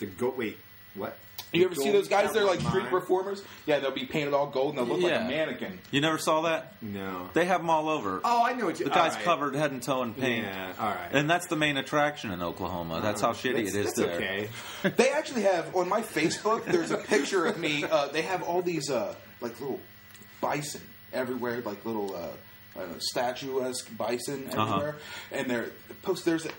The 0.00 0.06
go 0.06 0.34
wait, 0.36 0.58
what? 0.96 1.16
You 1.52 1.64
ever 1.64 1.74
see 1.74 1.90
those 1.90 2.08
guys? 2.08 2.32
They're 2.32 2.44
like 2.44 2.60
street 2.60 2.86
performers. 2.86 3.42
Yeah, 3.66 3.78
they'll 3.78 3.90
be 3.92 4.04
painted 4.06 4.34
all 4.34 4.46
gold 4.48 4.70
and 4.70 4.78
they'll 4.78 4.94
look 4.96 5.02
like 5.02 5.12
Yeah. 5.12 5.26
a 5.26 5.28
mannequin. 5.28 5.78
You 5.90 6.00
never 6.00 6.18
saw 6.18 6.42
that? 6.42 6.74
No. 6.82 7.30
They 7.34 7.44
have 7.46 7.60
them 7.60 7.70
all 7.70 7.88
over. 7.88 8.20
Oh, 8.24 8.44
I 8.44 8.52
know 8.54 8.66
what 8.66 8.78
you. 8.78 8.84
the 8.84 8.90
guy's 8.90 9.12
all 9.12 9.16
right. 9.16 9.24
covered 9.24 9.54
head 9.54 9.70
and 9.72 9.82
toe 9.82 10.02
in 10.02 10.14
paint. 10.14 10.44
Yeah, 10.44 10.72
all 10.78 10.88
right. 10.88 11.08
And 11.12 11.28
that's 11.30 11.46
the 11.46 11.56
main 11.56 11.76
attraction 11.76 12.30
in 12.32 12.42
Oklahoma. 12.42 13.00
That's 13.02 13.20
how 13.20 13.32
shitty 13.32 13.64
That's- 13.64 13.74
it 13.74 13.78
is 13.80 13.94
that's 13.94 13.98
there. 13.98 14.14
Okay. 14.16 14.48
They 14.96 15.10
actually 15.10 15.42
have 15.42 15.74
on 15.74 15.88
my 15.88 16.02
Facebook. 16.02 16.64
There's 16.64 16.90
a 16.90 16.98
picture 16.98 17.46
of 17.46 17.58
me. 17.58 17.84
Uh, 17.84 18.08
they 18.08 18.22
have 18.22 18.42
all 18.42 18.62
these 18.62 18.90
uh, 18.90 19.14
like 19.40 19.60
little 19.60 19.80
bison 20.40 20.80
everywhere, 21.12 21.60
like 21.62 21.84
little 21.84 22.14
uh, 22.14 22.28
I 22.76 22.80
don't 22.80 22.90
know, 22.92 22.98
statuesque 23.00 23.96
bison 23.96 24.48
Uh-huh. 24.52 24.62
everywhere, 24.74 24.96
and 25.32 25.50
they're 25.50 25.70
post. 26.02 26.24
There's 26.24 26.46
a, 26.46 26.50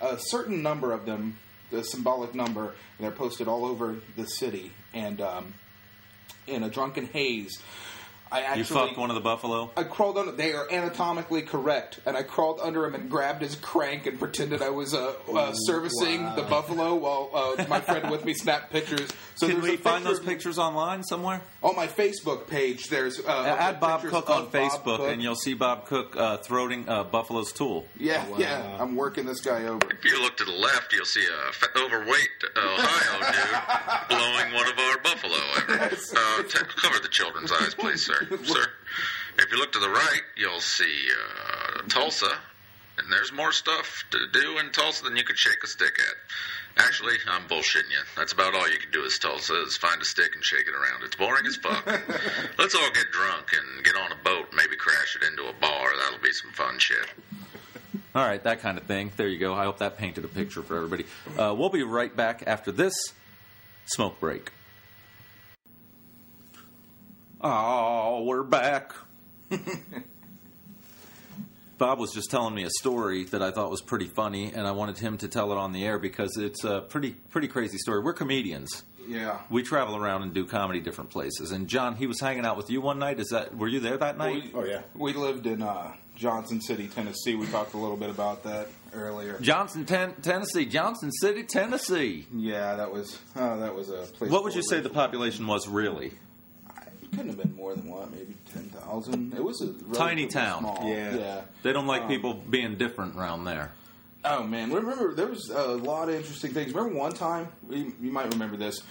a 0.00 0.16
certain 0.18 0.62
number 0.62 0.92
of 0.92 1.06
them, 1.06 1.38
the 1.70 1.84
symbolic 1.84 2.34
number, 2.34 2.66
and 2.66 2.74
they're 2.98 3.10
posted 3.10 3.48
all 3.48 3.64
over 3.64 3.96
the 4.16 4.26
city. 4.26 4.72
And 4.92 5.20
um, 5.20 5.54
in 6.46 6.62
a 6.62 6.68
drunken 6.68 7.06
haze, 7.06 7.60
I 8.32 8.42
actually 8.42 8.58
You 8.58 8.64
fucked 8.64 8.98
one 8.98 9.10
of 9.10 9.16
the 9.16 9.22
buffalo? 9.22 9.70
I 9.76 9.82
crawled 9.82 10.16
under. 10.16 10.32
They 10.32 10.52
are 10.52 10.70
anatomically 10.70 11.42
correct, 11.42 12.00
and 12.06 12.16
I 12.16 12.22
crawled 12.22 12.60
under 12.62 12.84
him 12.84 12.94
and 12.94 13.10
grabbed 13.10 13.42
his 13.42 13.56
crank 13.56 14.06
and 14.06 14.18
pretended 14.18 14.62
I 14.62 14.70
was 14.70 14.94
uh, 14.94 15.14
uh, 15.34 15.52
servicing 15.52 16.22
wow. 16.22 16.36
the 16.36 16.42
buffalo 16.42 16.94
while 16.94 17.30
uh, 17.34 17.64
my 17.68 17.80
friend 17.80 18.10
with 18.10 18.24
me 18.24 18.34
snapped 18.34 18.70
pictures. 18.72 19.10
So 19.40 19.48
Can 19.48 19.62
we 19.62 19.78
find 19.78 20.04
those 20.04 20.20
pictures 20.20 20.58
online 20.58 21.02
somewhere? 21.02 21.40
on 21.62 21.74
my 21.74 21.86
Facebook 21.86 22.46
page? 22.46 22.88
There's 22.88 23.18
uh, 23.20 23.56
Add 23.58 23.80
Bob 23.80 24.02
Cook 24.02 24.28
on 24.28 24.44
Bob 24.44 24.52
Facebook, 24.52 24.98
Cook. 24.98 25.08
and 25.10 25.22
you'll 25.22 25.34
see 25.34 25.54
Bob 25.54 25.86
Cook 25.86 26.14
uh, 26.14 26.36
throating 26.46 26.86
uh, 26.86 27.04
Buffalo's 27.04 27.50
tool. 27.50 27.86
yeah, 27.98 28.28
Wow. 28.28 28.36
yeah. 28.38 28.76
I'm 28.78 28.96
working 28.96 29.24
this 29.24 29.40
guy 29.40 29.64
over. 29.64 29.80
If 29.90 30.04
you 30.04 30.20
look 30.20 30.36
to 30.36 30.44
the 30.44 30.52
left, 30.52 30.92
you'll 30.92 31.06
see 31.06 31.24
a 31.24 31.52
fat, 31.54 31.70
overweight 31.74 32.28
Ohio 32.54 33.32
dude 33.32 34.08
blowing 34.10 34.52
one 34.52 34.70
of 34.70 34.78
our 34.78 34.98
buffalo. 34.98 35.38
Uh, 35.80 36.42
t- 36.42 36.58
cover 36.76 36.98
the 37.00 37.08
children's 37.10 37.50
eyes, 37.50 37.74
please, 37.74 38.04
sir. 38.04 38.28
Sir. 38.44 38.66
If 39.38 39.50
you 39.50 39.56
look 39.58 39.72
to 39.72 39.78
the 39.78 39.88
right, 39.88 40.22
you'll 40.36 40.60
see 40.60 41.06
uh, 41.78 41.80
Tulsa, 41.88 42.30
and 42.98 43.10
there's 43.10 43.32
more 43.32 43.52
stuff 43.52 44.04
to 44.10 44.18
do 44.34 44.58
in 44.58 44.68
Tulsa 44.70 45.04
than 45.04 45.16
you 45.16 45.24
could 45.24 45.38
shake 45.38 45.64
a 45.64 45.66
stick 45.66 45.94
at. 45.98 46.16
Actually, 46.76 47.14
I'm 47.28 47.42
bullshitting 47.48 47.90
you. 47.90 48.02
That's 48.16 48.32
about 48.32 48.54
all 48.54 48.68
you 48.70 48.78
can 48.78 48.90
do 48.90 49.04
is 49.04 49.18
Tulsa 49.18 49.62
is 49.62 49.76
find 49.76 50.00
a 50.00 50.04
stick 50.04 50.34
and 50.34 50.44
shake 50.44 50.66
it 50.66 50.74
around. 50.74 51.02
It's 51.04 51.16
boring 51.16 51.44
as 51.46 51.56
fuck. 51.56 51.86
Let's 52.58 52.74
all 52.74 52.90
get 52.92 53.10
drunk 53.12 53.48
and 53.52 53.84
get 53.84 53.96
on 53.96 54.12
a 54.12 54.24
boat, 54.24 54.46
maybe 54.54 54.76
crash 54.76 55.16
it 55.20 55.26
into 55.26 55.42
a 55.48 55.52
bar. 55.60 55.88
That'll 55.98 56.22
be 56.22 56.32
some 56.32 56.52
fun 56.52 56.78
shit. 56.78 57.06
All 58.14 58.24
right, 58.26 58.42
that 58.44 58.60
kind 58.60 58.78
of 58.78 58.84
thing. 58.84 59.12
There 59.16 59.28
you 59.28 59.38
go. 59.38 59.54
I 59.54 59.64
hope 59.64 59.78
that 59.78 59.98
painted 59.98 60.24
a 60.24 60.28
picture 60.28 60.62
for 60.62 60.76
everybody. 60.76 61.04
Uh, 61.38 61.54
we'll 61.56 61.68
be 61.68 61.82
right 61.82 62.14
back 62.14 62.44
after 62.46 62.72
this 62.72 62.94
smoke 63.86 64.18
break. 64.18 64.50
Oh, 67.40 68.24
we're 68.24 68.42
back. 68.42 68.92
Bob 71.80 71.98
was 71.98 72.12
just 72.12 72.30
telling 72.30 72.54
me 72.54 72.62
a 72.64 72.70
story 72.78 73.24
that 73.24 73.42
I 73.42 73.50
thought 73.50 73.70
was 73.70 73.80
pretty 73.80 74.06
funny, 74.06 74.52
and 74.52 74.66
I 74.66 74.72
wanted 74.72 74.98
him 74.98 75.16
to 75.18 75.28
tell 75.28 75.50
it 75.50 75.56
on 75.56 75.72
the 75.72 75.82
air 75.84 75.98
because 75.98 76.36
it's 76.36 76.62
a 76.62 76.82
pretty 76.82 77.12
pretty 77.30 77.48
crazy 77.48 77.78
story. 77.78 78.00
We're 78.00 78.12
comedians. 78.12 78.84
Yeah. 79.08 79.38
We 79.48 79.62
travel 79.62 79.96
around 79.96 80.22
and 80.22 80.34
do 80.34 80.44
comedy 80.44 80.80
different 80.80 81.08
places. 81.08 81.50
And 81.52 81.66
John, 81.68 81.96
he 81.96 82.06
was 82.06 82.20
hanging 82.20 82.44
out 82.44 82.58
with 82.58 82.68
you 82.70 82.82
one 82.82 82.98
night. 82.98 83.18
Is 83.18 83.30
that 83.30 83.56
were 83.56 83.66
you 83.66 83.80
there 83.80 83.96
that 83.96 84.18
night? 84.18 84.44
We, 84.44 84.50
Oh, 84.54 84.64
yeah. 84.64 84.82
We 84.94 85.14
lived 85.14 85.46
in 85.46 85.62
uh, 85.62 85.94
Johnson 86.16 86.60
City, 86.60 86.86
Tennessee. 86.86 87.34
We 87.34 87.46
talked 87.46 87.72
a 87.72 87.78
little 87.78 87.96
bit 87.96 88.10
about 88.10 88.42
that 88.44 88.68
earlier. 88.94 89.38
Johnson, 89.40 89.86
ten- 89.86 90.12
Tennessee, 90.20 90.66
Johnson 90.66 91.10
City, 91.10 91.44
Tennessee. 91.44 92.26
Yeah, 92.32 92.76
that 92.76 92.92
was 92.92 93.18
uh, 93.34 93.56
that 93.56 93.74
was 93.74 93.88
a 93.88 94.02
place. 94.02 94.30
What 94.30 94.44
would 94.44 94.54
you 94.54 94.62
say 94.62 94.80
the 94.80 94.90
population 94.90 95.46
was 95.46 95.66
really? 95.66 96.12
It 97.02 97.10
couldn't 97.12 97.28
have 97.28 97.38
been 97.38 97.56
more 97.56 97.74
than 97.74 97.88
what, 97.88 98.12
maybe 98.12 98.36
ten 98.52 98.64
thousand. 98.70 99.34
It 99.34 99.42
was 99.42 99.60
a 99.62 99.72
Tiny 99.94 100.26
town. 100.26 100.60
Small. 100.60 100.88
Yeah. 100.88 101.14
yeah. 101.16 101.40
They 101.62 101.72
don't 101.72 101.86
like 101.86 102.02
Um, 102.02 102.08
people 102.08 102.34
being 102.34 102.76
different 102.76 103.16
around 103.16 103.44
there. 103.44 103.72
Oh 104.24 104.42
man, 104.42 104.70
remember 104.72 105.14
there 105.14 105.26
was 105.28 105.48
a 105.50 105.66
lot 105.68 106.08
of 106.08 106.14
interesting 106.14 106.52
things. 106.52 106.74
Remember 106.74 106.98
one 106.98 107.12
time 107.12 107.48
you, 107.70 107.92
you 108.00 108.12
might 108.12 108.30
remember 108.32 108.56
this. 108.56 108.82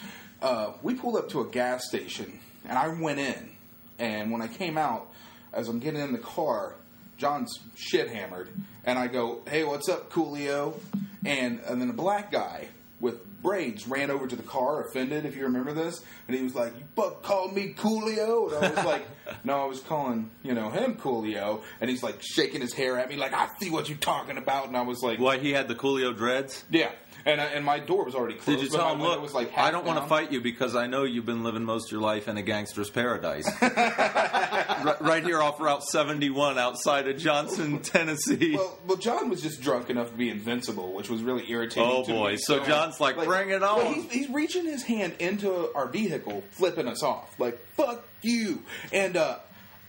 Uh, 0.41 0.71
we 0.81 0.95
pulled 0.95 1.17
up 1.17 1.29
to 1.29 1.41
a 1.41 1.45
gas 1.45 1.85
station 1.87 2.39
and 2.65 2.77
I 2.77 2.87
went 2.87 3.19
in, 3.19 3.49
and 3.99 4.31
when 4.31 4.41
I 4.41 4.47
came 4.47 4.77
out, 4.77 5.07
as 5.53 5.67
I'm 5.67 5.79
getting 5.79 6.01
in 6.01 6.13
the 6.13 6.17
car, 6.19 6.73
John's 7.17 7.59
shit 7.75 8.09
hammered, 8.09 8.49
and 8.85 8.97
I 8.97 9.07
go, 9.07 9.41
"Hey, 9.47 9.63
what's 9.63 9.87
up, 9.89 10.11
Coolio?" 10.11 10.79
And 11.25 11.59
and 11.67 11.79
then 11.81 11.89
a 11.89 11.93
black 11.93 12.31
guy 12.31 12.69
with 12.99 13.17
braids 13.41 13.87
ran 13.87 14.11
over 14.11 14.27
to 14.27 14.35
the 14.35 14.43
car, 14.43 14.81
offended, 14.83 15.25
if 15.25 15.35
you 15.35 15.43
remember 15.43 15.73
this, 15.73 16.03
and 16.27 16.35
he 16.35 16.43
was 16.43 16.55
like, 16.55 16.73
"You 16.77 16.83
fuck 16.95 17.23
called 17.23 17.53
me 17.55 17.73
Coolio," 17.77 18.53
and 18.53 18.65
I 18.65 18.69
was 18.75 18.85
like, 18.85 19.05
"No, 19.43 19.61
I 19.61 19.65
was 19.65 19.79
calling 19.79 20.29
you 20.43 20.53
know 20.53 20.69
him 20.69 20.95
Coolio," 20.95 21.61
and 21.81 21.89
he's 21.89 22.03
like 22.03 22.21
shaking 22.21 22.61
his 22.61 22.73
hair 22.73 22.97
at 22.97 23.09
me 23.09 23.15
like, 23.15 23.33
"I 23.33 23.47
see 23.59 23.69
what 23.69 23.89
you're 23.89 23.97
talking 23.97 24.37
about," 24.37 24.67
and 24.67 24.77
I 24.77 24.81
was 24.81 25.01
like, 25.01 25.19
Why 25.19 25.37
he 25.37 25.51
had 25.51 25.67
the 25.67 25.75
Coolio 25.75 26.15
dreads? 26.15 26.63
yeah, 26.69 26.91
and 27.25 27.41
I, 27.41 27.45
and 27.45 27.65
my 27.65 27.79
door 27.79 28.05
was 28.05 28.15
already 28.15 28.35
closed. 28.35 28.59
Did 28.59 28.65
you 28.65 28.71
but 28.71 28.77
tell 28.77 28.93
him, 28.93 29.01
look, 29.01 29.21
was 29.21 29.33
like 29.33 29.57
I 29.57 29.71
don't 29.71 29.85
want 29.85 29.99
to 30.01 30.07
fight 30.07 30.31
you 30.31 30.41
because 30.41 30.75
I 30.75 30.87
know 30.87 31.03
you've 31.03 31.25
been 31.25 31.43
living 31.43 31.63
most 31.63 31.87
of 31.87 31.91
your 31.91 32.01
life 32.01 32.27
in 32.27 32.37
a 32.37 32.41
gangster's 32.41 32.89
paradise. 32.89 33.49
right, 33.61 34.95
right 35.01 35.23
here 35.23 35.41
off 35.41 35.59
Route 35.59 35.83
71 35.83 36.57
outside 36.57 37.07
of 37.07 37.17
Johnson, 37.17 37.79
Tennessee. 37.83 38.55
Well, 38.55 38.79
well, 38.87 38.97
John 38.97 39.29
was 39.29 39.41
just 39.41 39.61
drunk 39.61 39.89
enough 39.89 40.11
to 40.11 40.17
be 40.17 40.29
invincible, 40.29 40.93
which 40.93 41.09
was 41.09 41.21
really 41.21 41.49
irritating. 41.49 41.89
Oh, 41.89 42.03
to 42.05 42.11
boy. 42.11 42.31
me. 42.31 42.37
So 42.37 42.63
John's 42.63 42.99
like, 42.99 43.15
"Bring 43.15 43.49
it 43.49 43.61
well, 43.61 43.79
on." 43.87 43.93
he's, 43.93 44.11
he's 44.11 44.29
reaching 44.29 44.65
his 44.65 44.83
hand 44.83 45.13
into 45.19 45.73
our 45.73 45.87
vehicle, 45.87 46.43
flipping 46.51 46.87
us 46.87 47.03
off, 47.03 47.39
like 47.39 47.59
"fuck 47.75 48.07
you," 48.21 48.63
and 48.93 49.17
uh, 49.17 49.37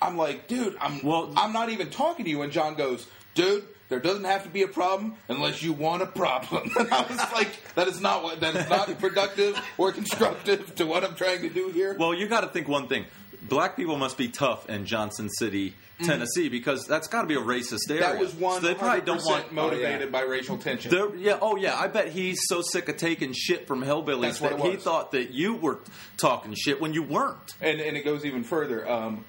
I'm 0.02 0.16
like, 0.16 0.48
"Dude, 0.48 0.76
I'm 0.80 1.02
Well- 1.02 1.32
I'm 1.36 1.52
not 1.52 1.70
even 1.70 1.90
talking 1.90 2.24
to 2.24 2.30
you." 2.30 2.42
And 2.42 2.52
John 2.52 2.74
goes, 2.74 3.06
"Dude." 3.34 3.64
There 3.90 4.00
doesn't 4.00 4.24
have 4.24 4.44
to 4.44 4.48
be 4.48 4.62
a 4.62 4.68
problem 4.68 5.14
unless 5.28 5.62
you 5.62 5.74
want 5.74 6.02
a 6.02 6.06
problem. 6.06 6.70
And 6.78 6.90
I 6.90 7.02
was 7.02 7.18
like, 7.32 7.48
"That 7.74 7.88
is 7.88 8.00
not 8.00 8.22
what. 8.22 8.40
That 8.40 8.56
is 8.56 8.68
not 8.70 8.98
productive 9.00 9.60
or 9.76 9.92
constructive 9.92 10.74
to 10.76 10.86
what 10.86 11.04
I'm 11.04 11.14
trying 11.16 11.42
to 11.42 11.50
do 11.50 11.68
here." 11.68 11.94
well, 11.98 12.14
you 12.14 12.26
got 12.28 12.40
to 12.40 12.46
think 12.46 12.68
one 12.68 12.88
thing. 12.88 13.04
Black 13.42 13.74
people 13.76 13.96
must 13.96 14.16
be 14.18 14.28
tough 14.28 14.68
in 14.68 14.84
Johnson 14.84 15.28
City, 15.30 15.74
Tennessee, 16.04 16.50
because 16.50 16.86
that's 16.86 17.08
got 17.08 17.22
to 17.22 17.26
be 17.26 17.34
a 17.34 17.38
racist 17.40 17.88
area. 17.88 18.02
That 18.02 18.18
was 18.18 18.32
So 18.32 18.38
one 18.38 18.62
they 18.62 18.74
probably 18.74 19.00
don't 19.00 19.24
want 19.24 19.50
motivated 19.52 20.12
by 20.12 20.22
racial 20.22 20.58
tension. 20.58 20.90
They're- 20.90 21.16
yeah, 21.16 21.38
oh 21.40 21.56
yeah. 21.56 21.74
I 21.74 21.88
bet 21.88 22.08
he's 22.08 22.38
so 22.46 22.60
sick 22.60 22.88
of 22.90 22.98
taking 22.98 23.32
shit 23.32 23.66
from 23.66 23.82
hillbillies 23.82 24.20
That's 24.22 24.40
what 24.42 24.50
that 24.58 24.60
it 24.66 24.70
he 24.70 24.76
was. 24.76 24.84
thought 24.84 25.12
that 25.12 25.30
you 25.30 25.54
were 25.54 25.78
talking 26.18 26.54
shit 26.54 26.80
when 26.82 26.92
you 26.92 27.02
weren't. 27.02 27.54
And, 27.62 27.80
and 27.80 27.96
it 27.96 28.04
goes 28.04 28.24
even 28.26 28.44
further. 28.44 28.88
Um, 28.88 29.24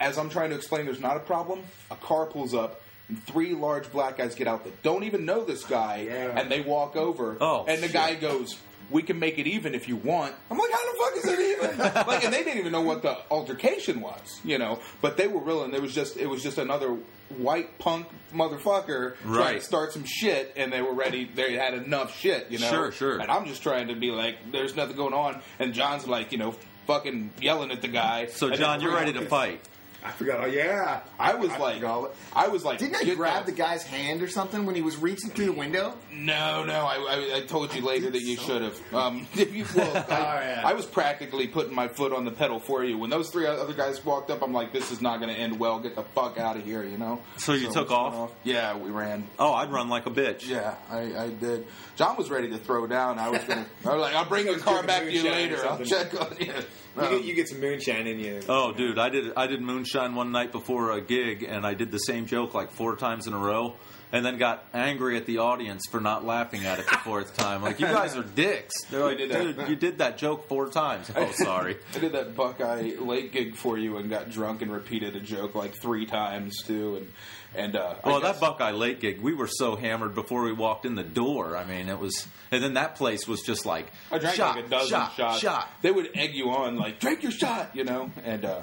as 0.00 0.18
I'm 0.18 0.28
trying 0.28 0.50
to 0.50 0.56
explain, 0.56 0.84
there's 0.84 1.00
not 1.00 1.16
a 1.16 1.20
problem. 1.20 1.60
A 1.92 1.96
car 1.96 2.26
pulls 2.26 2.52
up, 2.52 2.82
three 3.26 3.54
large 3.54 3.90
black 3.92 4.18
guys 4.18 4.34
get 4.34 4.48
out 4.48 4.64
that 4.64 4.82
don't 4.82 5.04
even 5.04 5.24
know 5.24 5.44
this 5.44 5.64
guy, 5.64 6.06
Yeah. 6.08 6.38
and 6.38 6.50
they 6.50 6.60
walk 6.60 6.96
over. 6.96 7.36
Oh, 7.40 7.64
and 7.68 7.78
the 7.82 7.86
shit. 7.86 7.92
guy 7.94 8.14
goes, 8.14 8.56
"We 8.90 9.02
can 9.02 9.18
make 9.18 9.38
it 9.38 9.46
even 9.46 9.74
if 9.74 9.88
you 9.88 9.96
want." 9.96 10.34
I'm 10.50 10.58
like, 10.58 10.70
"How 10.72 10.92
the 10.92 10.98
fuck 10.98 11.16
is 11.16 11.24
it 11.26 11.40
even?" 11.40 11.78
like, 12.06 12.24
and 12.24 12.34
they 12.34 12.42
didn't 12.44 12.58
even 12.58 12.72
know 12.72 12.80
what 12.82 13.02
the 13.02 13.16
altercation 13.30 14.00
was, 14.00 14.40
you 14.44 14.58
know. 14.58 14.80
But 15.00 15.16
they 15.16 15.28
were 15.28 15.40
real, 15.40 15.62
and 15.62 15.72
it 15.74 15.80
was 15.82 15.94
just 15.94 16.16
it 16.16 16.26
was 16.26 16.42
just 16.42 16.58
another 16.58 16.96
white 17.38 17.78
punk 17.78 18.06
motherfucker 18.34 19.14
trying 19.22 19.58
to 19.58 19.60
start 19.64 19.92
some 19.92 20.04
shit, 20.04 20.52
and 20.56 20.72
they 20.72 20.82
were 20.82 20.94
ready. 20.94 21.24
They 21.32 21.54
had 21.54 21.74
enough 21.74 22.16
shit, 22.16 22.50
you 22.50 22.58
know. 22.58 22.68
Sure, 22.70 22.92
sure. 22.92 23.18
And 23.18 23.30
I'm 23.30 23.46
just 23.46 23.62
trying 23.62 23.88
to 23.88 23.94
be 23.94 24.10
like, 24.10 24.36
"There's 24.52 24.74
nothing 24.76 24.96
going 24.96 25.14
on," 25.14 25.40
and 25.58 25.74
John's 25.74 26.06
like, 26.06 26.32
you 26.32 26.38
know. 26.38 26.54
Fucking 26.86 27.32
yelling 27.40 27.72
at 27.72 27.82
the 27.82 27.88
guy. 27.88 28.26
So, 28.26 28.46
And 28.46 28.56
John, 28.58 28.80
you're 28.80 28.94
ready 28.94 29.12
to 29.14 29.22
fight. 29.26 29.60
I 30.06 30.12
forgot. 30.12 30.40
Oh 30.40 30.46
yeah, 30.46 31.00
I 31.18 31.34
was 31.34 31.50
like, 31.58 31.76
forgot. 31.76 32.14
I 32.32 32.48
was 32.48 32.64
like, 32.64 32.78
Didn't 32.78 32.96
I 32.96 33.14
grab 33.14 33.44
the- 33.46 33.52
the 33.52 33.58
guy's 33.58 33.82
hand 33.82 34.22
or 34.22 34.28
something 34.28 34.64
when 34.66 34.74
he 34.76 34.82
was 34.82 34.96
reaching 34.96 35.30
through 35.30 35.46
the 35.46 35.52
window? 35.52 35.94
No, 36.12 36.64
no, 36.64 36.84
I, 36.86 36.94
I, 36.96 37.36
I 37.38 37.40
told 37.42 37.74
you 37.74 37.82
later 37.82 38.10
that 38.10 38.20
you 38.22 38.36
should 38.36 38.62
have. 38.62 38.94
Um, 38.94 39.26
if 39.34 39.52
you, 39.54 39.64
well, 39.74 39.96
I, 40.10 40.40
yeah. 40.42 40.62
I 40.64 40.74
was 40.74 40.86
practically 40.86 41.48
putting 41.48 41.74
my 41.74 41.88
foot 41.88 42.12
on 42.12 42.24
the 42.24 42.30
pedal 42.30 42.60
for 42.60 42.84
you. 42.84 42.98
When 42.98 43.10
those 43.10 43.30
three 43.30 43.46
other 43.46 43.72
guys 43.74 44.04
walked 44.04 44.30
up, 44.30 44.42
I'm 44.42 44.52
like, 44.52 44.72
this 44.72 44.92
is 44.92 45.00
not 45.00 45.20
going 45.20 45.34
to 45.34 45.38
end 45.40 45.58
well. 45.58 45.80
Get 45.80 45.96
the 45.96 46.02
fuck 46.02 46.38
out 46.38 46.56
of 46.56 46.64
here, 46.64 46.84
you 46.84 46.98
know? 46.98 47.20
So 47.38 47.52
you 47.52 47.72
took 47.72 47.88
we 47.88 47.94
off? 47.96 48.32
Yeah, 48.44 48.76
we 48.76 48.90
ran. 48.90 49.26
Oh, 49.38 49.52
I'd 49.52 49.72
run 49.72 49.88
like 49.88 50.06
a 50.06 50.10
bitch. 50.10 50.46
Yeah, 50.48 50.74
I, 50.90 51.24
I 51.24 51.28
did. 51.30 51.66
John 51.96 52.16
was 52.16 52.30
ready 52.30 52.48
to 52.50 52.58
throw 52.58 52.86
down. 52.86 53.18
I 53.18 53.28
was 53.30 53.42
going 53.44 53.64
to, 53.82 53.88
I 53.90 53.94
was 53.94 54.02
like, 54.02 54.14
I'll 54.14 54.24
bring 54.28 54.46
the 54.46 54.58
car 54.58 54.82
back 54.82 55.02
to 55.02 55.12
you 55.12 55.24
later. 55.24 55.66
I'll 55.66 55.84
check 55.84 56.18
on 56.20 56.36
you. 56.38 56.52
You, 56.96 57.02
Um, 57.02 57.10
get, 57.10 57.24
you 57.24 57.34
get 57.34 57.48
some 57.48 57.60
moonshine 57.60 58.06
in 58.06 58.18
you. 58.18 58.40
Oh, 58.48 58.72
dude, 58.72 58.98
I 58.98 59.08
did 59.10 59.32
I 59.36 59.46
did 59.46 59.60
moonshine 59.60 60.14
one 60.14 60.32
night 60.32 60.52
before 60.52 60.92
a 60.92 61.00
gig, 61.00 61.42
and 61.42 61.66
I 61.66 61.74
did 61.74 61.90
the 61.90 61.98
same 61.98 62.26
joke 62.26 62.54
like 62.54 62.70
four 62.70 62.96
times 62.96 63.26
in 63.26 63.32
a 63.34 63.38
row, 63.38 63.74
and 64.12 64.24
then 64.24 64.38
got 64.38 64.64
angry 64.72 65.16
at 65.16 65.26
the 65.26 65.38
audience 65.38 65.82
for 65.90 66.00
not 66.00 66.24
laughing 66.24 66.64
at 66.64 66.78
it 66.78 66.86
the 66.88 66.96
fourth 66.98 67.36
time. 67.36 67.60
Like, 67.62 67.80
you 67.80 67.86
guys 67.86 68.16
are 68.16 68.22
dicks. 68.22 68.72
They're 68.90 69.04
like, 69.04 69.18
did 69.18 69.30
that. 69.30 69.56
dude, 69.56 69.68
you 69.68 69.76
did 69.76 69.98
that 69.98 70.16
joke 70.16 70.48
four 70.48 70.68
times. 70.70 71.10
Oh, 71.14 71.30
sorry. 71.32 71.76
I 71.94 71.98
did 71.98 72.12
that 72.12 72.34
Buckeye 72.34 72.92
Lake 72.98 73.32
gig 73.32 73.56
for 73.56 73.76
you 73.76 73.96
and 73.98 74.08
got 74.08 74.30
drunk 74.30 74.62
and 74.62 74.72
repeated 74.72 75.16
a 75.16 75.20
joke 75.20 75.54
like 75.54 75.74
three 75.80 76.06
times 76.06 76.62
too, 76.64 76.96
and 76.96 77.12
and 77.54 77.76
uh, 77.76 77.94
Well, 78.04 78.20
that 78.20 78.40
Buckeye 78.40 78.72
Lake 78.72 79.00
gig, 79.00 79.20
we 79.20 79.34
were 79.34 79.46
so 79.48 79.76
hammered 79.76 80.14
before 80.14 80.42
we 80.42 80.52
walked 80.52 80.84
in 80.86 80.94
the 80.94 81.04
door. 81.04 81.56
I 81.56 81.64
mean, 81.64 81.88
it 81.88 81.98
was, 81.98 82.26
and 82.50 82.62
then 82.62 82.74
that 82.74 82.96
place 82.96 83.26
was 83.28 83.42
just 83.42 83.64
like 83.66 83.90
I 84.10 84.18
drank 84.18 84.36
shot, 84.36 84.56
like 84.56 84.66
a 84.66 84.68
dozen 84.68 84.88
shot, 84.90 85.12
shots. 85.14 85.38
shot. 85.40 85.68
They 85.82 85.90
would 85.90 86.10
egg 86.14 86.34
you 86.34 86.50
on, 86.50 86.76
like 86.76 86.98
drink 87.00 87.22
your 87.22 87.32
shot, 87.32 87.70
you 87.74 87.84
know. 87.84 88.10
And 88.24 88.44
uh, 88.44 88.62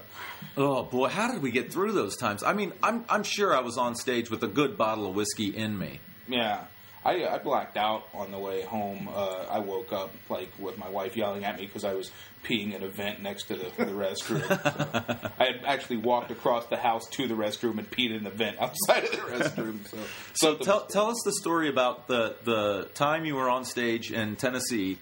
Oh 0.58 0.84
boy, 0.84 1.08
how 1.08 1.32
did 1.32 1.42
we 1.42 1.52
get 1.52 1.72
through 1.74 1.94
those 1.94 2.16
times? 2.18 2.44
I 2.44 2.54
mean, 2.54 2.74
I'm 2.84 3.06
I'm 3.10 3.24
sure 3.24 3.56
I 3.56 3.62
was 3.62 3.78
on 3.78 3.96
stage 3.96 4.30
with 4.30 4.44
a 4.44 4.48
good 4.48 4.78
bottle 4.78 5.08
of 5.08 5.16
whiskey 5.16 5.48
in 5.56 5.78
me. 5.80 6.00
yeah, 6.28 6.66
I, 7.06 7.26
I 7.28 7.38
blacked 7.38 7.78
out 7.78 8.08
on 8.14 8.32
the 8.32 8.39
way 8.39 8.62
home. 8.62 9.10
Uh, 9.14 9.45
I 9.49 9.60
woke 9.60 9.91
up 9.91 10.12
like 10.30 10.51
with 10.58 10.78
my 10.78 10.89
wife 10.89 11.18
yelling 11.18 11.43
at 11.43 11.58
me 11.58 11.66
because 11.66 11.84
I 11.84 11.93
was 11.93 12.12
peeing 12.43 12.74
in 12.74 12.84
a 12.84 12.88
vent 12.88 13.22
next 13.22 13.43
to 13.45 13.56
the, 13.56 13.72
the 13.78 13.91
restroom. 13.91 14.45
So 14.47 15.30
I 15.39 15.45
had 15.45 15.62
actually 15.66 15.97
walked 15.97 16.32
across 16.32 16.66
the 16.68 16.78
house 16.78 17.08
to 17.12 17.28
the 17.28 17.36
restroom 17.36 17.78
and 17.78 17.89
peed 17.89 18.16
in 18.16 18.24
the 18.24 18.30
vent 18.30 18.60
outside 18.60 19.04
of 19.06 19.12
the 19.12 19.18
restroom. 19.18 19.88
So, 19.88 19.97
So 20.36 20.56
tell 20.56 20.86
tell 20.86 21.10
us 21.10 21.22
the 21.26 21.34
story 21.34 21.70
about 21.70 22.08
the 22.08 22.36
the 22.43 22.89
time 22.93 23.26
you 23.26 23.36
were 23.36 23.49
on 23.49 23.66
stage 23.66 24.12
in 24.12 24.36
Tennessee 24.36 24.97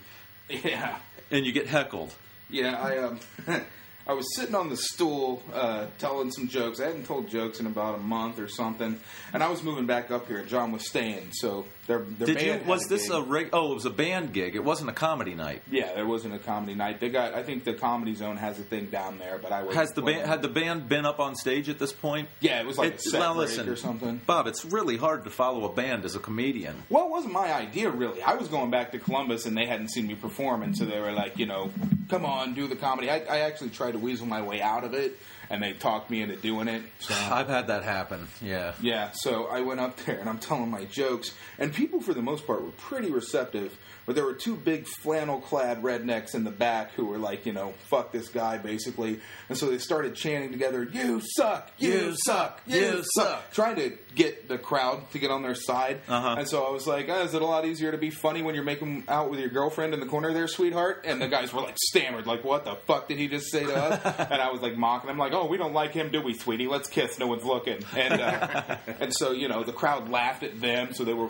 yeah. 0.50 0.98
and 1.30 1.46
you 1.46 1.52
get 1.52 1.68
heckled. 1.68 2.14
Yeah, 2.50 2.82
I 2.82 2.98
um, 2.98 3.20
I 4.08 4.14
was 4.14 4.26
sitting 4.36 4.56
on 4.56 4.70
the 4.70 4.78
stool 4.78 5.42
uh, 5.54 5.86
telling 6.00 6.32
some 6.32 6.48
jokes. 6.48 6.80
I 6.80 6.88
hadn't 6.88 7.06
told 7.06 7.30
jokes 7.30 7.60
in 7.60 7.68
about 7.68 7.96
a 7.96 8.02
month 8.02 8.40
or 8.40 8.48
something, 8.48 9.00
and 9.32 9.44
I 9.44 9.50
was 9.50 9.64
moving 9.64 9.86
back 9.86 10.12
up 10.12 10.28
here. 10.28 10.44
John 10.44 10.72
was 10.72 10.88
staying, 10.88 11.32
so 11.34 11.66
their 11.88 12.00
their 12.00 12.28
Did 12.28 12.42
you 12.42 12.62
was 12.68 12.88
this 12.88 13.04
gig. 13.10 13.12
a 13.12 13.50
oh 13.54 13.72
it 13.72 13.76
was 13.76 13.86
a 13.86 13.90
band 13.90 14.34
gig. 14.34 14.56
It 14.56 14.64
wasn't 14.64 14.90
a 14.90 14.94
comedy 14.94 15.34
night. 15.36 15.62
Yeah, 15.70 15.94
there 15.94 16.06
wasn't 16.06 16.36
a 16.36 16.40
comedy 16.40 16.76
night. 16.76 17.00
They 17.00 17.10
got. 17.10 17.34
I 17.34 17.44
think 17.44 17.64
the 17.64 17.74
Comedy 17.74 18.16
Zone 18.16 18.38
has 18.38 18.60
a 18.60 18.64
thing 18.64 18.88
down 18.88 19.18
there, 19.20 19.38
but 19.42 19.52
I 19.52 19.64
was. 19.64 19.76
Has 19.76 19.92
the 19.92 20.02
band 20.02 20.28
had 20.28 20.42
the 20.42 20.48
band 20.48 20.88
been 20.88 21.06
up 21.06 21.20
on 21.20 21.36
stage 21.36 21.70
at 21.70 21.80
this 21.80 21.92
point? 21.92 22.30
Yeah, 22.40 22.60
it 22.62 22.66
was 22.68 22.78
like 22.78 22.94
It- 22.94 23.02
now 23.14 23.34
break 23.34 23.50
listen, 23.50 23.70
or 23.70 23.76
something. 23.76 24.22
Bob, 24.26 24.48
it's 24.48 24.64
really 24.66 24.98
hard 24.98 25.24
to 25.24 25.30
follow 25.30 25.66
a 25.66 25.74
band 25.74 26.06
as 26.06 26.16
a 26.16 26.20
comedian. 26.20 26.84
Well, 26.90 27.06
it 27.06 27.10
wasn't 27.12 27.34
my 27.34 27.54
idea, 27.54 27.90
really. 27.90 28.22
I 28.22 28.36
was 28.36 28.48
going 28.48 28.70
back 28.72 28.92
to 28.92 29.00
Columbus, 29.00 29.46
and 29.46 29.58
they 29.58 29.66
hadn't 29.66 29.90
seen 29.90 30.08
me 30.08 30.16
perform, 30.16 30.64
and 30.64 30.78
so 30.78 30.86
they 30.86 31.00
were 31.00 31.12
like, 31.12 31.38
you 31.40 31.46
know, 31.46 31.72
come 32.10 32.26
on, 32.26 32.54
do 32.54 32.68
the 32.68 32.76
comedy. 32.76 33.10
I, 33.10 33.20
I 33.20 33.40
actually 33.40 33.70
tried 33.70 33.92
to 33.94 34.00
weasel 34.00 34.26
my 34.28 34.42
way 34.42 34.62
out 34.62 34.84
of 34.84 34.94
it, 34.94 35.18
and 35.50 35.62
they 35.62 35.74
talked 35.74 36.10
me 36.10 36.22
into 36.22 36.36
doing 36.36 36.68
it. 36.68 36.82
So. 37.00 37.14
I've 37.32 37.48
had 37.50 37.68
that 37.68 37.84
happen. 37.84 38.28
Yeah. 38.42 38.74
Yeah, 38.82 39.12
so 39.14 39.48
I 39.48 39.62
went 39.62 39.80
up 39.80 39.98
there 40.06 40.20
and 40.20 40.30
I'm 40.30 40.38
telling 40.40 40.70
my 40.70 40.86
jokes, 40.86 41.34
and 41.60 41.71
people 41.74 42.02
for 42.02 42.14
the 42.14 42.22
most 42.22 42.46
part 42.48 42.64
were 42.64 42.72
pretty 42.72 43.12
receptive. 43.12 43.78
But 44.08 44.16
there 44.16 44.26
were 44.26 44.34
two 44.34 44.56
big 44.56 44.88
flannel-clad 44.88 45.84
rednecks 45.84 46.34
in 46.34 46.44
the 46.44 46.50
back 46.52 46.92
who 46.94 47.06
were 47.06 47.20
like, 47.20 47.46
you 47.46 47.54
know, 47.54 47.74
fuck 47.88 48.12
this 48.12 48.30
guy, 48.30 48.58
basically. 48.58 49.20
And 49.48 49.58
so 49.58 49.70
they 49.70 49.78
started 49.78 50.16
chanting 50.16 50.52
together, 50.52 50.84
"You 50.84 51.22
suck, 51.24 51.72
you, 51.78 51.92
You 51.92 52.16
suck, 52.16 52.62
you 52.66 53.04
suck," 53.14 53.28
suck. 53.28 53.52
trying 53.54 53.76
to 53.76 53.96
get 54.16 54.48
the 54.48 54.58
crowd 54.58 55.10
to 55.12 55.20
get 55.20 55.30
on 55.30 55.44
their 55.44 55.54
side. 55.54 56.02
Uh-huh. 56.08 56.36
And 56.40 56.48
so 56.48 56.64
I 56.64 56.72
was 56.72 56.88
like, 56.88 57.10
oh, 57.10 57.22
"Is 57.22 57.36
it 57.36 57.42
a 57.44 57.46
lot 57.46 57.64
easier 57.66 57.92
to 57.92 57.98
be 57.98 58.10
funny 58.10 58.42
when 58.42 58.56
you're 58.56 58.64
making 58.64 59.04
out 59.08 59.30
with 59.30 59.40
your 59.40 59.50
girlfriend 59.50 59.94
in 59.94 60.00
the 60.00 60.08
corner 60.08 60.34
there, 60.34 60.48
sweetheart?" 60.48 61.04
And 61.06 61.22
the 61.22 61.28
guys 61.28 61.54
were 61.54 61.62
like 61.62 61.78
stammered, 61.78 62.26
like, 62.26 62.44
"What 62.44 62.66
the 62.66 62.76
fuck 62.76 63.08
did 63.08 63.20
he 63.20 63.28
just 63.28 63.52
say 63.52 63.66
to 63.66 63.76
us?" 63.76 64.02
and 64.32 64.42
I 64.42 64.52
was 64.52 64.62
like 64.62 64.76
mocking. 64.76 65.12
I'm 65.12 65.18
like, 65.20 65.34
"Oh, 65.34 65.46
we 65.46 65.58
don't 65.58 65.74
like 65.74 65.94
him, 65.94 66.10
do 66.12 66.22
we, 66.22 66.34
sweetie? 66.34 66.68
Let's 66.68 66.90
kiss. 66.90 67.20
No 67.20 67.28
one's 67.28 67.46
looking." 67.46 67.84
And 67.96 68.20
uh, 68.20 68.78
and 69.00 69.14
so 69.14 69.32
you 69.32 69.48
know 69.48 69.64
the 69.64 69.74
crowd 69.74 70.10
laughed 70.10 70.42
at 70.44 70.60
them, 70.60 70.94
so 70.94 71.04
they 71.04 71.14
were 71.14 71.30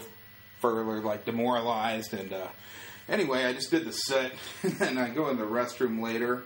further 0.62 0.84
like 1.02 1.26
demoralized. 1.26 2.14
And 2.14 2.32
uh, 2.32 2.48
anyway, 3.10 3.44
I 3.46 3.54
just 3.54 3.72
did 3.72 3.86
the 3.86 3.92
set, 3.92 4.32
and 4.80 4.98
I 5.00 5.10
go 5.10 5.30
in 5.30 5.38
the 5.38 5.44
restroom 5.46 6.02
later. 6.02 6.44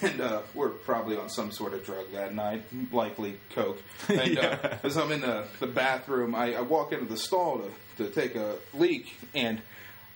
And 0.00 0.20
uh, 0.22 0.40
we're 0.54 0.70
probably 0.70 1.18
on 1.18 1.28
some 1.28 1.50
sort 1.50 1.74
of 1.74 1.84
drug 1.84 2.10
that 2.12 2.34
night, 2.34 2.62
likely 2.90 3.36
coke. 3.54 3.82
And 4.08 4.38
uh, 4.38 4.56
as 4.82 4.96
I'm 4.96 5.12
in 5.12 5.20
the, 5.20 5.44
the 5.60 5.66
bathroom, 5.66 6.34
I, 6.34 6.54
I 6.54 6.62
walk 6.62 6.92
into 6.92 7.04
the 7.04 7.18
stall 7.18 7.58
to, 7.96 8.04
to 8.04 8.10
take 8.10 8.34
a 8.34 8.54
leak, 8.72 9.14
and 9.34 9.60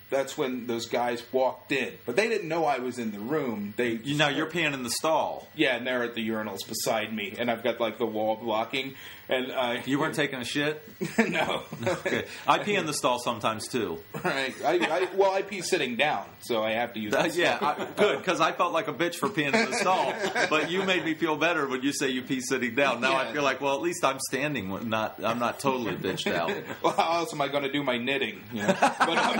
that's 0.09 0.39
when 0.39 0.67
those 0.67 0.87
guys 0.87 1.23
walked 1.33 1.71
in. 1.71 1.93
But 2.07 2.17
they 2.17 2.29
didn't 2.29 2.49
know 2.49 2.65
I 2.65 2.79
was 2.79 2.99
in 2.99 3.11
the 3.13 3.19
room. 3.19 3.75
They 3.77 3.91
You 4.03 4.17
now 4.17 4.31
you're 4.31 4.47
peeing 4.51 4.73
in 4.73 4.85
the 4.85 4.91
stall. 4.91 5.47
yeah, 5.55 5.77
and 5.77 5.87
they're 5.87 6.03
at 6.03 6.15
the 6.15 6.27
urinals 6.27 6.67
beside 6.67 7.13
me, 7.15 7.35
and 7.39 7.51
I've 7.51 7.63
got 7.63 7.79
like 7.79 7.99
the 7.99 8.07
wall 8.07 8.37
blocking, 8.37 8.95
and 9.29 9.51
uh, 9.53 9.77
You 9.85 9.99
weren't 9.99 10.15
taking 10.15 10.39
a 10.41 10.45
shit. 10.45 10.83
no, 11.29 11.63
Okay. 11.87 12.25
I 12.47 12.59
pee 12.59 12.75
in 12.77 12.87
the 12.87 12.95
stall 12.95 13.19
sometimes 13.19 13.69
too. 13.69 13.99
right? 14.25 14.55
I, 14.65 14.79
I 14.79 15.09
well, 15.17 15.33
I 15.33 15.43
pee 15.43 15.63
sitting 15.63 15.97
down, 15.97 16.25
so 16.41 16.63
I 16.63 16.73
have 16.73 16.93
to 16.95 17.01
use. 17.01 17.13
Uh, 17.15 17.29
yeah. 17.35 17.59
I, 17.61 17.85
good 17.97 18.19
because 18.19 18.41
I 18.41 18.53
felt 18.53 18.73
like 18.73 18.89
a 18.89 18.93
bitch 18.93 19.17
for 19.17 19.29
peeing 19.29 19.55
in 19.55 19.71
the 19.71 19.77
stall. 19.77 20.13
But 20.49 20.71
you 20.71 20.83
made 20.85 21.05
me 21.05 21.15
feel 21.15 21.37
better 21.37 21.67
when 21.69 21.83
you 21.83 21.93
say 21.93 22.09
you 22.09 22.23
pee 22.23 22.41
sitting 22.41 22.75
down. 22.75 23.01
Now 23.01 23.17
I 23.17 23.33
feel 23.33 23.43
like, 23.43 23.61
well, 23.61 23.75
at 23.75 23.83
least 23.83 24.05
I'm 24.05 24.19
standing. 24.29 24.89
Not, 24.89 25.23
I'm 25.23 25.39
not 25.39 25.61
totally 25.61 25.97
bitched 25.97 26.33
out. 26.33 26.51
Well, 26.83 26.93
how 26.93 27.19
else 27.19 27.33
am 27.35 27.41
I 27.41 27.49
going 27.49 27.65
to 27.65 27.73
do 27.73 27.83
my 27.83 27.99
knitting? 27.99 28.41
You 28.53 28.63
know? 28.63 28.77
but, 28.81 29.19
um, 29.19 29.39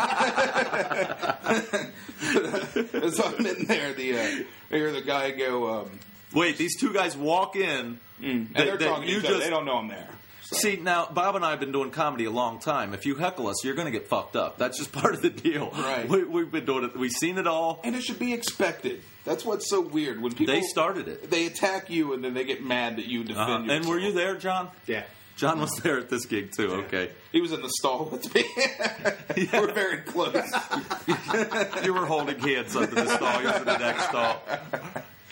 so 3.13 3.25
I'm 3.25 3.47
in 3.47 3.65
there. 3.67 3.93
The 3.93 4.19
uh, 4.19 4.45
I 4.71 4.75
hear 4.77 4.93
the 4.93 5.03
guy 5.03 5.31
go, 5.31 5.81
um, 5.83 5.91
Wait, 6.33 6.57
these 6.59 6.79
two 6.79 6.93
guys 6.93 7.17
walk 7.17 7.57
in. 7.57 8.01
and 8.23 8.49
that- 8.55 8.67
they're 8.67 8.77
talking 8.79 9.07
to 9.07 9.11
you 9.13 9.19
each 9.19 9.25
other. 9.25 9.35
just- 9.35 9.45
They 9.45 9.51
don't 9.51 9.65
know 9.65 9.77
I'm 9.79 9.89
there. 9.89 10.09
See 10.51 10.77
now, 10.77 11.07
Bob 11.13 11.37
and 11.37 11.45
I 11.45 11.51
have 11.51 11.61
been 11.61 11.73
doing 11.73 11.91
comedy 11.91 12.25
a 12.25 12.31
long 12.31 12.59
time. 12.59 12.95
If 12.95 13.05
you 13.05 13.17
heckle 13.17 13.49
us, 13.49 13.63
you're 13.65 13.75
going 13.75 13.85
to 13.85 13.91
get 13.93 14.09
fucked 14.09 14.35
up. 14.35 14.57
That's 14.57 14.79
just 14.79 14.93
part 15.01 15.13
of 15.15 15.21
the 15.21 15.29
deal. 15.29 15.71
Right. 15.77 16.09
We, 16.09 16.25
we've 16.25 16.51
been 16.51 16.65
doing 16.65 16.85
it. 16.85 16.97
We've 16.97 17.11
seen 17.13 17.37
it 17.37 17.47
all. 17.47 17.81
And 17.85 17.95
it 17.95 18.03
should 18.03 18.19
be 18.19 18.33
expected. 18.33 19.03
That's 19.27 19.45
what's 19.45 19.69
so 19.69 19.83
weird 19.83 20.23
when 20.23 20.33
people 20.33 20.55
They 20.55 20.63
started 20.63 21.07
it. 21.07 21.31
They 21.31 21.45
attack 21.47 21.91
you 21.91 22.15
and 22.15 22.25
then 22.25 22.33
they 22.33 22.45
get 22.45 22.65
mad 22.65 22.97
that 22.97 23.05
you 23.05 23.25
defend 23.25 23.39
Uh-huh. 23.41 23.59
yourself. 23.65 23.71
And 23.83 23.87
were 23.91 23.99
you 23.99 24.13
there, 24.13 24.37
John? 24.37 24.71
Yeah. 24.87 25.03
John 25.37 25.61
was 25.61 25.71
there 25.83 25.99
at 25.99 26.09
this 26.09 26.25
gig 26.25 26.51
too. 26.57 26.73
Okay. 26.87 27.11
He 27.31 27.43
was 27.43 27.53
in 27.53 27.61
the 27.61 27.69
stall 27.79 28.07
with 28.07 28.35
me. 28.35 28.45
We're 29.53 29.71
very 29.73 29.99
close. 29.99 30.35
You 31.85 31.93
were 31.95 32.07
holding 32.07 32.39
hands 32.39 32.75
under 32.75 32.95
the 32.95 33.07
stall. 33.17 33.43
You 33.43 33.49
were 33.49 33.57
in 33.59 33.65
the 33.67 33.79
next 33.79 34.05
stall. 34.09 34.43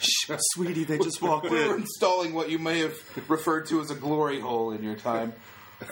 Shh, 0.01 0.31
sweetie, 0.53 0.85
they 0.85 0.99
just 0.99 1.23
walked 1.23 1.47
in. 1.47 1.53
we 1.53 1.59
were 1.67 1.75
in. 1.75 1.83
installing 1.83 2.35
what 2.35 2.51
you 2.51 2.59
may 2.59 2.81
have 2.81 2.97
referred 3.29 3.67
to 3.67 3.81
as 3.81 3.91
a 3.91 3.95
glory 3.95 4.41
hole 4.41 4.73
in 4.73 4.83
your 4.83 4.97
time. 4.97 5.33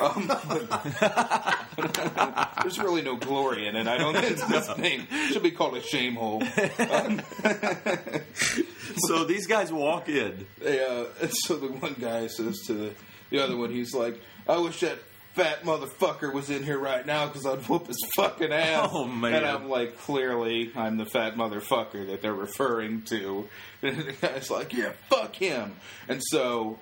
Um, 0.01 0.27
there's 2.63 2.79
really 2.79 3.03
no 3.03 3.17
glory 3.17 3.67
in 3.67 3.77
it. 3.77 3.87
I 3.87 3.99
don't 3.99 4.15
think 4.15 4.41
this 4.49 4.71
thing 4.73 5.07
should 5.29 5.43
be 5.43 5.51
called 5.51 5.77
a 5.77 5.83
shame 5.83 6.15
hole. 6.15 6.43
So 9.09 9.25
these 9.25 9.47
guys 9.47 9.73
walk 9.73 10.09
in. 10.09 10.47
They, 10.59 10.85
uh, 10.85 11.07
and 11.21 11.31
so 11.45 11.57
the 11.57 11.69
one 11.69 11.97
guy 11.99 12.27
says 12.29 12.61
to 12.67 12.75
the, 12.75 12.95
the 13.31 13.43
other 13.43 13.57
one, 13.57 13.71
he's 13.71 13.95
like, 13.95 14.21
"I 14.49 14.59
wish 14.59 14.81
that 14.81 14.99
fat 15.35 15.65
motherfucker 15.65 16.33
was 16.33 16.51
in 16.51 16.63
here 16.63 16.79
right 16.79 17.05
now 17.05 17.27
because 17.27 17.45
I'd 17.47 17.69
whoop 17.69 17.87
his 17.89 17.99
fucking 18.17 18.53
ass." 18.53 18.89
Oh, 18.93 19.07
man. 19.07 19.35
And 19.35 19.47
I'm 19.47 19.69
like, 19.69 19.99
clearly, 19.99 20.73
I'm 20.75 20.97
the 20.97 21.07
fat 21.07 21.37
motherfucker 21.37 22.07
that 22.09 22.23
they're 22.23 22.33
referring 22.35 23.03
to. 23.03 23.49
And 23.83 23.99
the 23.99 24.13
guy's 24.13 24.51
like, 24.51 24.73
"Yeah, 24.73 24.93
fuck 25.11 25.37
him." 25.37 25.77
And 26.09 26.23
so. 26.25 26.79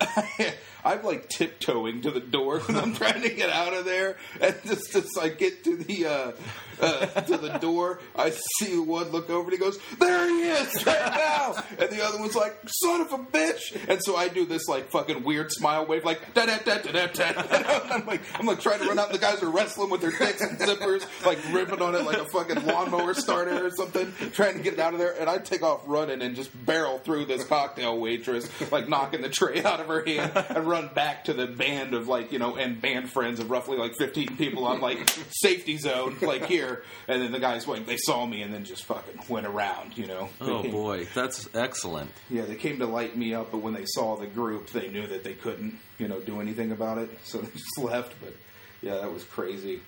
I'm 0.84 1.02
like 1.02 1.28
tiptoeing 1.28 2.02
to 2.02 2.10
the 2.10 2.20
door 2.20 2.58
because 2.58 2.76
I'm 2.76 2.94
trying 2.94 3.22
to 3.22 3.30
get 3.30 3.50
out 3.50 3.72
of 3.74 3.84
there, 3.84 4.16
and 4.40 4.54
just 4.66 4.94
as 4.94 5.08
I 5.20 5.28
get 5.28 5.64
to 5.64 5.76
the 5.76 6.06
uh, 6.06 6.32
uh, 6.80 7.06
to 7.22 7.36
the 7.38 7.58
door, 7.58 8.00
I 8.16 8.30
see 8.58 8.76
one 8.78 9.10
look 9.10 9.30
over 9.30 9.44
and 9.44 9.52
he 9.52 9.58
goes, 9.58 9.78
"There 9.98 10.28
he 10.28 10.42
is 10.42 10.86
right 10.86 11.14
now," 11.14 11.54
and 11.78 11.90
the 11.90 12.04
other 12.04 12.18
one's 12.18 12.34
like, 12.34 12.58
"Son 12.66 13.00
of 13.00 13.12
a 13.12 13.18
bitch!" 13.18 13.88
And 13.88 14.02
so 14.02 14.16
I 14.16 14.28
do 14.28 14.44
this 14.44 14.66
like 14.68 14.90
fucking 14.90 15.22
weird 15.24 15.50
smile 15.52 15.86
wave, 15.86 16.04
like 16.04 16.34
da 16.34 16.46
da 16.46 16.58
da 16.58 16.78
da 16.78 17.06
da 17.06 17.32
da. 17.32 17.84
I'm 17.94 18.06
like 18.06 18.20
I'm 18.38 18.46
like 18.46 18.60
trying 18.60 18.80
to 18.80 18.86
run 18.86 18.98
out. 18.98 19.10
and 19.10 19.14
The 19.14 19.20
guys 19.20 19.42
are 19.42 19.50
wrestling 19.50 19.90
with 19.90 20.00
their 20.00 20.10
dicks 20.10 20.40
and 20.40 20.58
zippers, 20.58 21.06
like 21.24 21.38
ripping 21.52 21.80
on 21.80 21.94
it 21.94 22.04
like 22.04 22.18
a 22.18 22.24
fucking 22.26 22.66
lawnmower 22.66 23.14
starter 23.14 23.64
or 23.64 23.70
something, 23.70 24.12
trying 24.32 24.56
to 24.58 24.62
get 24.62 24.74
it 24.74 24.78
out 24.80 24.92
of 24.92 24.98
there. 24.98 25.14
And 25.18 25.30
I 25.30 25.38
take 25.38 25.62
off 25.62 25.82
running 25.86 26.20
and 26.22 26.34
just 26.36 26.50
barrel 26.66 26.98
through 26.98 27.26
this 27.26 27.44
cocktail 27.44 27.98
waitress, 27.98 28.48
like 28.72 28.88
knocking 28.88 29.22
the 29.22 29.28
tray 29.28 29.62
out 29.62 29.80
of 29.80 29.86
her 29.86 30.04
hand, 30.04 30.32
and 30.50 30.66
run 30.74 30.88
back 30.94 31.24
to 31.24 31.32
the 31.32 31.46
band 31.46 31.94
of 31.94 32.08
like 32.08 32.32
you 32.32 32.38
know 32.38 32.56
and 32.56 32.80
band 32.80 33.10
friends 33.10 33.38
of 33.40 33.50
roughly 33.50 33.76
like 33.78 33.92
15 33.98 34.36
people 34.36 34.66
on 34.66 34.80
like 34.80 34.98
safety 35.30 35.76
zone, 35.78 36.16
like 36.22 36.46
here. 36.46 36.82
And 37.08 37.22
then 37.22 37.32
the 37.32 37.38
guys 37.38 37.66
like 37.68 37.86
they 37.86 37.96
saw 37.96 38.26
me 38.26 38.42
and 38.42 38.52
then 38.52 38.64
just 38.64 38.84
fucking 38.84 39.20
went 39.28 39.46
around, 39.46 39.96
you 39.96 40.06
know. 40.06 40.28
They 40.40 40.46
Oh 40.50 40.62
came- 40.62 40.70
boy, 40.72 41.06
that's 41.14 41.48
excellent. 41.54 42.10
yeah, 42.28 42.42
they 42.42 42.56
came 42.56 42.78
to 42.80 42.86
light 42.86 43.16
me 43.16 43.34
up, 43.34 43.50
but 43.52 43.58
when 43.58 43.74
they 43.74 43.84
saw 43.86 44.16
the 44.16 44.26
group, 44.26 44.70
they 44.70 44.88
knew 44.88 45.06
that 45.06 45.22
they 45.24 45.34
couldn't, 45.34 45.74
you 45.98 46.08
know, 46.08 46.20
do 46.20 46.40
anything 46.40 46.72
about 46.72 46.98
it, 46.98 47.10
so 47.24 47.38
they 47.42 47.50
just 47.52 47.78
left. 47.78 48.14
But 48.20 48.34
yeah, 48.82 48.96
that 48.96 49.12
was 49.12 49.24
crazy. 49.24 49.80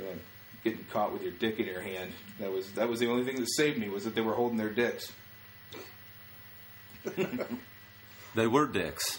Yeah, 0.00 0.14
getting 0.64 0.84
caught 0.90 1.12
with 1.12 1.22
your 1.22 1.32
dick 1.32 1.58
in 1.60 1.66
your 1.66 1.82
hand. 1.82 2.12
That 2.40 2.50
was 2.50 2.70
that 2.72 2.88
was 2.88 2.98
the 3.00 3.08
only 3.10 3.24
thing 3.24 3.36
that 3.40 3.48
saved 3.56 3.78
me 3.78 3.88
was 3.90 4.04
that 4.04 4.14
they 4.14 4.22
were 4.22 4.34
holding 4.34 4.56
their 4.58 4.70
dicks. 4.70 5.12
They 8.34 8.46
were 8.46 8.66
dicks. 8.66 9.18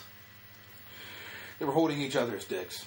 They 1.64 1.68
were 1.68 1.72
holding 1.72 2.02
each 2.02 2.18
other's 2.18 2.44
dicks. 2.44 2.86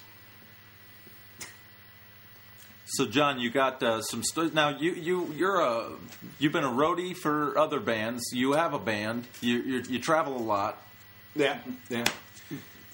So, 2.85 3.07
John, 3.07 3.39
you 3.39 3.49
got 3.49 3.81
uh, 3.81 4.03
some 4.03 4.21
st- 4.23 4.53
now. 4.53 4.69
You 4.69 4.91
you 4.91 5.33
you're 5.35 5.59
a 5.61 5.89
you've 6.37 6.53
been 6.53 6.63
a 6.63 6.69
roadie 6.69 7.17
for 7.17 7.57
other 7.57 7.79
bands. 7.79 8.23
You 8.31 8.51
have 8.51 8.75
a 8.75 8.79
band. 8.79 9.25
You 9.41 9.55
you, 9.63 9.83
you 9.89 9.99
travel 9.99 10.37
a 10.37 10.45
lot. 10.45 10.79
Yeah, 11.35 11.57
yeah. 11.89 12.05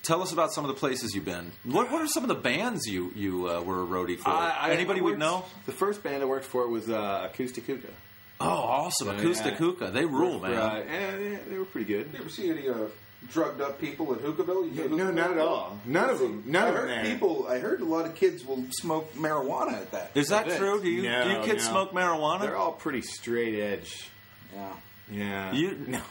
Tell 0.04 0.22
us 0.22 0.32
about 0.32 0.54
some 0.54 0.64
of 0.64 0.70
the 0.70 0.80
places 0.80 1.14
you've 1.14 1.26
been. 1.26 1.52
What 1.66 1.92
what 1.92 2.02
are 2.02 2.08
some 2.08 2.24
of 2.24 2.30
the 2.30 2.42
bands 2.42 2.88
you 2.88 3.12
you 3.14 3.50
uh, 3.50 3.60
were 3.60 3.84
a 3.84 3.86
roadie 3.86 4.18
for? 4.18 4.30
Anybody 4.30 5.02
would 5.02 5.10
worked- 5.10 5.20
know? 5.20 5.44
The 5.66 5.74
first 5.74 6.02
band 6.02 6.24
I 6.24 6.28
worked 6.28 6.46
for 6.46 6.66
was 6.70 6.90
uh, 6.90 7.30
Ekoostik 7.30 7.66
Hookah. 7.66 7.88
Oh, 8.40 8.48
awesome! 8.48 9.10
Ekoostik 9.10 9.46
yeah. 9.52 9.56
Hookah. 9.56 9.92
They 9.92 10.06
rule, 10.06 10.40
For, 10.40 10.48
man. 10.48 10.58
Uh, 10.58 10.84
yeah, 10.88 11.18
yeah, 11.18 11.38
they 11.50 11.58
were 11.58 11.66
pretty 11.66 11.88
good. 11.88 12.10
You 12.14 12.20
ever 12.20 12.30
see 12.30 12.50
any 12.50 12.70
uh, 12.70 12.86
drugged 13.32 13.62
up 13.62 13.80
people 13.80 14.12
at 14.14 14.20
Hookahville? 14.20 14.74
You 14.76 14.90
know 14.90 14.96
No, 14.98 15.06
Hookahville? 15.06 15.16
not 15.16 15.32
at 15.32 15.38
all. 15.40 15.80
None 15.86 16.10
of 16.10 16.20
them. 16.20 16.44
None 16.46 16.64
I 16.64 16.68
of 16.68 16.74
them 16.76 16.84
heard 16.88 16.90
there. 17.06 17.14
people. 17.14 17.48
I 17.48 17.60
heard 17.60 17.82
a 17.82 17.86
lot 17.86 18.06
of 18.06 18.16
kids 18.16 18.46
will 18.46 18.64
smoke 18.72 19.14
marijuana 19.16 19.74
at 19.74 19.92
that. 19.92 20.12
Is 20.16 20.30
that 20.30 20.46
event. 20.48 20.60
true? 20.60 20.82
Do 20.82 20.90
you 20.90 21.04
No, 21.04 21.24
do 21.24 21.30
you 21.32 21.40
kids 21.44 21.66
no. 21.66 21.72
smoke 21.72 21.92
marijuana? 21.94 22.42
They're 22.42 22.56
all 22.58 22.72
pretty 22.74 23.02
straight 23.02 23.60
edge. 23.60 24.10
Yeah. 24.54 24.74
Yeah. 25.12 25.52
You, 25.54 25.78
no. 25.88 26.02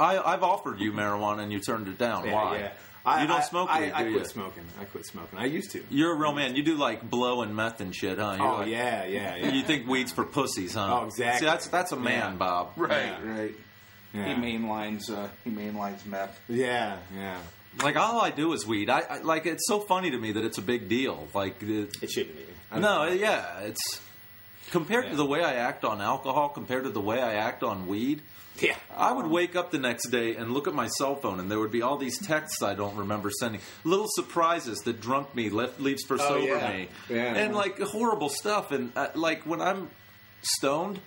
I, 0.00 0.18
I've 0.18 0.42
offered 0.42 0.80
you 0.80 0.92
marijuana 0.92 1.40
and 1.42 1.52
you 1.52 1.60
turned 1.60 1.88
it 1.88 1.98
down. 1.98 2.24
Yeah, 2.26 2.32
Why? 2.34 2.58
yeah. 2.58 2.70
I, 3.06 3.20
you 3.22 3.28
don't 3.28 3.36
I, 3.36 3.42
smoke 3.42 3.68
I, 3.70 3.80
weed, 3.82 3.92
I 3.92 4.04
do 4.04 4.10
quit 4.12 4.22
you? 4.22 4.28
smoking. 4.30 4.62
I 4.80 4.84
quit 4.86 5.04
smoking. 5.04 5.38
I 5.38 5.44
used 5.44 5.72
to. 5.72 5.84
You're 5.90 6.12
a 6.14 6.18
real 6.18 6.32
man. 6.32 6.56
You 6.56 6.62
do 6.62 6.74
like 6.76 7.08
blow 7.08 7.42
and 7.42 7.54
meth 7.54 7.82
and 7.82 7.94
shit, 7.94 8.18
huh? 8.18 8.36
You're 8.38 8.46
Oh 8.48 8.56
like- 8.60 8.68
yeah, 8.68 9.04
yeah, 9.04 9.36
yeah. 9.36 9.48
You 9.52 9.62
think 9.62 9.86
weed's 9.86 10.10
for 10.10 10.24
pussies, 10.24 10.72
huh? 10.74 11.00
Oh, 11.02 11.06
exactly. 11.06 11.40
See, 11.40 11.44
that's 11.44 11.68
that's 11.68 11.92
a 11.92 11.96
man, 11.96 12.32
Yeah. 12.32 12.36
Bob. 12.38 12.70
Right. 12.76 12.90
Yeah. 13.22 13.30
Right. 13.30 13.54
Yeah. 14.14 14.34
He 14.34 14.40
mainlines. 14.40 15.10
Uh, 15.10 15.28
he 15.44 15.50
mainlines 15.50 16.06
meth. 16.06 16.40
yeah, 16.48 16.96
yeah. 17.14 17.38
Like 17.82 17.96
all 17.96 18.20
I 18.20 18.30
do 18.30 18.52
is 18.52 18.64
weed. 18.66 18.88
I, 18.88 19.00
I 19.00 19.18
like 19.22 19.46
it's 19.46 19.66
so 19.66 19.80
funny 19.80 20.10
to 20.12 20.18
me 20.18 20.32
that 20.32 20.44
it's 20.44 20.58
a 20.58 20.62
big 20.62 20.88
deal. 20.88 21.26
Like 21.34 21.58
the, 21.58 21.88
It 22.00 22.10
shouldn't 22.10 22.36
be. 22.36 22.44
No, 22.72 22.80
know. 22.80 23.04
yeah, 23.12 23.60
it's 23.60 24.00
compared 24.70 25.10
to 25.10 25.16
the 25.16 25.24
way 25.26 25.42
I 25.42 25.54
act 25.54 25.84
on 25.84 26.00
alcohol, 26.00 26.48
compared 26.50 26.84
to 26.84 26.90
the 26.90 27.00
way 27.00 27.20
I 27.20 27.34
act 27.34 27.62
on 27.64 27.86
weed. 27.88 28.22
Yeah. 28.60 28.76
I 28.96 29.10
would 29.10 29.26
wake 29.26 29.56
up 29.56 29.72
the 29.72 29.80
next 29.80 30.10
day 30.10 30.36
and 30.36 30.52
look 30.52 30.68
at 30.68 30.74
my 30.74 30.86
cell 30.86 31.16
phone, 31.16 31.40
and 31.40 31.50
there 31.50 31.58
would 31.58 31.72
be 31.72 31.82
all 31.82 31.96
these 31.96 32.24
texts 32.24 32.62
I 32.62 32.74
don't 32.74 32.94
remember 32.96 33.28
sending, 33.40 33.60
little 33.82 34.06
surprises 34.08 34.78
that 34.84 35.00
drunk 35.00 35.34
me 35.34 35.50
left, 35.50 35.80
leaves 35.80 36.04
for 36.04 36.14
Oh, 36.14 36.18
sober 36.18 36.46
yeah. 36.46 36.72
me, 36.72 36.88
Yeah. 37.10 37.34
and 37.34 37.52
like 37.56 37.80
horrible 37.80 38.28
stuff. 38.28 38.70
And 38.70 38.92
uh, 38.94 39.08
like 39.16 39.42
when 39.44 39.60
I'm 39.60 39.90
stoned, 40.42 41.00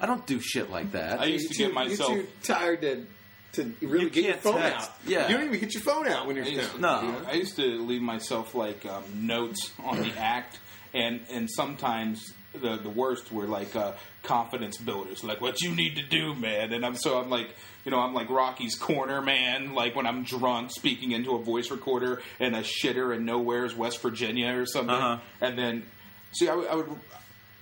I 0.00 0.06
don't 0.06 0.26
do 0.26 0.40
shit 0.40 0.70
like 0.70 0.92
that. 0.92 1.20
I 1.20 1.24
used 1.26 1.50
to 1.52 1.58
You're 1.58 1.68
get 1.72 1.74
too- 1.82 1.88
myself. 1.88 2.12
You're 2.12 2.22
too 2.22 2.28
tired 2.42 2.80
to 2.82 3.06
to 3.52 3.74
really 3.80 4.04
You 4.04 4.10
get 4.10 4.22
your 4.24 4.32
can't 4.34 4.42
phone 4.42 4.60
text. 4.60 4.88
out. 4.90 4.96
Yeah. 5.06 5.28
You 5.28 5.36
don't 5.38 5.46
even 5.46 5.60
get 5.60 5.72
your 5.74 5.82
phone 5.82 6.06
out 6.06 6.26
when 6.26 6.36
you're 6.36 6.44
I 6.44 6.48
used, 6.48 6.68
stoned. 6.68 6.82
No. 6.82 7.16
I 7.26 7.32
used 7.32 7.56
to 7.56 7.82
leave 7.82 8.02
myself 8.02 8.54
like 8.54 8.84
um, 8.84 9.02
notes 9.14 9.72
on 9.84 10.00
the 10.02 10.12
act, 10.18 10.58
and 10.94 11.20
and 11.30 11.48
sometimes 11.50 12.32
the 12.52 12.76
the 12.76 12.90
worst 12.90 13.32
were 13.32 13.46
like 13.46 13.74
uh, 13.74 13.92
confidence 14.22 14.76
builders, 14.76 15.24
like 15.24 15.40
what 15.40 15.60
you 15.62 15.74
need 15.74 15.96
to 15.96 16.02
do, 16.02 16.34
man. 16.34 16.72
And 16.74 16.84
I'm 16.84 16.94
so 16.94 17.18
I'm 17.18 17.30
like 17.30 17.48
you 17.86 17.90
know 17.90 17.98
I'm 18.00 18.12
like 18.14 18.28
Rocky's 18.28 18.74
corner 18.74 19.22
man, 19.22 19.72
like 19.74 19.96
when 19.96 20.06
I'm 20.06 20.24
drunk 20.24 20.70
speaking 20.70 21.12
into 21.12 21.34
a 21.34 21.42
voice 21.42 21.70
recorder 21.70 22.20
in 22.38 22.54
a 22.54 22.60
shitter 22.60 23.16
in 23.16 23.24
nowhere's 23.24 23.74
West 23.74 24.00
Virginia 24.02 24.54
or 24.58 24.66
something, 24.66 24.94
Uh-huh. 24.94 25.18
and 25.40 25.58
then 25.58 25.84
see 26.32 26.48
I, 26.48 26.54
would- 26.54 26.68
I 26.68 26.74
would. 26.74 26.88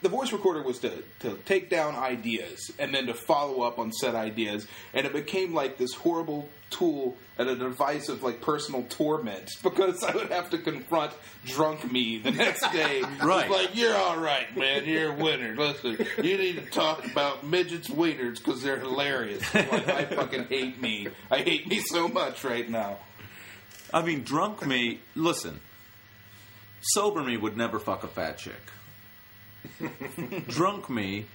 The 0.02 0.08
voice 0.10 0.30
recorder 0.30 0.62
was 0.62 0.78
to, 0.80 1.02
to 1.20 1.38
take 1.46 1.70
down 1.70 1.96
ideas 1.96 2.70
and 2.78 2.94
then 2.94 3.06
to 3.06 3.14
follow 3.14 3.62
up 3.62 3.78
on 3.78 3.92
said 3.92 4.14
ideas, 4.14 4.66
and 4.92 5.06
it 5.06 5.12
became 5.12 5.54
like 5.54 5.78
this 5.78 5.94
horrible 5.94 6.48
tool 6.70 7.16
and 7.38 7.48
a 7.48 7.56
device 7.56 8.08
of 8.08 8.22
like 8.22 8.40
personal 8.40 8.82
torment 8.88 9.50
because 9.62 10.02
I 10.02 10.14
would 10.14 10.30
have 10.30 10.50
to 10.50 10.58
confront 10.58 11.12
drunk 11.44 11.90
me 11.90 12.18
the 12.18 12.30
next 12.30 12.70
day. 12.72 13.02
Right. 13.22 13.50
Like, 13.50 13.74
you're 13.74 13.96
all 13.96 14.18
right, 14.18 14.54
man. 14.56 14.84
You're 14.84 15.12
a 15.12 15.14
winner. 15.14 15.56
Listen, 15.56 16.06
you 16.22 16.36
need 16.36 16.56
to 16.56 16.70
talk 16.70 17.04
about 17.10 17.46
midgets 17.46 17.88
wieners 17.88 18.36
because 18.36 18.62
they're 18.62 18.78
hilarious. 18.78 19.42
Like, 19.54 19.88
I 19.88 20.04
fucking 20.04 20.44
hate 20.44 20.80
me. 20.80 21.08
I 21.30 21.38
hate 21.38 21.66
me 21.66 21.80
so 21.80 22.08
much 22.08 22.44
right 22.44 22.68
now. 22.68 22.98
I 23.94 24.02
mean, 24.02 24.24
drunk 24.24 24.66
me. 24.66 25.00
Listen, 25.14 25.60
sober 26.80 27.22
me 27.22 27.36
would 27.36 27.56
never 27.56 27.78
fuck 27.78 28.04
a 28.04 28.08
fat 28.08 28.38
chick. 28.38 28.54
drunk 30.48 30.88
me 30.90 31.26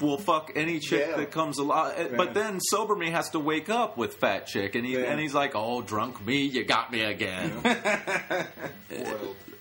will 0.00 0.18
fuck 0.18 0.52
any 0.54 0.78
chick 0.78 1.06
Yeah. 1.10 1.16
that 1.16 1.30
comes 1.32 1.58
along. 1.58 1.90
Uh, 1.92 2.08
but 2.16 2.32
then 2.32 2.60
sober 2.60 2.94
me 2.94 3.10
has 3.10 3.30
to 3.30 3.40
wake 3.40 3.68
up 3.68 3.96
with 3.96 4.14
fat 4.14 4.46
chick, 4.46 4.74
and 4.76 4.86
he 4.86 4.92
Yeah. 4.94 5.10
and 5.10 5.18
he's 5.20 5.34
like, 5.34 5.52
"Oh, 5.54 5.82
drunk 5.82 6.24
me, 6.24 6.42
you 6.42 6.62
got 6.64 6.92
me 6.92 7.02
again." 7.02 7.52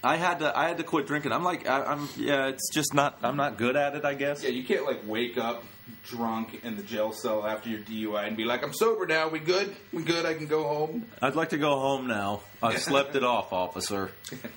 I 0.03 0.15
had 0.15 0.39
to 0.39 0.57
I 0.57 0.67
had 0.67 0.77
to 0.77 0.83
quit 0.83 1.07
drinking. 1.07 1.31
I'm 1.31 1.43
like, 1.43 1.67
I, 1.67 1.83
I'm 1.83 2.07
yeah, 2.17 2.47
it's 2.47 2.69
just 2.73 2.93
not. 2.93 3.17
I'm 3.23 3.35
not 3.35 3.57
good 3.57 3.75
at 3.75 3.95
it. 3.95 4.05
I 4.05 4.13
guess. 4.13 4.43
Yeah, 4.43 4.49
you 4.51 4.63
can't 4.63 4.85
like 4.85 5.01
wake 5.07 5.37
up 5.37 5.63
drunk 6.03 6.63
in 6.63 6.77
the 6.77 6.83
jail 6.83 7.11
cell 7.11 7.45
after 7.45 7.69
your 7.69 7.79
DUI 7.79 8.27
and 8.27 8.37
be 8.37 8.45
like, 8.45 8.63
"I'm 8.63 8.73
sober 8.73 9.07
now. 9.07 9.27
We 9.29 9.39
good? 9.39 9.75
We 9.91 10.03
good? 10.03 10.25
I 10.25 10.35
can 10.35 10.45
go 10.45 10.63
home." 10.63 11.07
I'd 11.21 11.35
like 11.35 11.49
to 11.49 11.57
go 11.57 11.79
home 11.79 12.07
now. 12.07 12.41
I 12.61 12.75
slept 12.77 13.15
it 13.15 13.23
off, 13.23 13.51
officer. 13.51 14.11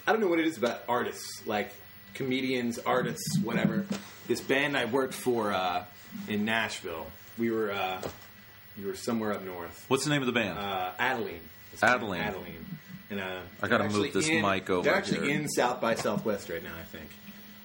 I 0.07 0.13
don't 0.13 0.21
know 0.21 0.29
what 0.29 0.39
it 0.41 0.47
is 0.47 0.59
about 0.59 0.83
artists, 0.89 1.43
like 1.47 1.73
comedians, 2.15 2.79
artists, 2.79 3.39
whatever. 3.43 3.87
This 4.27 4.41
band 4.41 4.77
I 4.77 4.85
worked 4.87 5.15
for 5.15 5.53
uh, 5.53 5.85
in 6.29 6.45
Nashville, 6.45 7.07
we 7.39 7.51
were 7.51 7.73
uh, 7.73 8.01
we 8.79 8.85
were 8.85 8.95
somewhere 8.97 9.33
up 9.33 9.45
north. 9.45 9.85
What's 9.89 10.05
the 10.05 10.11
name 10.11 10.23
of 10.23 10.27
the 10.27 10.33
band? 10.33 10.59
Uh, 10.59 10.93
Adalene. 10.99 11.39
It's 11.73 11.83
Adalene. 11.83 12.23
Adalene. 12.23 12.65
And, 13.11 13.19
uh, 13.21 13.41
I 13.61 13.67
gotta 13.69 13.89
move 13.89 14.13
this 14.13 14.29
in- 14.29 14.43
mic 14.43 14.71
over 14.71 14.83
They're 14.85 14.95
actually 14.95 15.29
here. 15.29 15.41
in 15.41 15.49
South 15.49 15.81
by 15.81 15.97
Southwest 15.97 16.49
right 16.49 16.63
now, 16.63 16.71
I 16.81 16.85
think. 16.85 17.09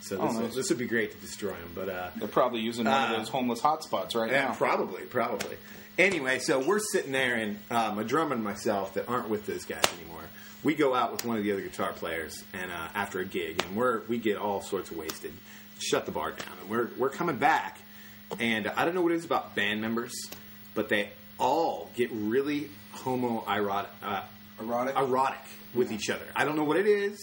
So 0.02 0.18
Oh, 0.20 0.28
this, 0.28 0.38
will, 0.38 0.48
this 0.50 0.70
would 0.70 0.78
be 0.80 0.88
great 0.88 1.12
to 1.12 1.18
destroy 1.18 1.52
them, 1.52 1.72
but 1.76 1.90
uh, 1.90 2.10
They're 2.18 2.28
probably 2.28 2.62
using 2.62 2.86
one 2.86 3.12
of 3.12 3.18
those 3.18 3.30
homeless 3.30 3.62
hotspots 3.62 4.16
right 4.16 4.32
yeah, 4.32 4.46
now. 4.46 4.54
probably, 4.54 5.02
probably. 5.04 5.58
Anyway, 5.98 6.40
so 6.40 6.60
we're 6.60 6.80
sitting 6.80 7.12
there, 7.12 7.36
and 7.36 7.58
um, 7.72 7.98
a 8.00 8.04
drummer 8.04 8.34
and 8.36 8.44
myself 8.44 8.96
that 8.96 9.08
aren't 9.08 9.30
with 9.30 9.46
those 9.46 9.66
guys 9.66 9.84
anymore. 10.00 10.22
We 10.66 10.74
go 10.76 10.94
out 10.96 11.12
with 11.14 11.24
one 11.24 11.38
of 11.38 11.44
the 11.44 11.52
other 11.54 11.62
guitar 11.62 11.94
players, 11.94 12.44
and 12.54 12.72
uh, 12.72 12.88
after 12.96 13.20
a 13.20 13.26
gig, 13.26 13.64
and 13.64 13.76
we're 13.78 14.02
we 14.10 14.18
get 14.18 14.36
all 14.38 14.62
sorts 14.62 14.90
of 14.92 14.98
wasted. 14.98 15.32
Shut 15.80 16.06
the 16.06 16.12
bar 16.12 16.32
down, 16.32 16.48
and 16.62 16.70
we're 16.70 16.90
we're 16.98 17.10
coming 17.10 17.38
back, 17.38 17.78
and 18.40 18.68
I 18.68 18.84
don't 18.84 18.96
know 18.96 19.02
what 19.02 19.12
it 19.12 19.16
is 19.16 19.26
about 19.26 19.56
band 19.56 19.80
members, 19.80 20.12
but 20.74 20.90
they 20.90 21.10
all 21.38 21.90
get 21.96 22.10
really 22.12 22.70
homoerotic, 22.96 23.88
uh, 24.04 24.22
Erotic? 24.60 24.96
erotic 24.98 25.40
with 25.74 25.92
each 25.92 26.10
other. 26.10 26.26
I 26.36 26.46
don't 26.46 26.56
know 26.56 26.64
what 26.64 26.78
it 26.78 26.88
is. 26.88 27.20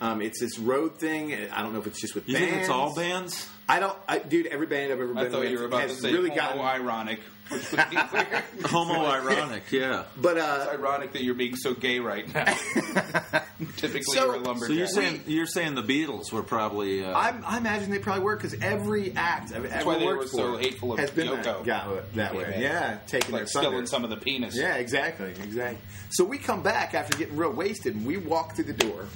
Um, 0.00 0.20
it's 0.20 0.40
this 0.40 0.58
road 0.58 0.98
thing. 0.98 1.32
I 1.52 1.62
don't 1.62 1.72
know 1.74 1.78
if 1.78 1.86
it's 1.86 2.00
just 2.00 2.14
with 2.16 2.28
You 2.28 2.34
bands. 2.34 2.48
think 2.50 2.60
it's 2.62 2.70
all 2.70 2.94
bands? 2.94 3.48
I 3.68 3.78
don't, 3.80 3.96
I, 4.08 4.18
dude. 4.18 4.46
Every 4.46 4.66
band 4.66 4.92
I've 4.92 5.00
ever 5.00 5.16
I 5.16 5.22
been 5.24 5.32
thought 5.32 5.40
with 5.40 5.50
you 5.50 5.58
were 5.60 5.64
about 5.66 5.82
to 5.82 5.88
has 5.88 6.00
say 6.00 6.10
really 6.12 6.24
really 6.30 6.36
gotten. 6.36 6.60
ironic, 6.60 7.20
which 7.48 7.70
would 7.70 7.90
be 7.90 7.96
weird. 8.12 8.42
Homo-ironic, 8.64 9.70
yeah. 9.70 10.02
But 10.16 10.36
It's 10.36 10.44
uh, 10.46 10.68
ironic 10.72 11.12
that 11.12 11.22
you're 11.22 11.34
being 11.36 11.56
so 11.56 11.72
gay 11.72 12.00
right 12.00 12.26
now. 12.34 12.44
Typically, 13.76 14.02
So- 14.02 14.26
you're 14.26 14.34
a 14.34 14.38
lumberjack. 14.38 14.66
So 14.68 14.72
you're 14.72 14.86
saying 14.88 15.22
you're 15.26 15.46
saying 15.46 15.74
the 15.76 15.82
Beatles 15.82 16.32
were 16.32 16.42
probably 16.42 17.04
uh, 17.04 17.12
I, 17.12 17.34
I 17.46 17.58
imagine 17.58 17.90
they 17.90 17.98
probably 17.98 18.24
were 18.24 18.36
because 18.36 18.54
every 18.60 19.14
act 19.16 19.52
I've 19.54 19.64
ever 19.64 19.84
why 19.86 19.98
they 19.98 20.06
worked 20.06 20.18
were 20.22 20.26
for 20.28 20.36
so 20.36 20.56
hateful 20.56 20.92
of 20.92 20.98
has 20.98 21.10
been 21.10 21.28
Yoko. 21.28 21.42
that, 21.44 21.64
got 21.64 22.12
that 22.14 22.34
way. 22.34 22.42
man. 22.50 22.60
Yeah, 22.60 22.98
taking 23.06 23.32
like 23.32 23.42
their 23.42 23.46
thunder. 23.46 23.68
stealing 23.68 23.86
some 23.86 24.04
of 24.04 24.10
the 24.10 24.16
penis. 24.16 24.56
Yeah, 24.56 24.74
exactly, 24.74 25.28
exactly. 25.30 25.78
So 26.10 26.24
we 26.24 26.38
come 26.38 26.62
back 26.62 26.94
after 26.94 27.16
getting 27.16 27.36
real 27.36 27.52
wasted, 27.52 27.94
and 27.94 28.04
we 28.04 28.16
walk 28.16 28.54
through 28.56 28.64
the 28.64 28.72
door, 28.74 29.06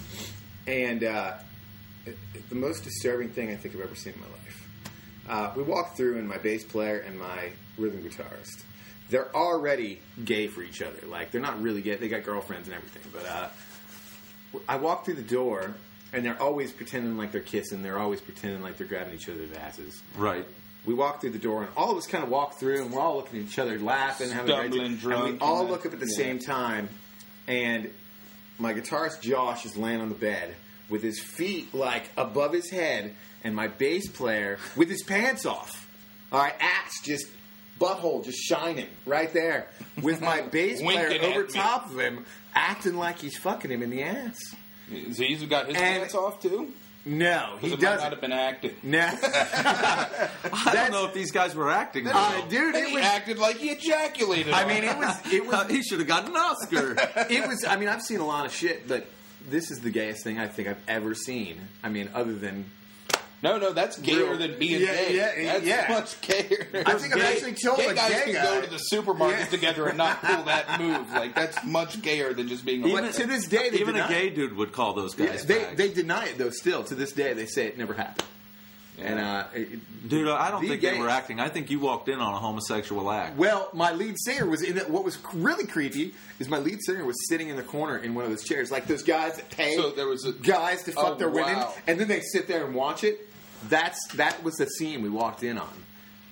and 0.67 1.03
uh, 1.05 1.35
it- 2.07 2.17
it- 2.35 2.49
the 2.49 2.55
most 2.55 2.85
disturbing 2.85 3.31
thing 3.31 3.51
I 3.51 3.57
think 3.57 3.75
I've 3.75 3.81
ever 3.81 3.95
seen 3.95 4.15
in 4.15 4.21
my 4.21 4.27
life. 4.27 4.69
Uh, 5.29 5.53
we 5.57 5.63
walk 5.63 5.97
through, 5.97 6.19
and 6.19 6.29
my 6.29 6.39
bass 6.39 6.65
player 6.65 6.99
and 6.99 7.19
my 7.19 7.51
rhythm 7.77 8.03
guitarist, 8.03 8.63
they're 9.11 9.35
already 9.35 10.01
gay 10.25 10.47
for 10.47 10.63
each 10.63 10.83
other. 10.83 11.07
Like 11.07 11.31
they're 11.33 11.41
not 11.41 11.61
really 11.61 11.83
gay; 11.83 11.97
they 11.97 12.09
got 12.09 12.23
girlfriends 12.23 12.69
and 12.69 12.77
everything. 12.77 13.03
But 13.13 13.27
uh, 13.27 13.49
I 14.69 14.77
walk 14.77 15.05
through 15.05 15.15
the 15.15 15.23
door, 15.23 15.75
and 16.13 16.25
they're 16.25 16.41
always 16.41 16.73
pretending 16.73 17.17
like 17.17 17.33
they're 17.33 17.41
kissing. 17.41 17.83
They're 17.83 17.99
always 17.99 18.21
pretending 18.21 18.63
like 18.63 18.77
they're 18.77 18.87
grabbing 18.87 19.15
each 19.15 19.29
other's 19.29 19.53
asses 19.57 20.01
right. 20.17 20.47
we 20.85 20.95
walk 20.95 21.21
through 21.21 21.31
the 21.31 21.39
door, 21.39 21.63
and 21.63 21.71
all 21.77 21.91
of 21.91 21.99
us 21.99 22.07
kind 22.07 22.23
of 22.23 22.31
walk 22.31 22.59
through, 22.61 22.83
and 22.83 22.93
we're 22.93 23.01
all 23.01 23.17
looking 23.17 23.41
at 23.41 23.47
each 23.47 23.59
other, 23.59 23.79
laughing, 23.81 24.31
having 24.31 24.53
a 24.53 24.69
great 24.69 25.01
time. 25.01 25.13
And 25.13 25.33
we 25.35 25.39
all 25.41 25.63
and 25.63 25.71
look 25.71 25.87
up 25.87 25.93
at 25.93 25.99
the 26.01 26.07
yeah. 26.07 26.17
same 26.17 26.39
time, 26.39 26.89
and 27.49 27.91
my 28.59 28.73
guitarist 28.75 29.21
Josh 29.21 29.67
is 29.67 29.77
laying 29.77 30.01
on 30.01 30.09
the 30.09 30.15
bed 30.15 30.55
with 30.89 31.03
his 31.03 31.19
feet 31.21 31.75
like 31.75 32.05
above 32.17 32.53
his 32.53 32.71
head, 32.71 33.15
and 33.45 33.55
my 33.55 33.69
bass 33.69 34.09
player 34.09 34.59
with 34.77 34.89
his 34.89 35.03
pants 35.03 35.45
off. 35.47 35.89
All 36.33 36.41
right, 36.41 36.55
ass 36.61 37.01
just 37.05 37.27
butthole 37.81 38.25
just 38.25 38.39
shining 38.39 38.89
right 39.05 39.33
there, 39.33 39.69
with 40.03 40.21
my 40.21 40.41
bass 40.53 40.81
player 40.81 41.21
over 41.23 41.45
top 41.45 41.91
of 41.91 41.99
him, 41.99 42.25
acting 42.55 42.97
like 42.97 43.19
he's 43.19 43.37
fucking 43.39 43.71
him 43.71 43.83
in 43.83 43.91
the 43.91 44.03
ass. 44.03 44.37
So 45.13 45.23
he's 45.25 45.43
got 45.45 45.67
his 45.67 45.77
And- 45.77 45.85
pants 46.01 46.15
off 46.15 46.41
too. 46.41 46.73
No, 47.09 47.57
he 47.61 47.69
it 47.69 47.71
might 47.71 47.71
not 47.71 47.81
doesn't. 47.81 48.11
have 48.11 48.21
been 48.21 48.33
acting. 48.33 48.73
Nah. 48.83 49.11
I 49.23 50.71
don't 50.73 50.91
know 50.91 51.07
if 51.07 51.15
these 51.15 51.31
guys 51.31 51.55
were 51.55 51.71
acting. 51.71 52.07
Uh, 52.09 52.41
dude, 52.49 52.75
it 52.75 52.89
He 52.89 52.95
was. 52.95 53.05
acted 53.05 53.39
like 53.39 53.59
he 53.59 53.69
ejaculated. 53.71 54.53
I 54.53 54.67
mean, 54.67 54.83
it 54.85 54.97
was. 54.97 55.33
It 55.33 55.47
was 55.47 55.71
he 55.71 55.83
should 55.83 55.99
have 56.01 56.09
gotten 56.09 56.31
an 56.31 56.37
Oscar. 56.37 56.97
it 57.31 57.47
was. 57.47 57.65
I 57.65 57.77
mean, 57.77 57.89
I've 57.89 58.03
seen 58.03 58.19
a 58.21 58.27
lot 58.27 58.45
of 58.47 58.53
shit, 58.53 58.89
but 58.89 59.07
this 59.49 59.71
is 59.71 59.81
the 59.81 59.91
gayest 59.91 60.25
thing 60.25 60.39
I 60.39 60.47
think 60.49 60.69
I've 60.69 60.83
ever 60.89 61.15
seen. 61.15 61.61
I 61.83 61.89
mean, 61.89 62.09
other 62.15 62.35
than 62.35 62.71
No, 63.43 63.59
no, 63.59 63.73
that's 63.75 63.99
gayer 63.99 64.31
Real- 64.31 64.39
than 64.39 64.59
being 64.59 64.81
Yeah, 64.81 64.87
gay. 64.95 65.15
yeah, 65.17 65.53
that's 65.53 65.67
yeah. 65.67 65.87
much 65.91 66.21
gayer. 66.23 66.69
I 66.87 66.95
think 66.95 67.15
I've 67.15 67.21
Gay- 67.21 67.33
actually 67.35 67.53
told 67.53 67.79
gay 67.79 67.89
a 67.89 67.95
guys 67.95 68.11
gay 68.11 68.23
can 68.25 68.33
guy. 68.35 68.45
go 68.45 68.61
to 68.63 68.71
the 68.71 68.79
supermarket 68.79 69.39
Yeah. 69.41 69.47
together 69.47 69.87
and 69.89 69.99
not 69.99 70.23
pull 70.23 70.45
that 70.45 70.81
move. 70.81 71.11
Like 71.13 71.35
that's 71.35 71.63
much 71.63 72.01
gayer 72.01 72.33
than 72.33 72.49
just 72.49 72.65
being. 72.65 72.81
But 72.83 73.05
A 73.05 73.13
to 73.13 73.27
this 73.27 73.47
day, 73.47 73.69
they 73.71 73.79
Even 73.81 73.95
a 73.97 74.09
gay 74.09 74.29
it. 74.29 74.35
dude 74.35 74.57
would 74.57 74.73
call 74.73 74.95
those 74.95 75.15
guys. 75.15 75.45
they 75.45 75.65
they 75.75 75.91
deny 75.93 76.27
it 76.29 76.39
though. 76.39 76.51
Still 76.51 76.83
to 76.85 76.95
this 76.95 77.13
day, 77.13 77.35
they 77.35 77.47
say 77.47 77.67
it 77.67 77.77
never 77.77 77.93
happened. 77.93 78.27
And 78.99 79.19
uh, 79.19 79.45
it- 79.55 80.09
Dude, 80.09 80.29
I 80.29 80.51
don't 80.51 80.63
the 80.63 80.69
think 80.69 80.83
they 80.83 80.99
were 80.99 81.09
acting. 81.09 81.41
I 81.41 81.49
think 81.49 81.71
you 81.71 81.81
walked 81.81 82.09
in 82.09 82.19
on 82.21 82.33
a 82.33 82.39
homosexual 82.39 83.11
act. 83.11 83.37
Well, 83.37 83.69
my 83.73 83.93
lead 83.93 84.15
singer 84.19 84.47
was 84.47 84.63
in 84.63 84.77
it. 84.79 84.89
What 84.89 85.05
was 85.05 85.19
really 85.35 85.67
creepy 85.67 86.15
is 86.39 86.49
my 86.49 86.59
lead 86.59 86.79
singer 86.83 87.05
was 87.05 87.17
sitting 87.29 87.49
in 87.49 87.57
the 87.57 87.63
corner 87.63 87.99
in 87.99 88.15
one 88.15 88.25
of 88.25 88.31
those 88.31 88.45
chairs, 88.45 88.71
like 88.71 88.87
those 88.87 89.03
guys 89.03 89.37
that 89.37 89.51
pay 89.51 89.75
So 89.77 89.91
there 89.91 90.07
was 90.07 90.25
a- 90.25 90.33
guys 90.33 90.85
to 90.85 90.93
fuck 90.93 91.05
Oh, 91.07 91.15
their 91.17 91.29
women, 91.29 91.57
wow. 91.57 91.75
and 91.87 91.99
then 92.01 92.09
they 92.09 92.21
sit 92.21 92.47
there 92.49 92.65
and 92.65 92.75
watch 92.75 93.05
it. 93.05 93.29
That's 93.69 93.99
that 94.15 94.43
was 94.45 94.55
the 94.57 94.67
scene 94.67 95.03
we 95.03 95.09
walked 95.11 95.43
in 95.43 95.59
on. 95.59 95.69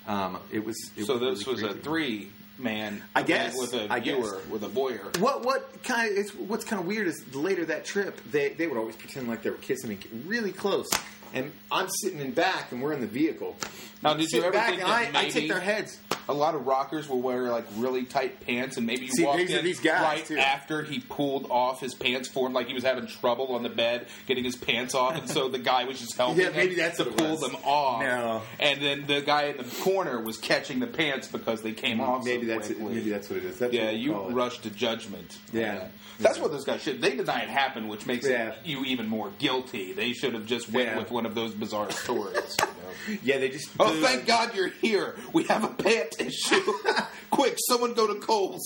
Um, 0.07 0.37
it 0.51 0.63
was. 0.65 0.77
It 0.95 1.05
so 1.05 1.17
was 1.17 1.39
this 1.39 1.47
really 1.47 1.63
was 1.63 1.75
a 1.75 1.79
three 1.79 2.29
man. 2.57 3.01
I 3.15 3.23
guess. 3.23 3.57
with 3.57 3.73
a 3.73 3.91
I 3.91 3.99
guess. 3.99 4.15
viewer 4.15 4.39
with 4.49 4.63
a 4.63 4.67
voyeur. 4.67 5.17
What 5.19 5.43
what 5.43 5.83
kind 5.83 6.11
of 6.11 6.17
it's 6.17 6.33
what's 6.35 6.63
kind 6.63 6.79
of 6.79 6.87
weird 6.87 7.07
is 7.07 7.23
later 7.35 7.65
that 7.65 7.83
trip 7.83 8.19
they 8.31 8.49
they 8.49 8.67
would 8.67 8.77
always 8.77 8.95
pretend 8.95 9.27
like 9.27 9.41
they 9.41 9.49
were 9.49 9.57
kissing 9.57 9.89
me 9.89 9.97
really 10.25 10.51
close, 10.51 10.87
and 11.35 11.51
I'm 11.71 11.87
sitting 11.89 12.19
in 12.19 12.31
back 12.31 12.71
and 12.71 12.81
we're 12.81 12.93
in 12.93 13.01
the 13.01 13.07
vehicle. 13.07 13.55
Now, 14.01 14.13
did 14.15 14.31
you 14.31 14.41
ever 14.41 14.51
back 14.51 14.69
think 14.69 14.81
and 14.83 14.91
I, 14.91 15.05
that 15.05 15.15
I 15.15 15.21
maybe 15.23 15.31
take 15.33 15.49
their 15.49 15.59
heads. 15.59 15.99
a 16.29 16.33
lot 16.33 16.53
of 16.53 16.67
rockers 16.67 17.09
will 17.09 17.21
wear 17.21 17.43
like 17.49 17.65
really 17.77 18.03
tight 18.03 18.39
pants, 18.41 18.77
and 18.77 18.85
maybe 18.85 19.05
you 19.05 19.11
See, 19.11 19.23
walked 19.25 19.39
these 19.39 19.53
are 19.55 19.59
in 19.59 19.65
these 19.65 19.79
guys, 19.79 20.01
right 20.03 20.25
too. 20.25 20.37
after 20.37 20.83
he 20.83 20.99
pulled 20.99 21.47
off 21.49 21.79
his 21.81 21.95
pants 21.95 22.29
for 22.29 22.45
him, 22.45 22.53
like 22.53 22.67
he 22.67 22.73
was 22.75 22.83
having 22.83 23.07
trouble 23.07 23.55
on 23.55 23.63
the 23.63 23.69
bed 23.69 24.07
getting 24.27 24.43
his 24.43 24.55
pants 24.55 24.93
off, 24.93 25.17
and 25.17 25.27
so 25.29 25.49
the 25.49 25.57
guy 25.59 25.85
was 25.85 25.99
just 25.99 26.15
helping 26.17 26.41
Yeah, 26.43 26.49
maybe 26.51 26.73
him 26.73 26.79
that's 26.79 26.97
to 26.97 27.03
what 27.05 27.13
it 27.13 27.17
pull 27.17 27.31
was. 27.31 27.41
them 27.41 27.55
off. 27.63 28.01
No. 28.01 28.41
and 28.59 28.81
then 28.81 29.05
the 29.07 29.21
guy 29.21 29.43
in 29.45 29.57
the 29.57 29.63
corner 29.81 30.19
was 30.21 30.37
catching 30.37 30.79
the 30.79 30.87
pants 30.87 31.27
because 31.27 31.61
they 31.63 31.71
came 31.73 31.99
off. 31.99 32.23
so 32.23 32.29
Maybe 32.29 32.45
that's 32.45 32.69
it. 32.69 32.75
quickly. 32.77 32.95
Maybe 32.95 33.09
that's 33.09 33.29
what 33.29 33.37
it 33.39 33.45
is. 33.45 33.57
That's 33.59 33.73
Yeah, 33.73 33.85
what 33.85 33.95
you 33.95 34.11
call 34.13 34.29
it. 34.29 34.33
rush 34.33 34.59
to 34.59 34.69
judgment. 34.69 35.37
Yeah. 35.51 35.87
That's 36.19 36.39
what 36.39 36.51
those 36.51 36.63
guys 36.63 36.81
should. 36.81 37.01
They 37.01 37.15
deny 37.15 37.41
it 37.41 37.49
happened, 37.49 37.89
which 37.89 38.05
makes 38.05 38.27
Yeah. 38.27 38.55
you 38.63 38.83
even 38.85 39.07
more 39.07 39.31
guilty. 39.39 39.93
They 39.93 40.13
should 40.13 40.33
have 40.33 40.45
just 40.45 40.69
went 40.71 40.89
Yeah. 40.89 40.97
with 40.97 41.11
one 41.11 41.25
of 41.25 41.35
those 41.35 41.53
bizarre 41.53 41.91
stories. 41.91 42.55
you 42.59 42.65
know? 42.67 43.19
Yeah, 43.23 43.37
they 43.37 43.49
just. 43.49 43.69
Oh, 43.79 43.91
thank 44.01 44.25
God 44.25 44.55
you're 44.55 44.69
here. 44.69 45.15
We 45.33 45.43
have 45.43 45.63
a 45.63 45.67
pant 45.67 46.15
issue. 46.19 46.61
Quick, 47.29 47.55
someone 47.67 47.93
go 47.93 48.07
to 48.07 48.19
Kohl's. 48.19 48.63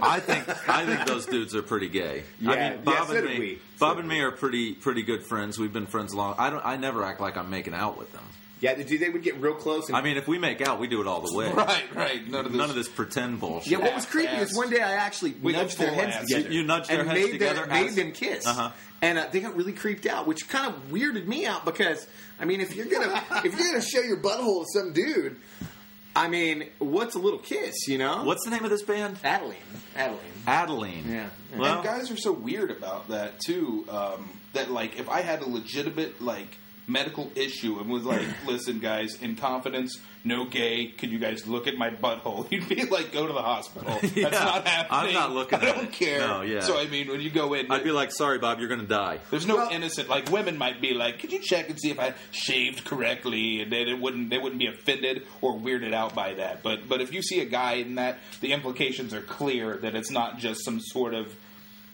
I 0.00 0.18
think 0.20 0.48
I 0.68 0.84
think 0.86 1.06
those 1.06 1.26
dudes 1.26 1.54
are 1.54 1.62
pretty 1.62 1.88
gay. 1.88 2.24
I 2.46 2.54
Yeah, 2.54 2.70
mean, 2.70 2.84
Bob 2.84 2.94
yeah, 2.94 3.06
so 3.06 3.16
and 3.16 3.26
me, 3.26 3.38
we. 3.38 3.58
Bob 3.78 3.94
So 3.96 3.98
and 4.00 4.08
do 4.08 4.14
me 4.14 4.20
are 4.22 4.30
pretty 4.32 4.72
pretty 4.72 5.02
good 5.02 5.24
friends. 5.26 5.58
We've 5.58 5.72
been 5.72 5.86
friends 5.86 6.14
long. 6.14 6.34
I 6.38 6.50
don't. 6.50 6.64
I 6.64 6.76
never 6.76 7.04
act 7.04 7.20
like 7.20 7.36
I'm 7.36 7.50
making 7.50 7.74
out 7.74 7.98
with 7.98 8.10
them. 8.12 8.24
Yeah, 8.60 8.72
they, 8.74 8.84
do- 8.84 8.96
they 8.96 9.10
would 9.10 9.22
get 9.22 9.36
real 9.38 9.54
close. 9.54 9.88
And, 9.88 9.96
I 9.96 10.00
mean, 10.00 10.16
if 10.16 10.26
we 10.26 10.38
make 10.38 10.62
out, 10.66 10.80
we 10.80 10.86
do 10.86 11.00
it 11.02 11.06
all 11.06 11.20
the 11.20 11.36
way. 11.36 11.52
Right, 11.54 11.84
right. 11.94 12.26
None 12.28 12.46
of 12.46 12.52
this. 12.52 12.58
None 12.58 12.70
of 12.70 12.76
this 12.76 12.88
pretend 12.88 13.38
bullshit. 13.38 13.70
yeah, 13.72 13.78
what 13.78 13.94
was 13.94 14.06
creepy 14.06 14.28
ass. 14.28 14.50
is 14.50 14.56
one 14.56 14.70
day 14.70 14.80
I 14.80 14.92
actually 14.94 15.32
We 15.42 15.52
nudged 15.52 15.76
their 15.78 15.92
heads 15.92 16.16
ass. 16.16 16.22
together. 16.26 16.48
You- 16.52 16.60
you 16.60 16.66
nudged 16.66 16.88
their 16.88 17.00
and 17.00 17.08
heads 17.10 17.20
made 17.20 17.32
together 17.32 17.60
Them, 17.66 17.68
made 17.70 17.90
them 17.92 18.12
kiss. 18.12 18.46
Uh-huh. 18.46 18.70
And 19.02 19.18
uh, 19.18 19.26
they 19.30 19.40
got 19.40 19.54
really 19.56 19.74
creeped 19.74 20.06
out, 20.06 20.26
which 20.26 20.48
kind 20.48 20.72
of 20.72 20.88
weirded 20.90 21.26
me 21.26 21.44
out 21.44 21.66
because 21.66 22.06
I 22.40 22.46
mean, 22.46 22.60
if 22.62 22.74
you're 22.74 22.86
gonna 22.86 23.22
if 23.44 23.52
you're 23.58 23.68
gonna 23.72 23.82
show 23.82 24.00
your 24.00 24.22
butthole 24.22 24.62
to 24.62 24.66
some 24.72 24.92
dude, 24.94 25.36
I 26.14 26.28
mean, 26.28 26.70
what's 26.78 27.14
a 27.14 27.18
little 27.18 27.38
kiss? 27.38 27.74
You 27.88 27.98
know, 27.98 28.24
What's 28.24 28.42
the 28.44 28.50
name 28.50 28.64
of 28.64 28.70
this 28.70 28.82
band? 28.82 29.18
Adalene? 29.22 29.54
Adalene. 29.94 30.16
Adalene. 30.46 31.06
Yeah. 31.12 31.28
Well, 31.58 31.74
and 31.74 31.84
guys 31.84 32.10
are 32.10 32.16
so 32.16 32.32
weird 32.32 32.70
about 32.70 33.08
that 33.08 33.38
too. 33.40 33.84
Um, 33.90 34.30
that 34.54 34.70
like, 34.70 34.98
if 34.98 35.10
I 35.10 35.20
had 35.20 35.42
a 35.42 35.46
legitimate 35.48 36.22
like 36.22 36.56
medical 36.88 37.30
issue 37.34 37.78
and 37.80 37.90
was 37.90 38.04
like, 38.04 38.26
"Listen, 38.46 38.78
guys, 38.78 39.20
in 39.20 39.36
confidence, 39.36 39.98
no 40.24 40.44
gay. 40.44 40.86
Could 40.86 41.10
you 41.10 41.18
guys 41.18 41.46
look 41.46 41.66
at 41.66 41.76
my 41.76 41.90
butthole?" 41.90 42.46
You'd 42.50 42.68
be 42.68 42.84
like, 42.84 43.12
"Go 43.12 43.26
to 43.26 43.32
the 43.32 43.42
hospital. 43.42 43.98
That's 44.02 44.16
Yeah, 44.16 44.28
not 44.30 44.66
happening. 44.66 45.08
I'm 45.08 45.14
not 45.14 45.32
looking 45.32 45.58
I 45.58 45.66
at 45.68 45.74
don't 45.74 45.84
it. 45.86 45.92
care. 45.92 46.20
No, 46.20 46.42
yeah. 46.42 46.60
So 46.60 46.78
I 46.78 46.86
mean, 46.86 47.08
when 47.08 47.20
you 47.20 47.30
go 47.30 47.54
in, 47.54 47.70
I'd 47.70 47.84
be 47.84 47.90
like, 47.90 48.12
"Sorry, 48.12 48.38
Bob, 48.38 48.58
you're 48.60 48.68
going 48.68 48.80
to 48.80 48.86
die." 48.86 49.18
There's 49.30 49.46
no 49.46 49.56
Well- 49.56 49.70
innocent. 49.70 50.08
Like 50.08 50.30
women 50.30 50.56
might 50.58 50.80
be 50.80 50.94
like, 50.94 51.18
"Could 51.18 51.32
you 51.32 51.40
check 51.40 51.68
and 51.70 51.78
see 51.80 51.90
if 51.90 51.98
I 51.98 52.14
shaved 52.30 52.84
correctly?" 52.84 53.60
And 53.62 53.72
then 53.72 53.88
it 53.88 54.00
wouldn't. 54.00 54.30
They 54.30 54.38
wouldn't 54.38 54.58
be 54.60 54.66
offended 54.68 55.26
or 55.40 55.54
weirded 55.58 55.92
out 55.94 56.14
by 56.14 56.34
that. 56.34 56.62
But 56.62 56.88
but 56.88 57.00
if 57.00 57.12
you 57.12 57.22
see 57.22 57.40
a 57.40 57.44
guy 57.46 57.74
in 57.74 57.96
that, 57.96 58.18
the 58.40 58.52
implications 58.52 59.12
are 59.12 59.22
clear 59.22 59.76
that 59.78 59.94
it's 59.94 60.10
not 60.10 60.38
just 60.38 60.64
some 60.64 60.80
sort 60.80 61.14
of 61.14 61.34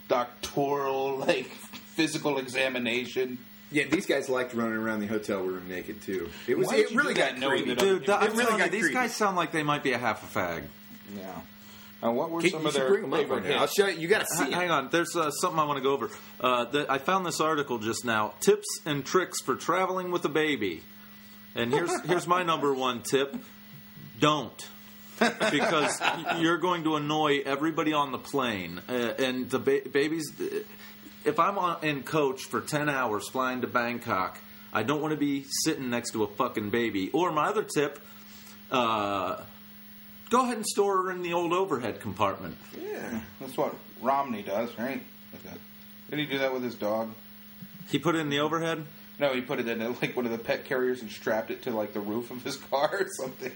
doctoral 0.08 1.16
like 1.26 1.46
physical 1.46 2.38
examination. 2.38 3.38
Yeah, 3.72 3.84
these 3.90 4.06
guys 4.06 4.28
liked 4.28 4.54
running 4.54 4.74
around 4.78 5.00
the 5.00 5.06
hotel 5.06 5.40
room 5.42 5.68
naked 5.68 6.02
too. 6.02 6.28
It 6.46 6.56
was 6.58 6.68
Why 6.68 6.76
would 6.76 6.84
it 6.86 6.90
you 6.92 6.98
really 6.98 7.14
do 7.14 7.20
that 7.20 7.30
got 7.32 7.40
knowing 7.40 7.64
creepy. 7.64 7.74
that 7.74 7.80
Dude, 7.80 8.02
It 8.04 8.08
I'm 8.10 8.20
really 8.30 8.36
telling 8.44 8.52
you, 8.58 8.64
got 8.64 8.70
these 8.70 8.80
creepy. 8.82 8.94
guys 8.94 9.16
sound 9.16 9.36
like 9.36 9.52
they 9.52 9.62
might 9.62 9.82
be 9.82 9.92
a 9.92 9.98
half 9.98 10.22
a 10.22 10.38
fag. 10.38 10.64
Yeah. 11.16 11.40
Now, 12.02 12.12
what 12.12 12.30
were 12.30 12.40
Can- 12.40 12.50
some 12.50 12.62
you 12.62 12.66
of 12.68 12.72
should 12.74 12.82
their 12.82 12.88
bring 12.90 13.04
up 13.04 13.18
favorite 13.18 13.36
right 13.42 13.48
now. 13.48 13.54
I'll 13.54 13.60
hits? 13.62 13.74
show 13.74 13.86
you. 13.86 13.98
You 14.00 14.08
got 14.08 14.20
to 14.20 14.26
see 14.26 14.42
H- 14.44 14.48
it. 14.50 14.54
Hang 14.54 14.70
on, 14.70 14.88
there's 14.90 15.14
uh, 15.16 15.30
something 15.30 15.58
I 15.60 15.64
want 15.64 15.76
to 15.78 15.82
go 15.82 15.92
over. 15.92 16.10
Uh, 16.40 16.64
the, 16.64 16.86
I 16.90 16.98
found 16.98 17.24
this 17.24 17.40
article 17.40 17.78
just 17.78 18.04
now: 18.04 18.34
tips 18.40 18.66
and 18.84 19.04
tricks 19.04 19.40
for 19.40 19.54
traveling 19.54 20.10
with 20.10 20.24
a 20.24 20.28
baby. 20.28 20.82
And 21.54 21.72
here's 21.72 21.92
here's 22.04 22.26
my 22.26 22.42
number 22.42 22.74
one 22.74 23.02
tip: 23.02 23.36
don't, 24.18 24.68
because 25.18 26.00
you're 26.40 26.58
going 26.58 26.82
to 26.84 26.96
annoy 26.96 27.40
everybody 27.44 27.92
on 27.92 28.10
the 28.10 28.18
plane. 28.18 28.80
Uh, 28.88 28.92
and 29.18 29.48
the 29.48 29.58
ba- 29.60 29.82
babies. 29.90 30.32
If 31.24 31.38
I'm 31.38 31.58
on, 31.58 31.84
in 31.84 32.02
coach 32.02 32.42
for 32.44 32.60
ten 32.60 32.88
hours 32.88 33.28
flying 33.28 33.60
to 33.60 33.66
Bangkok, 33.66 34.38
I 34.72 34.82
don't 34.82 35.00
want 35.00 35.12
to 35.12 35.18
be 35.18 35.44
sitting 35.64 35.90
next 35.90 36.12
to 36.12 36.24
a 36.24 36.26
fucking 36.26 36.70
baby. 36.70 37.10
Or 37.12 37.30
my 37.32 37.46
other 37.46 37.62
tip. 37.64 37.98
Uh, 38.70 39.42
Go 40.32 40.44
ahead 40.44 40.56
and 40.56 40.66
store 40.66 41.02
her 41.02 41.10
in 41.10 41.20
the 41.20 41.34
old 41.34 41.52
overhead 41.52 42.00
compartment. 42.00 42.56
Yeah, 42.82 43.20
that's 43.38 43.54
what 43.54 43.74
Romney 44.00 44.42
does, 44.42 44.70
right? 44.78 45.02
Like. 45.30 45.58
Did 46.08 46.18
he 46.18 46.24
do 46.24 46.38
that 46.38 46.54
with 46.54 46.62
his 46.62 46.74
dog? 46.74 47.10
He 47.90 47.98
put 47.98 48.14
it 48.14 48.20
in 48.20 48.30
the 48.30 48.40
overhead. 48.40 48.86
No, 49.18 49.34
he 49.34 49.42
put 49.42 49.60
it 49.60 49.68
in 49.68 49.78
like 50.00 50.16
one 50.16 50.24
of 50.24 50.32
the 50.32 50.38
pet 50.38 50.64
carriers 50.64 51.02
and 51.02 51.10
strapped 51.10 51.50
it 51.50 51.62
to 51.64 51.70
like 51.70 51.92
the 51.92 52.00
roof 52.00 52.30
of 52.30 52.42
his 52.42 52.56
car 52.70 52.88
or 53.00 53.06
something. 53.18 53.52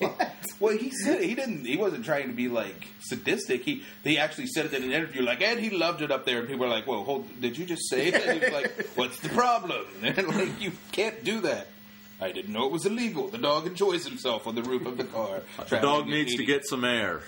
Well, 0.58 0.76
he 0.76 0.90
said 0.90 1.20
he 1.20 1.34
didn't. 1.34 1.66
He 1.66 1.76
wasn't 1.76 2.04
trying 2.04 2.28
to 2.28 2.32
be 2.32 2.48
like 2.48 2.88
sadistic. 3.00 3.62
He 3.62 3.82
he 4.02 4.16
actually 4.16 4.46
said 4.46 4.66
it 4.66 4.72
in 4.72 4.84
an 4.84 4.92
interview, 4.92 5.22
like, 5.22 5.42
and 5.42 5.60
he 5.60 5.70
loved 5.70 6.00
it 6.00 6.10
up 6.10 6.24
there. 6.24 6.38
And 6.38 6.48
people 6.48 6.64
were 6.64 6.72
like, 6.72 6.86
"Whoa, 6.86 7.04
hold! 7.04 7.40
Did 7.40 7.58
you 7.58 7.66
just 7.66 7.90
say 7.90 8.10
that?" 8.10 8.22
And 8.22 8.38
he 8.38 8.44
was 8.46 8.54
like, 8.54 8.88
"What's 8.94 9.20
the 9.20 9.28
problem?" 9.28 9.84
And 10.02 10.28
like, 10.28 10.60
you 10.60 10.72
can't 10.92 11.22
do 11.24 11.40
that. 11.42 11.66
I 12.20 12.32
didn't 12.32 12.54
know 12.54 12.64
it 12.64 12.72
was 12.72 12.86
illegal. 12.86 13.28
The 13.28 13.36
dog 13.36 13.66
enjoys 13.66 14.06
himself 14.06 14.46
on 14.46 14.54
the 14.54 14.62
roof 14.62 14.86
of 14.86 14.96
the 14.96 15.04
car. 15.04 15.42
The 15.68 15.76
dog 15.76 16.06
needs 16.06 16.34
to 16.36 16.44
get 16.46 16.66
some 16.66 16.84
air. 16.84 17.20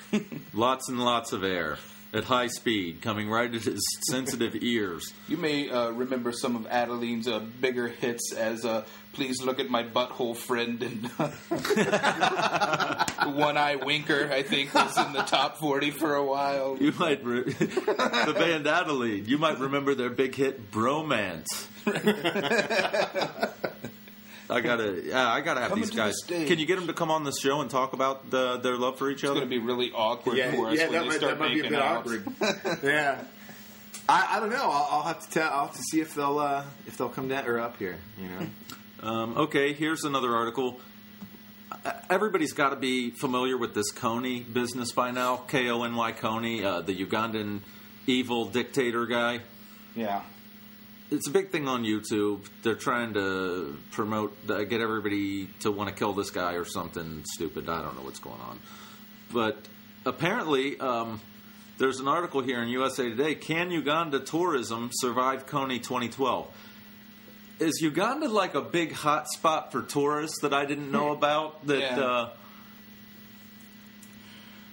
lots 0.55 0.89
and 0.89 0.99
lots 0.99 1.33
of 1.33 1.45
air. 1.45 1.77
At 2.11 2.25
high 2.25 2.47
speed, 2.47 3.03
coming 3.03 3.29
right 3.29 3.55
at 3.55 3.63
his 3.63 3.85
sensitive 4.11 4.57
ears. 4.63 5.13
You 5.29 5.37
may 5.37 5.69
uh, 5.69 5.91
remember 5.91 6.33
some 6.33 6.57
of 6.57 6.63
Adalene's 6.63 7.29
uh, 7.29 7.41
bigger 7.61 7.89
hits 7.89 8.33
as 8.33 8.65
uh, 8.65 8.87
"Please 9.13 9.43
Look 9.43 9.61
at 9.61 9.69
My 9.69 9.83
Butthole 9.83 10.35
Friend" 10.35 10.83
and 10.83 11.07
"One 13.37 13.59
Eye 13.59 13.77
Winker." 13.77 14.31
I 14.33 14.43
think 14.43 14.73
was 14.73 14.97
in 14.97 15.13
the 15.13 15.21
top 15.21 15.59
forty 15.59 15.91
for 15.91 16.15
a 16.15 16.25
while. 16.25 16.79
You 16.81 16.95
might 16.99 17.23
re- 17.23 17.43
the 17.43 18.35
band 18.39 18.65
Adalene. 18.65 19.29
You 19.29 19.37
might 19.37 19.59
remember 19.59 19.95
their 19.95 20.09
big 20.09 20.35
hit 20.35 20.71
"Bromance." 20.71 21.67
I 24.51 24.61
gotta, 24.61 25.03
yeah, 25.05 25.29
I 25.31 25.41
gotta 25.43 25.61
have 25.61 25.71
Coming 25.71 25.83
these 25.85 25.91
to 25.91 25.97
the 25.97 26.03
guys. 26.03 26.15
stage. 26.25 26.49
Can 26.49 26.59
you 26.59 26.67
get 26.67 26.77
them 26.79 26.87
to 26.87 26.95
come 26.95 27.11
on 27.11 27.25
the 27.25 27.33
show 27.33 27.61
and 27.61 27.71
talk 27.71 27.93
about 27.93 28.31
the, 28.31 28.57
their 28.59 28.77
love 28.77 28.97
for 28.99 29.11
each 29.11 29.23
other? 29.25 29.33
It's 29.35 29.41
other? 29.41 29.41
going 29.41 29.51
to 29.51 29.61
be 29.61 29.65
really 29.67 29.93
awkward 29.93 30.37
Yeah, 30.39 30.53
for 30.53 30.69
us 30.69 30.79
yeah, 30.79 30.85
when 30.85 30.93
that 30.93 31.01
they 31.03 31.09
might, 31.09 31.17
start 31.17 31.39
that 31.39 31.39
might 31.39 31.55
be 31.55 31.61
a 31.61 31.63
making 31.65 31.71
bit 31.71 31.83
out. 31.83 31.97
awkward. 31.99 32.27
yeah. 32.83 33.23
I, 34.09 34.37
I 34.37 34.41
don't 34.41 34.49
know. 34.51 34.71
I'll, 34.71 34.89
I'll 34.91 35.03
have 35.03 35.21
to 35.27 35.31
tell. 35.31 35.51
I'll 35.51 35.67
have 35.67 35.77
to 35.77 35.83
see 35.91 36.01
if 36.01 36.15
they'll 36.15 36.39
uh, 36.39 36.65
if 36.87 36.97
they'll 36.97 37.11
come 37.11 37.29
down 37.29 37.47
or 37.47 37.61
up 37.61 37.77
here. 37.79 37.99
You 38.21 38.29
know. 38.29 38.47
Um, 39.01 39.37
okay, 39.37 39.75
here's 39.75 40.03
another 40.03 40.35
article. 40.35 40.81
Uh, 41.71 41.93
Everybody's 42.11 42.53
got 42.53 42.71
to 42.71 42.77
be 42.77 43.11
familiar 43.11 43.57
with 43.57 43.73
this 43.73 43.93
Kony 43.93 44.43
business 44.53 44.91
by 44.91 45.13
now. 45.13 45.37
K 45.37 45.71
O 45.71 45.85
N 45.85 45.95
Y 45.95 46.11
Kony, 46.15 46.65
uh, 46.65 46.81
the 46.81 47.07
Ugandan 47.07 47.61
evil 48.09 48.47
dictator 48.47 49.07
guy. 49.07 49.39
Yeah. 49.95 50.23
It's 51.11 51.27
a 51.27 51.31
big 51.31 51.51
thing 51.51 51.69
on 51.69 51.85
YouTube. 51.85 52.47
They're 52.63 52.75
trying 52.75 53.15
to 53.15 53.79
promote, 53.93 54.37
uh, 54.51 54.65
get 54.65 54.81
everybody 54.83 55.47
to 55.61 55.71
want 55.71 55.89
to 55.89 55.95
kill 55.95 56.13
this 56.13 56.31
guy 56.31 56.55
or 56.55 56.67
something 56.67 57.25
stupid. 57.33 57.69
I 57.69 57.81
don't 57.83 57.97
know 57.97 58.03
what's 58.03 58.19
going 58.19 58.41
on. 58.41 58.61
But 59.33 59.57
apparently, 60.05 60.79
um, 60.79 61.21
there's 61.79 62.01
an 62.01 62.09
article 62.09 62.43
here 62.43 62.63
in 62.63 62.69
USA 62.69 63.09
Today 63.09 63.35
Can 63.35 63.71
Uganda 63.71 64.21
tourism 64.21 64.91
survive 64.93 65.47
Kony 65.47 65.83
2012? 65.83 66.47
Is 67.61 67.81
Uganda 67.81 68.29
like 68.29 68.55
a 68.55 68.61
big 68.63 68.93
hot 68.93 69.29
spot 69.29 69.73
for 69.73 69.83
tourists 69.83 70.43
that 70.43 70.53
I 70.53 70.67
didn't 70.67 70.91
know 70.93 71.13
about? 71.17 71.67
That 71.67 71.81
Yeah. 71.81 72.01
uh, 72.01 72.31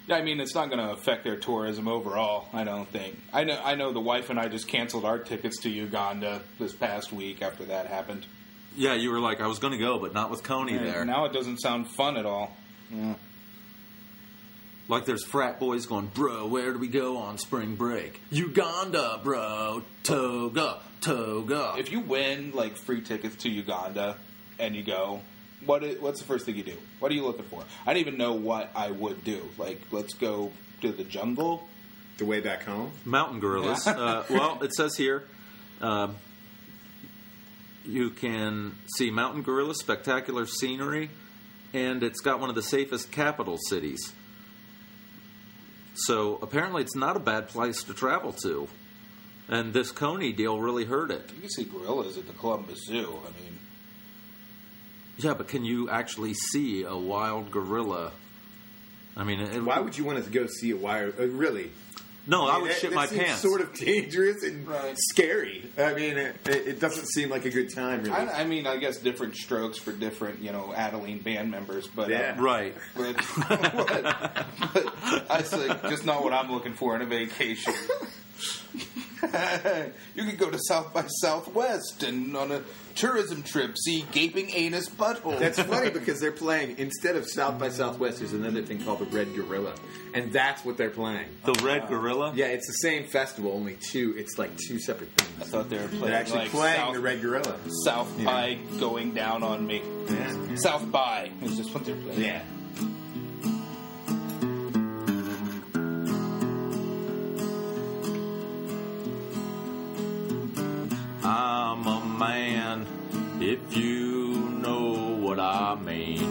I 0.10 0.22
mean, 0.22 0.40
it's 0.40 0.54
not 0.54 0.70
going 0.70 0.86
to 0.86 0.92
affect 0.92 1.24
their 1.24 1.36
tourism 1.38 1.88
overall. 1.88 2.48
I 2.54 2.64
don't 2.64 2.88
think. 2.88 3.18
I 3.34 3.44
know. 3.44 3.60
I 3.64 3.76
know. 3.76 3.92
The 3.92 4.00
wife 4.00 4.30
and 4.30 4.40
I 4.40 4.48
just 4.48 4.68
canceled 4.68 5.04
our 5.06 5.18
tickets 5.18 5.62
to 5.62 5.70
Uganda 5.70 6.42
this 6.60 6.74
past 6.74 7.12
week 7.12 7.42
after 7.42 7.66
that 7.66 7.88
happened. 7.88 8.26
yeah, 8.78 8.94
you 8.94 9.12
were 9.12 9.20
like, 9.20 9.42
I 9.42 9.48
was 9.48 9.58
going 9.60 9.74
to 9.74 9.80
go, 9.80 9.98
but 9.98 10.14
not 10.14 10.30
with 10.30 10.44
Kony 10.44 10.78
And 10.78 10.86
there. 10.86 11.06
Now 11.06 11.26
it 11.26 11.34
doesn't 11.34 11.58
sound 11.58 11.88
fun 11.88 12.18
at 12.18 12.26
all. 12.26 12.56
Yeah. 12.92 13.16
Like 14.88 15.06
there's 15.06 15.24
frat 15.26 15.60
boys 15.60 15.88
going, 15.88 16.08
bro, 16.08 16.46
where 16.46 16.72
do 16.72 16.78
we 16.78 16.88
go 16.88 17.18
on 17.18 17.40
spring 17.40 17.76
break? 17.76 18.22
Uganda, 18.30 19.20
bro. 19.24 19.82
Toga, 20.04 20.78
toga. 21.02 21.74
If 21.78 21.92
you 21.92 22.02
win 22.02 22.52
like 22.54 22.78
free 22.78 23.02
tickets 23.02 23.38
to 23.38 23.50
Uganda 23.50 24.18
and 24.60 24.76
you 24.76 24.84
go, 24.84 25.22
what? 25.66 25.84
What's 26.02 26.20
the 26.20 26.26
first 26.26 26.46
thing 26.46 26.56
you 26.56 26.64
do? 26.64 26.78
What 27.00 27.12
are 27.12 27.16
you 27.16 27.24
looking 27.26 27.46
for? 27.46 27.64
I 27.86 27.94
don't 27.94 28.02
even 28.02 28.18
know 28.18 28.34
what 28.34 28.72
I 28.76 28.92
would 28.92 29.24
do. 29.24 29.50
Like, 29.58 29.82
let's 29.92 30.14
go 30.14 30.52
to 30.82 30.92
the 30.92 31.04
jungle. 31.04 31.68
The 32.18 32.26
way 32.26 32.40
back 32.40 32.64
home. 32.64 32.92
Mountain 33.04 33.42
gorillas. 33.42 33.86
Yeah. 33.86 33.94
uh, 33.94 34.24
well, 34.30 34.64
it 34.64 34.74
says 34.74 34.96
here 34.96 35.26
um, 35.82 36.16
you 37.86 38.10
can 38.10 38.76
see 38.98 39.12
mountain 39.12 39.42
gorillas, 39.42 39.80
spectacular 39.80 40.46
scenery, 40.46 41.10
and 41.74 42.04
it's 42.04 42.22
got 42.22 42.40
one 42.40 42.50
of 42.50 42.56
the 42.56 42.64
safest 42.64 43.12
capital 43.12 43.58
cities. 43.70 44.14
So 45.94 46.40
apparently, 46.42 46.82
it's 46.84 46.96
not 46.96 47.16
a 47.16 47.20
bad 47.20 47.48
place 47.48 47.84
to 47.84 47.94
travel 47.94 48.34
to. 48.44 48.68
And 49.48 49.74
this 49.74 49.92
Kony 49.92 50.36
deal 50.36 50.60
really 50.60 50.86
hurt 50.86 51.12
it. 51.12 51.32
You 51.36 51.42
can 51.42 51.50
see 51.50 51.66
gorillas 51.66 52.18
at 52.18 52.28
the 52.28 52.34
Columbus 52.34 52.80
Zoo. 52.86 53.20
I 53.24 53.42
mean, 53.42 53.60
Yeah, 55.18 55.34
but 55.34 55.48
can 55.48 55.64
you 55.64 55.90
actually 55.90 56.34
see 56.34 56.84
a 56.84 56.96
wild 56.96 57.52
gorilla? 57.52 58.12
I 59.18 59.24
mean, 59.24 59.40
it, 59.40 59.64
Why 59.64 59.80
would 59.80 59.98
you 59.98 60.04
want 60.04 60.24
to 60.24 60.30
go 60.30 60.46
see 60.48 60.72
a 60.72 60.76
wire? 60.78 61.14
Uh, 61.18 61.28
really? 61.28 61.72
no? 62.28 62.48
I 62.48 62.58
would 62.58 62.72
That- 62.72 62.78
shit 62.80 62.90
that 62.90 62.96
my 62.96 63.06
seems 63.06 63.22
pants. 63.24 63.42
Sort 63.42 63.62
of 63.62 63.74
dangerous 63.76 64.44
and 64.44 64.68
Right. 64.68 64.96
scary. 65.12 65.70
I 65.78 65.94
mean, 65.94 66.18
it, 66.18 66.36
it 66.48 66.68
it 66.68 66.80
doesn't 66.82 67.06
seem 67.08 67.30
like 67.30 67.46
a 67.46 67.50
good 67.52 67.74
time. 67.74 68.02
Really. 68.04 68.12
I, 68.16 68.42
I 68.42 68.46
mean, 68.46 68.66
I 68.68 68.76
guess 68.78 68.98
different 68.98 69.36
strokes 69.36 69.78
for 69.78 69.92
different, 69.94 70.42
you 70.42 70.52
know, 70.52 70.74
Adalene 70.76 71.24
band 71.24 71.50
members. 71.52 71.88
But 71.88 72.08
uh, 72.10 72.14
Yeah. 72.14 72.36
right. 72.42 72.76
but, 72.98 73.16
but, 73.48 74.46
but 74.74 75.26
I 75.32 75.44
say 75.44 75.68
just 75.88 76.04
not 76.06 76.24
what 76.24 76.34
I'm 76.34 76.52
looking 76.52 76.74
for 76.74 76.96
in 76.96 77.02
a 77.02 77.06
vacation. 77.06 77.74
you 80.16 80.24
could 80.24 80.38
go 80.38 80.50
to 80.50 80.60
South 80.68 80.94
by 80.94 81.06
Southwest 81.22 82.04
and 82.04 82.36
on 82.36 82.52
a 82.52 82.62
tourism 82.96 83.44
trip 83.44 83.78
see 83.78 84.06
gaping 84.12 84.50
anus 84.52 84.90
butthole. 84.90 85.40
That's 85.40 85.60
funny 85.60 85.90
because 85.90 86.20
they're 86.20 86.32
playing 86.32 86.78
instead 86.78 87.16
of 87.16 87.28
South 87.28 87.60
by 87.60 87.70
Southwest. 87.70 88.20
There's 88.20 88.34
another 88.34 88.62
thing 88.62 88.84
called 88.84 89.00
the 89.00 89.06
Red 89.06 89.34
Gorilla, 89.36 89.74
and 90.14 90.32
that's 90.32 90.64
what 90.64 90.78
they're 90.78 90.90
playing. 90.90 91.28
The 91.46 91.54
red 91.64 91.88
gorilla. 91.88 92.34
Yeah, 92.36 92.48
it's 92.48 92.68
the 92.68 92.74
same 92.74 93.06
festival, 93.06 93.52
only 93.52 93.78
two. 93.92 94.14
It's 94.18 94.38
like 94.38 94.52
two 94.58 94.80
separate 94.80 95.12
things. 95.12 95.42
I 95.42 95.46
thought 95.46 95.70
they 95.70 95.78
were 95.78 95.88
playing 95.88 96.06
They're 96.06 96.16
actually 96.16 96.40
like 96.40 96.52
playing 96.52 96.78
South, 96.78 96.94
the 96.94 97.00
Red 97.02 97.22
Gorilla. 97.22 97.56
South 97.84 98.24
by 98.24 98.58
going 98.80 99.14
down 99.14 99.44
on 99.44 99.66
me. 99.66 99.82
Yeah. 100.10 100.56
South 100.56 100.90
by 100.92 101.32
is 101.42 101.58
just 101.58 101.74
what 101.74 101.86
they're 101.86 101.96
playing. 101.96 102.22
Yeah. 102.22 102.42
If 113.48 113.78
you 113.78 114.50
know 114.64 115.18
what 115.20 115.40
I 115.40 115.76
mean. 115.76 116.26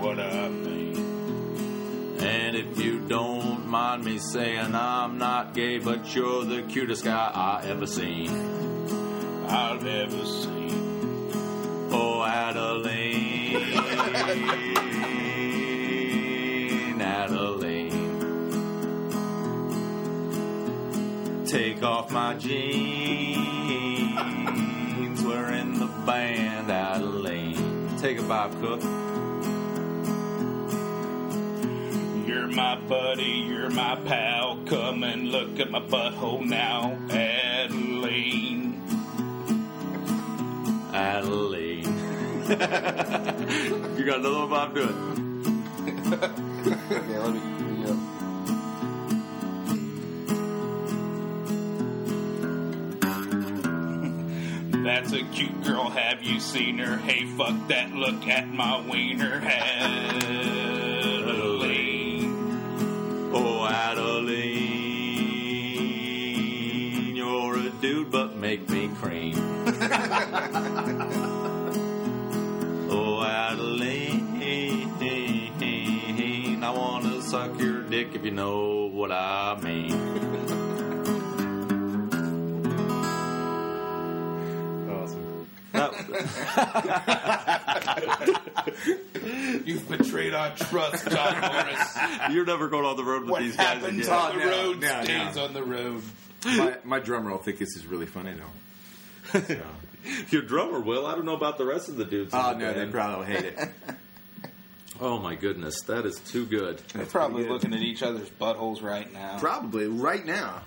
What 0.00 0.18
I 0.18 0.48
mean. 0.48 0.96
And 2.20 2.56
if 2.56 2.80
you 2.82 3.00
don't 3.00 3.66
mind 3.66 4.02
me 4.02 4.18
saying, 4.18 4.74
I'm 4.74 5.18
not 5.18 5.52
gay, 5.52 5.76
but 5.78 6.14
you're 6.14 6.46
the 6.46 6.62
cutest 6.62 7.04
guy 7.04 7.30
I 7.34 7.66
ever 7.66 7.86
seen. 7.86 8.30
I've 9.46 9.84
ever 9.84 10.24
seen. 10.24 11.30
Oh, 11.90 12.24
Adalene, 12.26 13.60
Adalene. 16.98 17.98
Take 21.46 21.82
off 21.82 22.10
my 22.10 22.34
jeans, 22.36 24.16
in 26.08 26.66
the 26.66 26.68
band, 26.68 26.68
Adalene. 26.68 28.00
Take 28.00 28.18
a 28.18 28.22
Bob 28.22 28.52
Cook. 28.60 28.82
You're 32.26 32.46
my 32.48 32.76
buddy, 32.88 33.46
you're 33.48 33.70
my 33.70 33.96
pal. 34.06 34.58
Come 34.66 35.02
and 35.02 35.28
look 35.28 35.60
at 35.60 35.70
my 35.70 35.80
butthole 35.80 36.44
now, 36.44 36.98
Adalene. 37.08 38.80
Adalene. 40.92 41.86
you 43.98 44.04
got 44.04 44.20
another 44.20 44.38
one, 44.38 44.50
Bob? 44.50 44.74
Do 44.74 44.82
it. 44.82 44.94
Okay, 46.68 47.18
let 47.18 47.32
me. 47.32 47.67
That's 54.88 55.12
a 55.12 55.22
cute 55.22 55.62
girl, 55.64 55.90
have 55.90 56.22
you 56.22 56.40
seen 56.40 56.78
her? 56.78 56.96
Hey, 56.96 57.26
fuck 57.26 57.68
that, 57.68 57.92
look 57.92 58.26
at 58.26 58.48
my 58.48 58.80
wiener, 58.80 59.38
Adalene. 59.38 60.48
Oh, 63.34 63.68
Adalene, 63.70 64.34
you're 67.14 67.58
a 67.58 67.70
dude, 67.82 68.10
but 68.10 68.36
make 68.36 68.66
me 68.70 68.88
cream. 68.94 69.34
oh, 72.88 73.20
Adalene, 73.28 74.24
I 76.62 76.70
want 76.70 77.04
to 77.04 77.20
suck 77.20 77.60
your 77.60 77.82
dick 77.82 78.14
if 78.14 78.24
you 78.24 78.30
know 78.30 78.86
what 78.86 79.12
I 79.12 79.60
mean. 79.62 80.64
You've 89.64 89.88
betrayed 89.88 90.34
our 90.34 90.54
trust, 90.56 91.08
John 91.10 91.40
Morris. 91.40 91.98
You're 92.30 92.46
never 92.46 92.68
going 92.68 92.84
on 92.84 92.96
the 92.96 93.04
road 93.04 93.22
with 93.22 93.30
What 93.30 93.42
these 93.42 93.56
guys 93.56 93.78
happens 93.82 94.06
again. 94.06 94.18
on 94.18 94.38
the 94.38 94.44
no, 94.44 94.50
road 94.50 94.80
no, 94.80 95.04
stays 95.04 95.36
no. 95.36 95.44
on 95.44 95.52
the 95.54 95.62
road. 95.62 96.02
my, 96.44 96.76
my 96.84 96.98
drum 97.00 97.26
roll 97.26 97.38
think 97.38 97.58
this 97.58 97.76
is 97.76 97.86
really 97.86 98.06
funny 98.06 98.34
though. 98.34 99.40
So. 99.40 99.60
Your 100.30 100.42
drummer 100.42 100.80
will. 100.80 101.06
I 101.06 101.14
don't 101.14 101.24
know 101.24 101.34
about 101.34 101.58
the 101.58 101.66
rest 101.66 101.88
of 101.88 101.96
the 101.96 102.04
dudes. 102.04 102.30
Oh 102.32 102.52
the 102.54 102.58
no, 102.58 102.72
they 102.72 102.86
probably 102.86 103.16
will 103.18 103.24
hate 103.24 103.44
it. 103.44 103.68
Oh 105.00 105.16
my 105.20 105.36
goodness, 105.36 105.82
that 105.82 106.04
is 106.06 106.18
too 106.18 106.44
good. 106.44 106.78
They're 106.92 107.06
probably 107.06 107.44
good. 107.44 107.52
looking 107.52 107.72
at 107.72 107.82
each 107.82 108.02
other's 108.02 108.28
buttholes 108.30 108.82
right 108.82 109.12
now. 109.12 109.38
Probably 109.38 109.86
right 109.86 110.26
now. 110.26 110.62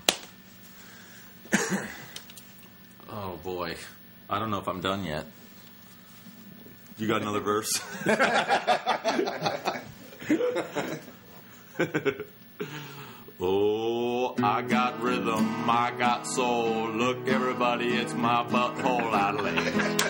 Oh 3.14 3.38
boy, 3.44 3.74
I 4.30 4.38
don't 4.38 4.50
know 4.50 4.58
if 4.58 4.68
I'm 4.68 4.80
done 4.80 5.04
yet. 5.04 5.26
You 6.98 7.08
got 7.08 7.22
another 7.22 7.40
verse? 7.40 7.80
oh, 13.40 14.34
I 14.42 14.62
got 14.62 15.00
rhythm, 15.02 15.68
I 15.68 15.92
got 15.98 16.26
soul. 16.26 16.88
Look, 16.90 17.26
everybody, 17.28 17.88
it's 17.88 18.14
my 18.14 18.44
butthole, 18.44 19.10
Adalene. 19.10 20.00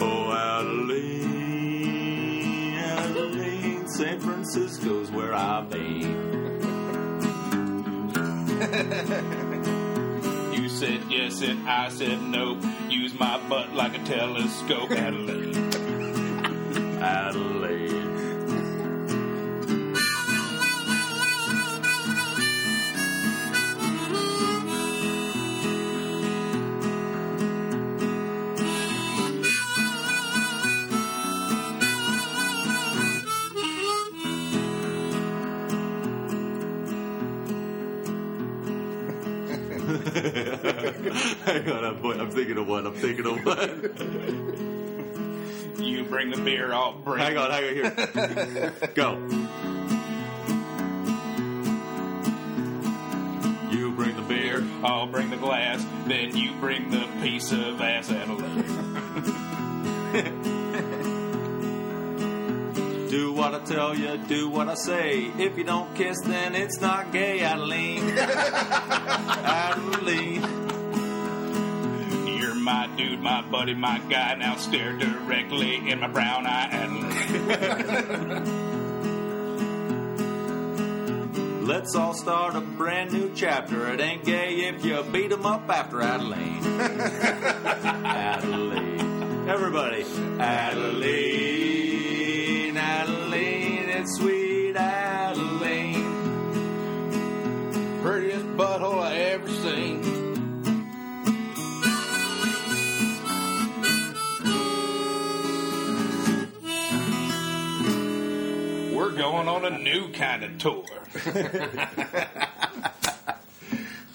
oh, 0.00 0.62
Adalene, 0.62 2.74
Adalene, 2.76 3.88
San 3.88 4.20
Francisco's 4.20 5.10
where 5.10 5.34
I've 5.34 5.68
been. 5.70 6.38
Said 10.78 11.10
yes 11.10 11.42
and 11.42 11.68
I 11.68 11.88
said 11.88 12.22
no. 12.22 12.56
Use 12.88 13.12
my 13.18 13.36
butt 13.48 13.72
like 13.74 13.98
a 13.98 14.04
telescope, 14.04 14.90
Adalene. 14.90 15.72
Adalene. 17.00 18.17
Hang 41.44 41.70
on, 41.70 41.84
I'm, 41.84 42.04
I'm 42.20 42.30
thinking 42.30 42.58
of 42.58 42.66
one. 42.66 42.86
I'm 42.86 42.94
thinking 42.94 43.26
of 43.26 43.44
one. 43.44 44.74
You 45.78 46.04
bring 46.04 46.30
the 46.30 46.38
beer, 46.38 46.72
I'll 46.72 46.92
bring. 46.92 47.22
Hang 47.22 47.36
on, 47.36 47.50
hang 47.52 47.68
on 47.68 47.74
here. 47.74 48.72
Go. 48.94 49.12
You 53.70 53.92
bring 53.92 54.16
the 54.16 54.22
beer. 54.22 54.64
I'll 54.82 55.06
bring 55.06 55.30
the 55.30 55.36
glass. 55.36 55.86
Then 56.06 56.36
you 56.36 56.52
bring 56.54 56.90
the 56.90 57.06
piece 57.22 57.52
of 57.52 57.80
ass, 57.80 58.08
Adalene. 58.10 58.64
Do 63.08 63.32
what 63.32 63.54
I 63.54 63.60
tell 63.60 63.94
you, 63.94 64.18
do 64.18 64.50
what 64.50 64.68
I 64.68 64.74
say. 64.74 65.32
If 65.38 65.56
you 65.56 65.64
don't 65.64 65.94
kiss, 65.94 66.20
then 66.24 66.54
it's 66.54 66.80
not 66.80 67.10
gay, 67.12 67.38
Adalene. 67.38 68.00
Adalene. 69.46 70.67
My 72.68 72.86
dude, 72.98 73.20
my 73.22 73.40
buddy, 73.40 73.72
my 73.72 73.98
guy. 74.10 74.34
Now 74.34 74.56
stare 74.56 74.92
directly 74.92 75.88
in 75.88 76.00
my 76.00 76.06
brown 76.06 76.44
eye, 76.44 76.68
Adalene. 76.70 77.26
Let's 81.66 81.94
all 81.94 82.12
start 82.12 82.56
a 82.56 82.60
brand 82.60 83.10
new 83.10 83.32
chapter. 83.34 83.90
It 83.94 84.00
ain't 84.00 84.22
gay 84.22 84.56
if 84.68 84.84
you 84.84 85.02
beat 85.04 85.32
'em 85.32 85.46
up 85.46 85.66
after 85.70 86.00
Adalene. 86.00 86.60
Adalene. 88.04 89.48
Everybody. 89.48 90.02
Adalene, 90.36 91.14
Adalene, 92.74 93.88
it's 93.88 94.14
sweet 94.18 94.74
Adalene. 94.76 96.04
Prettiest 98.02 98.47
going 109.48 109.64
on 109.64 109.72
a 109.74 109.78
new 109.78 110.12
kind 110.12 110.44
of 110.44 110.58
tour. 110.58 110.84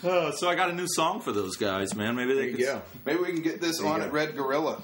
Oh, 0.06 0.32
so 0.36 0.50
I 0.50 0.56
got 0.56 0.70
a 0.70 0.74
new 0.74 0.86
song 0.86 1.22
for 1.22 1.32
those 1.32 1.56
guys, 1.56 1.96
man. 1.96 2.18
Maybe 2.18 2.34
they 2.34 2.48
There 2.52 2.58
could. 2.58 2.66
go. 2.66 2.82
Maybe 3.06 3.20
we 3.22 3.28
can 3.32 3.42
get 3.42 3.62
this 3.62 3.80
on 3.80 4.00
go. 4.00 4.06
at 4.06 4.12
Red 4.12 4.36
Gorilla. 4.36 4.84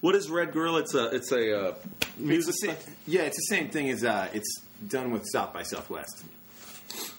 What 0.00 0.14
is 0.14 0.30
Red 0.30 0.52
Gorilla? 0.52 0.78
It's 0.82 0.94
a 0.94 1.06
it's 1.06 1.32
a 1.32 1.70
uh, 1.70 1.74
music. 2.16 2.54
It's 2.54 2.60
the 2.62 2.68
same, 2.68 2.94
yeah, 3.08 3.22
it's 3.22 3.36
the 3.36 3.56
same 3.56 3.68
thing 3.68 3.90
as 3.90 4.04
uh, 4.04 4.28
it's 4.32 4.60
done 4.86 5.10
with 5.10 5.24
South 5.32 5.52
by 5.52 5.64
Southwest. 5.64 6.22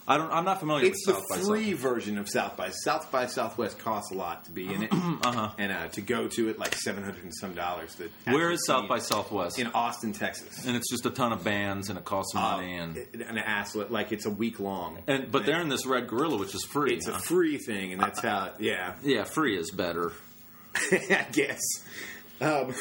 I 0.08 0.18
don't. 0.18 0.32
I'm 0.32 0.46
not 0.46 0.60
familiar 0.60 0.86
It's 0.86 1.06
the 1.06 1.14
with 1.14 1.22
South 1.30 1.30
by 1.30 1.46
free 1.46 1.74
version 1.74 2.18
of 2.18 2.30
South 2.30 2.56
by 2.56 2.70
South 2.70 3.12
by 3.12 3.26
Southwest 3.28 3.78
costs 3.80 4.12
a 4.12 4.16
lot 4.16 4.46
to 4.46 4.52
be 4.52 4.74
in 4.74 4.84
it, 4.84 4.92
Uh-huh. 4.94 5.50
and 5.58 5.72
uh, 5.72 5.88
to 5.90 6.02
go 6.02 6.28
to 6.30 6.50
it 6.50 6.58
like 6.58 6.74
seven 6.76 7.04
hundred 7.04 7.24
and 7.24 7.34
some 7.36 7.54
dollars. 7.54 7.96
To 7.96 8.10
Where 8.32 8.50
is 8.52 8.66
South 8.66 8.88
by. 8.88 9.00
Southwest? 9.00 9.60
In 9.60 9.68
Austin, 9.68 10.14
Texas. 10.14 10.66
and 10.66 10.76
it's 10.78 10.90
just 10.90 11.06
a 11.06 11.10
ton 11.10 11.34
of 11.34 11.44
bands, 11.44 11.90
and 11.90 11.98
it 12.00 12.06
costs 12.06 12.34
some 12.34 12.44
Uh, 12.44 12.58
money, 12.58 12.78
and 12.78 12.98
an 13.28 13.38
ass 13.38 13.76
like 13.76 14.12
it's 14.12 14.26
a 14.26 14.30
week 14.32 14.60
long. 14.60 15.00
and 15.08 15.32
but 15.32 15.46
they're 15.46 15.62
in 15.62 15.70
this 15.70 15.86
Red 15.86 16.08
Gorilla, 16.08 16.38
which 16.38 16.56
is 16.56 16.64
free. 16.64 16.94
it's 16.94 17.08
a 17.08 17.20
free 17.20 17.58
thing, 17.58 17.92
and 17.94 18.02
that's 18.02 18.22
how. 18.22 18.52
Yeah, 18.60 18.96
yeah, 19.04 19.24
free 19.26 19.58
is 19.58 19.72
better. 19.72 20.14
I 20.92 21.26
guess. 21.32 21.60
Um, 22.40 22.74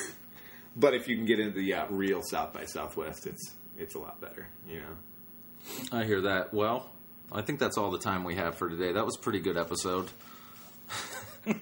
but 0.76 0.94
if 0.94 1.09
you 1.09 1.16
can 1.16 1.24
get 1.26 1.40
into 1.40 1.59
the 1.59 1.74
uh, 1.74 1.86
real 1.88 2.22
South 2.22 2.53
by 2.53 2.64
Southwest, 2.66 3.26
it's 3.26 3.53
it's 3.78 3.94
a 3.94 3.99
lot 3.99 4.20
better. 4.20 4.47
You 4.68 4.80
know. 4.80 4.97
I 5.92 6.04
hear 6.04 6.22
that. 6.22 6.52
Well, 6.52 6.90
I 7.32 7.42
think 7.42 7.58
that's 7.58 7.76
all 7.76 7.90
the 7.90 7.98
time 7.98 8.24
we 8.24 8.36
have 8.36 8.56
for 8.56 8.68
today. 8.68 8.92
That 8.92 9.04
was 9.04 9.16
a 9.16 9.20
pretty 9.20 9.40
good 9.40 9.56
episode. 9.56 10.08
the 11.46 11.52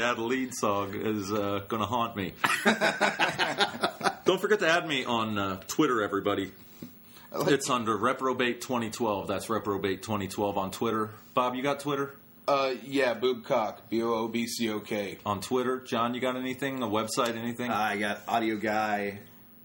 Adalene 0.00 0.52
song 0.52 0.94
is 0.94 1.32
uh, 1.32 1.64
going 1.68 1.80
to 1.80 1.86
haunt 1.86 2.16
me. 2.16 2.32
Don't 4.24 4.40
forget 4.40 4.60
to 4.60 4.68
add 4.68 4.86
me 4.86 5.04
on 5.04 5.36
uh, 5.36 5.60
Twitter, 5.66 6.02
everybody. 6.02 6.52
It's 7.32 7.68
under 7.68 7.96
Reprobate 7.96 8.60
2012. 8.60 9.26
That's 9.26 9.50
Reprobate 9.50 10.02
2012 10.02 10.56
on 10.56 10.70
Twitter. 10.70 11.10
Bob, 11.34 11.56
you 11.56 11.62
got 11.62 11.80
Twitter? 11.80 12.14
Uh, 12.46 12.74
yeah, 12.84 13.14
Boobcock. 13.14 13.78
B 13.88 14.02
O 14.02 14.14
O 14.14 14.28
B 14.28 14.46
C 14.46 14.70
O 14.70 14.78
K. 14.78 15.18
On 15.26 15.40
Twitter. 15.40 15.80
John, 15.80 16.14
you 16.14 16.20
got 16.20 16.36
anything? 16.36 16.82
A 16.82 16.86
website, 16.86 17.36
anything? 17.36 17.70
I 17.70 17.96
got 17.96 18.20
Audio 18.28 18.56
Guy 18.56 19.18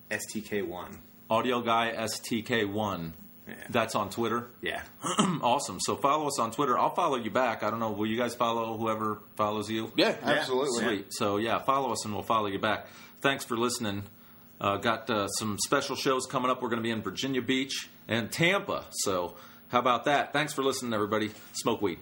STK1. 0.09 0.97
Audio 1.29 1.61
Guy 1.61 1.93
STK1. 1.95 3.11
Yeah. 3.49 3.55
That's 3.69 3.95
on 3.95 4.09
Twitter. 4.09 4.47
Yeah. 4.61 4.81
awesome. 5.41 5.79
So 5.79 5.95
follow 5.95 6.27
us 6.27 6.39
on 6.39 6.51
Twitter. 6.51 6.77
I'll 6.77 6.93
follow 6.93 7.17
you 7.17 7.31
back. 7.31 7.63
I 7.63 7.69
don't 7.69 7.79
know. 7.79 7.91
Will 7.91 8.07
you 8.07 8.17
guys 8.17 8.35
follow 8.35 8.77
whoever 8.77 9.19
follows 9.35 9.69
you? 9.69 9.91
Yeah, 9.95 10.15
absolutely. 10.21 10.83
Sweet. 10.83 11.13
So 11.13 11.37
yeah, 11.37 11.59
follow 11.59 11.91
us 11.91 12.05
and 12.05 12.13
we'll 12.13 12.23
follow 12.23 12.47
you 12.47 12.59
back. 12.59 12.87
Thanks 13.21 13.43
for 13.43 13.57
listening. 13.57 14.03
Uh, 14.61 14.77
got 14.77 15.09
uh, 15.09 15.27
some 15.27 15.57
special 15.57 15.95
shows 15.95 16.25
coming 16.25 16.51
up. 16.51 16.61
We're 16.61 16.69
going 16.69 16.81
to 16.81 16.83
be 16.83 16.91
in 16.91 17.01
Virginia 17.01 17.41
Beach 17.41 17.89
and 18.07 18.31
Tampa. 18.31 18.85
So 18.91 19.35
how 19.69 19.79
about 19.79 20.05
that? 20.05 20.33
Thanks 20.33 20.53
for 20.53 20.63
listening, 20.63 20.93
everybody. 20.93 21.31
Smoke 21.53 21.81
weed. 21.81 21.99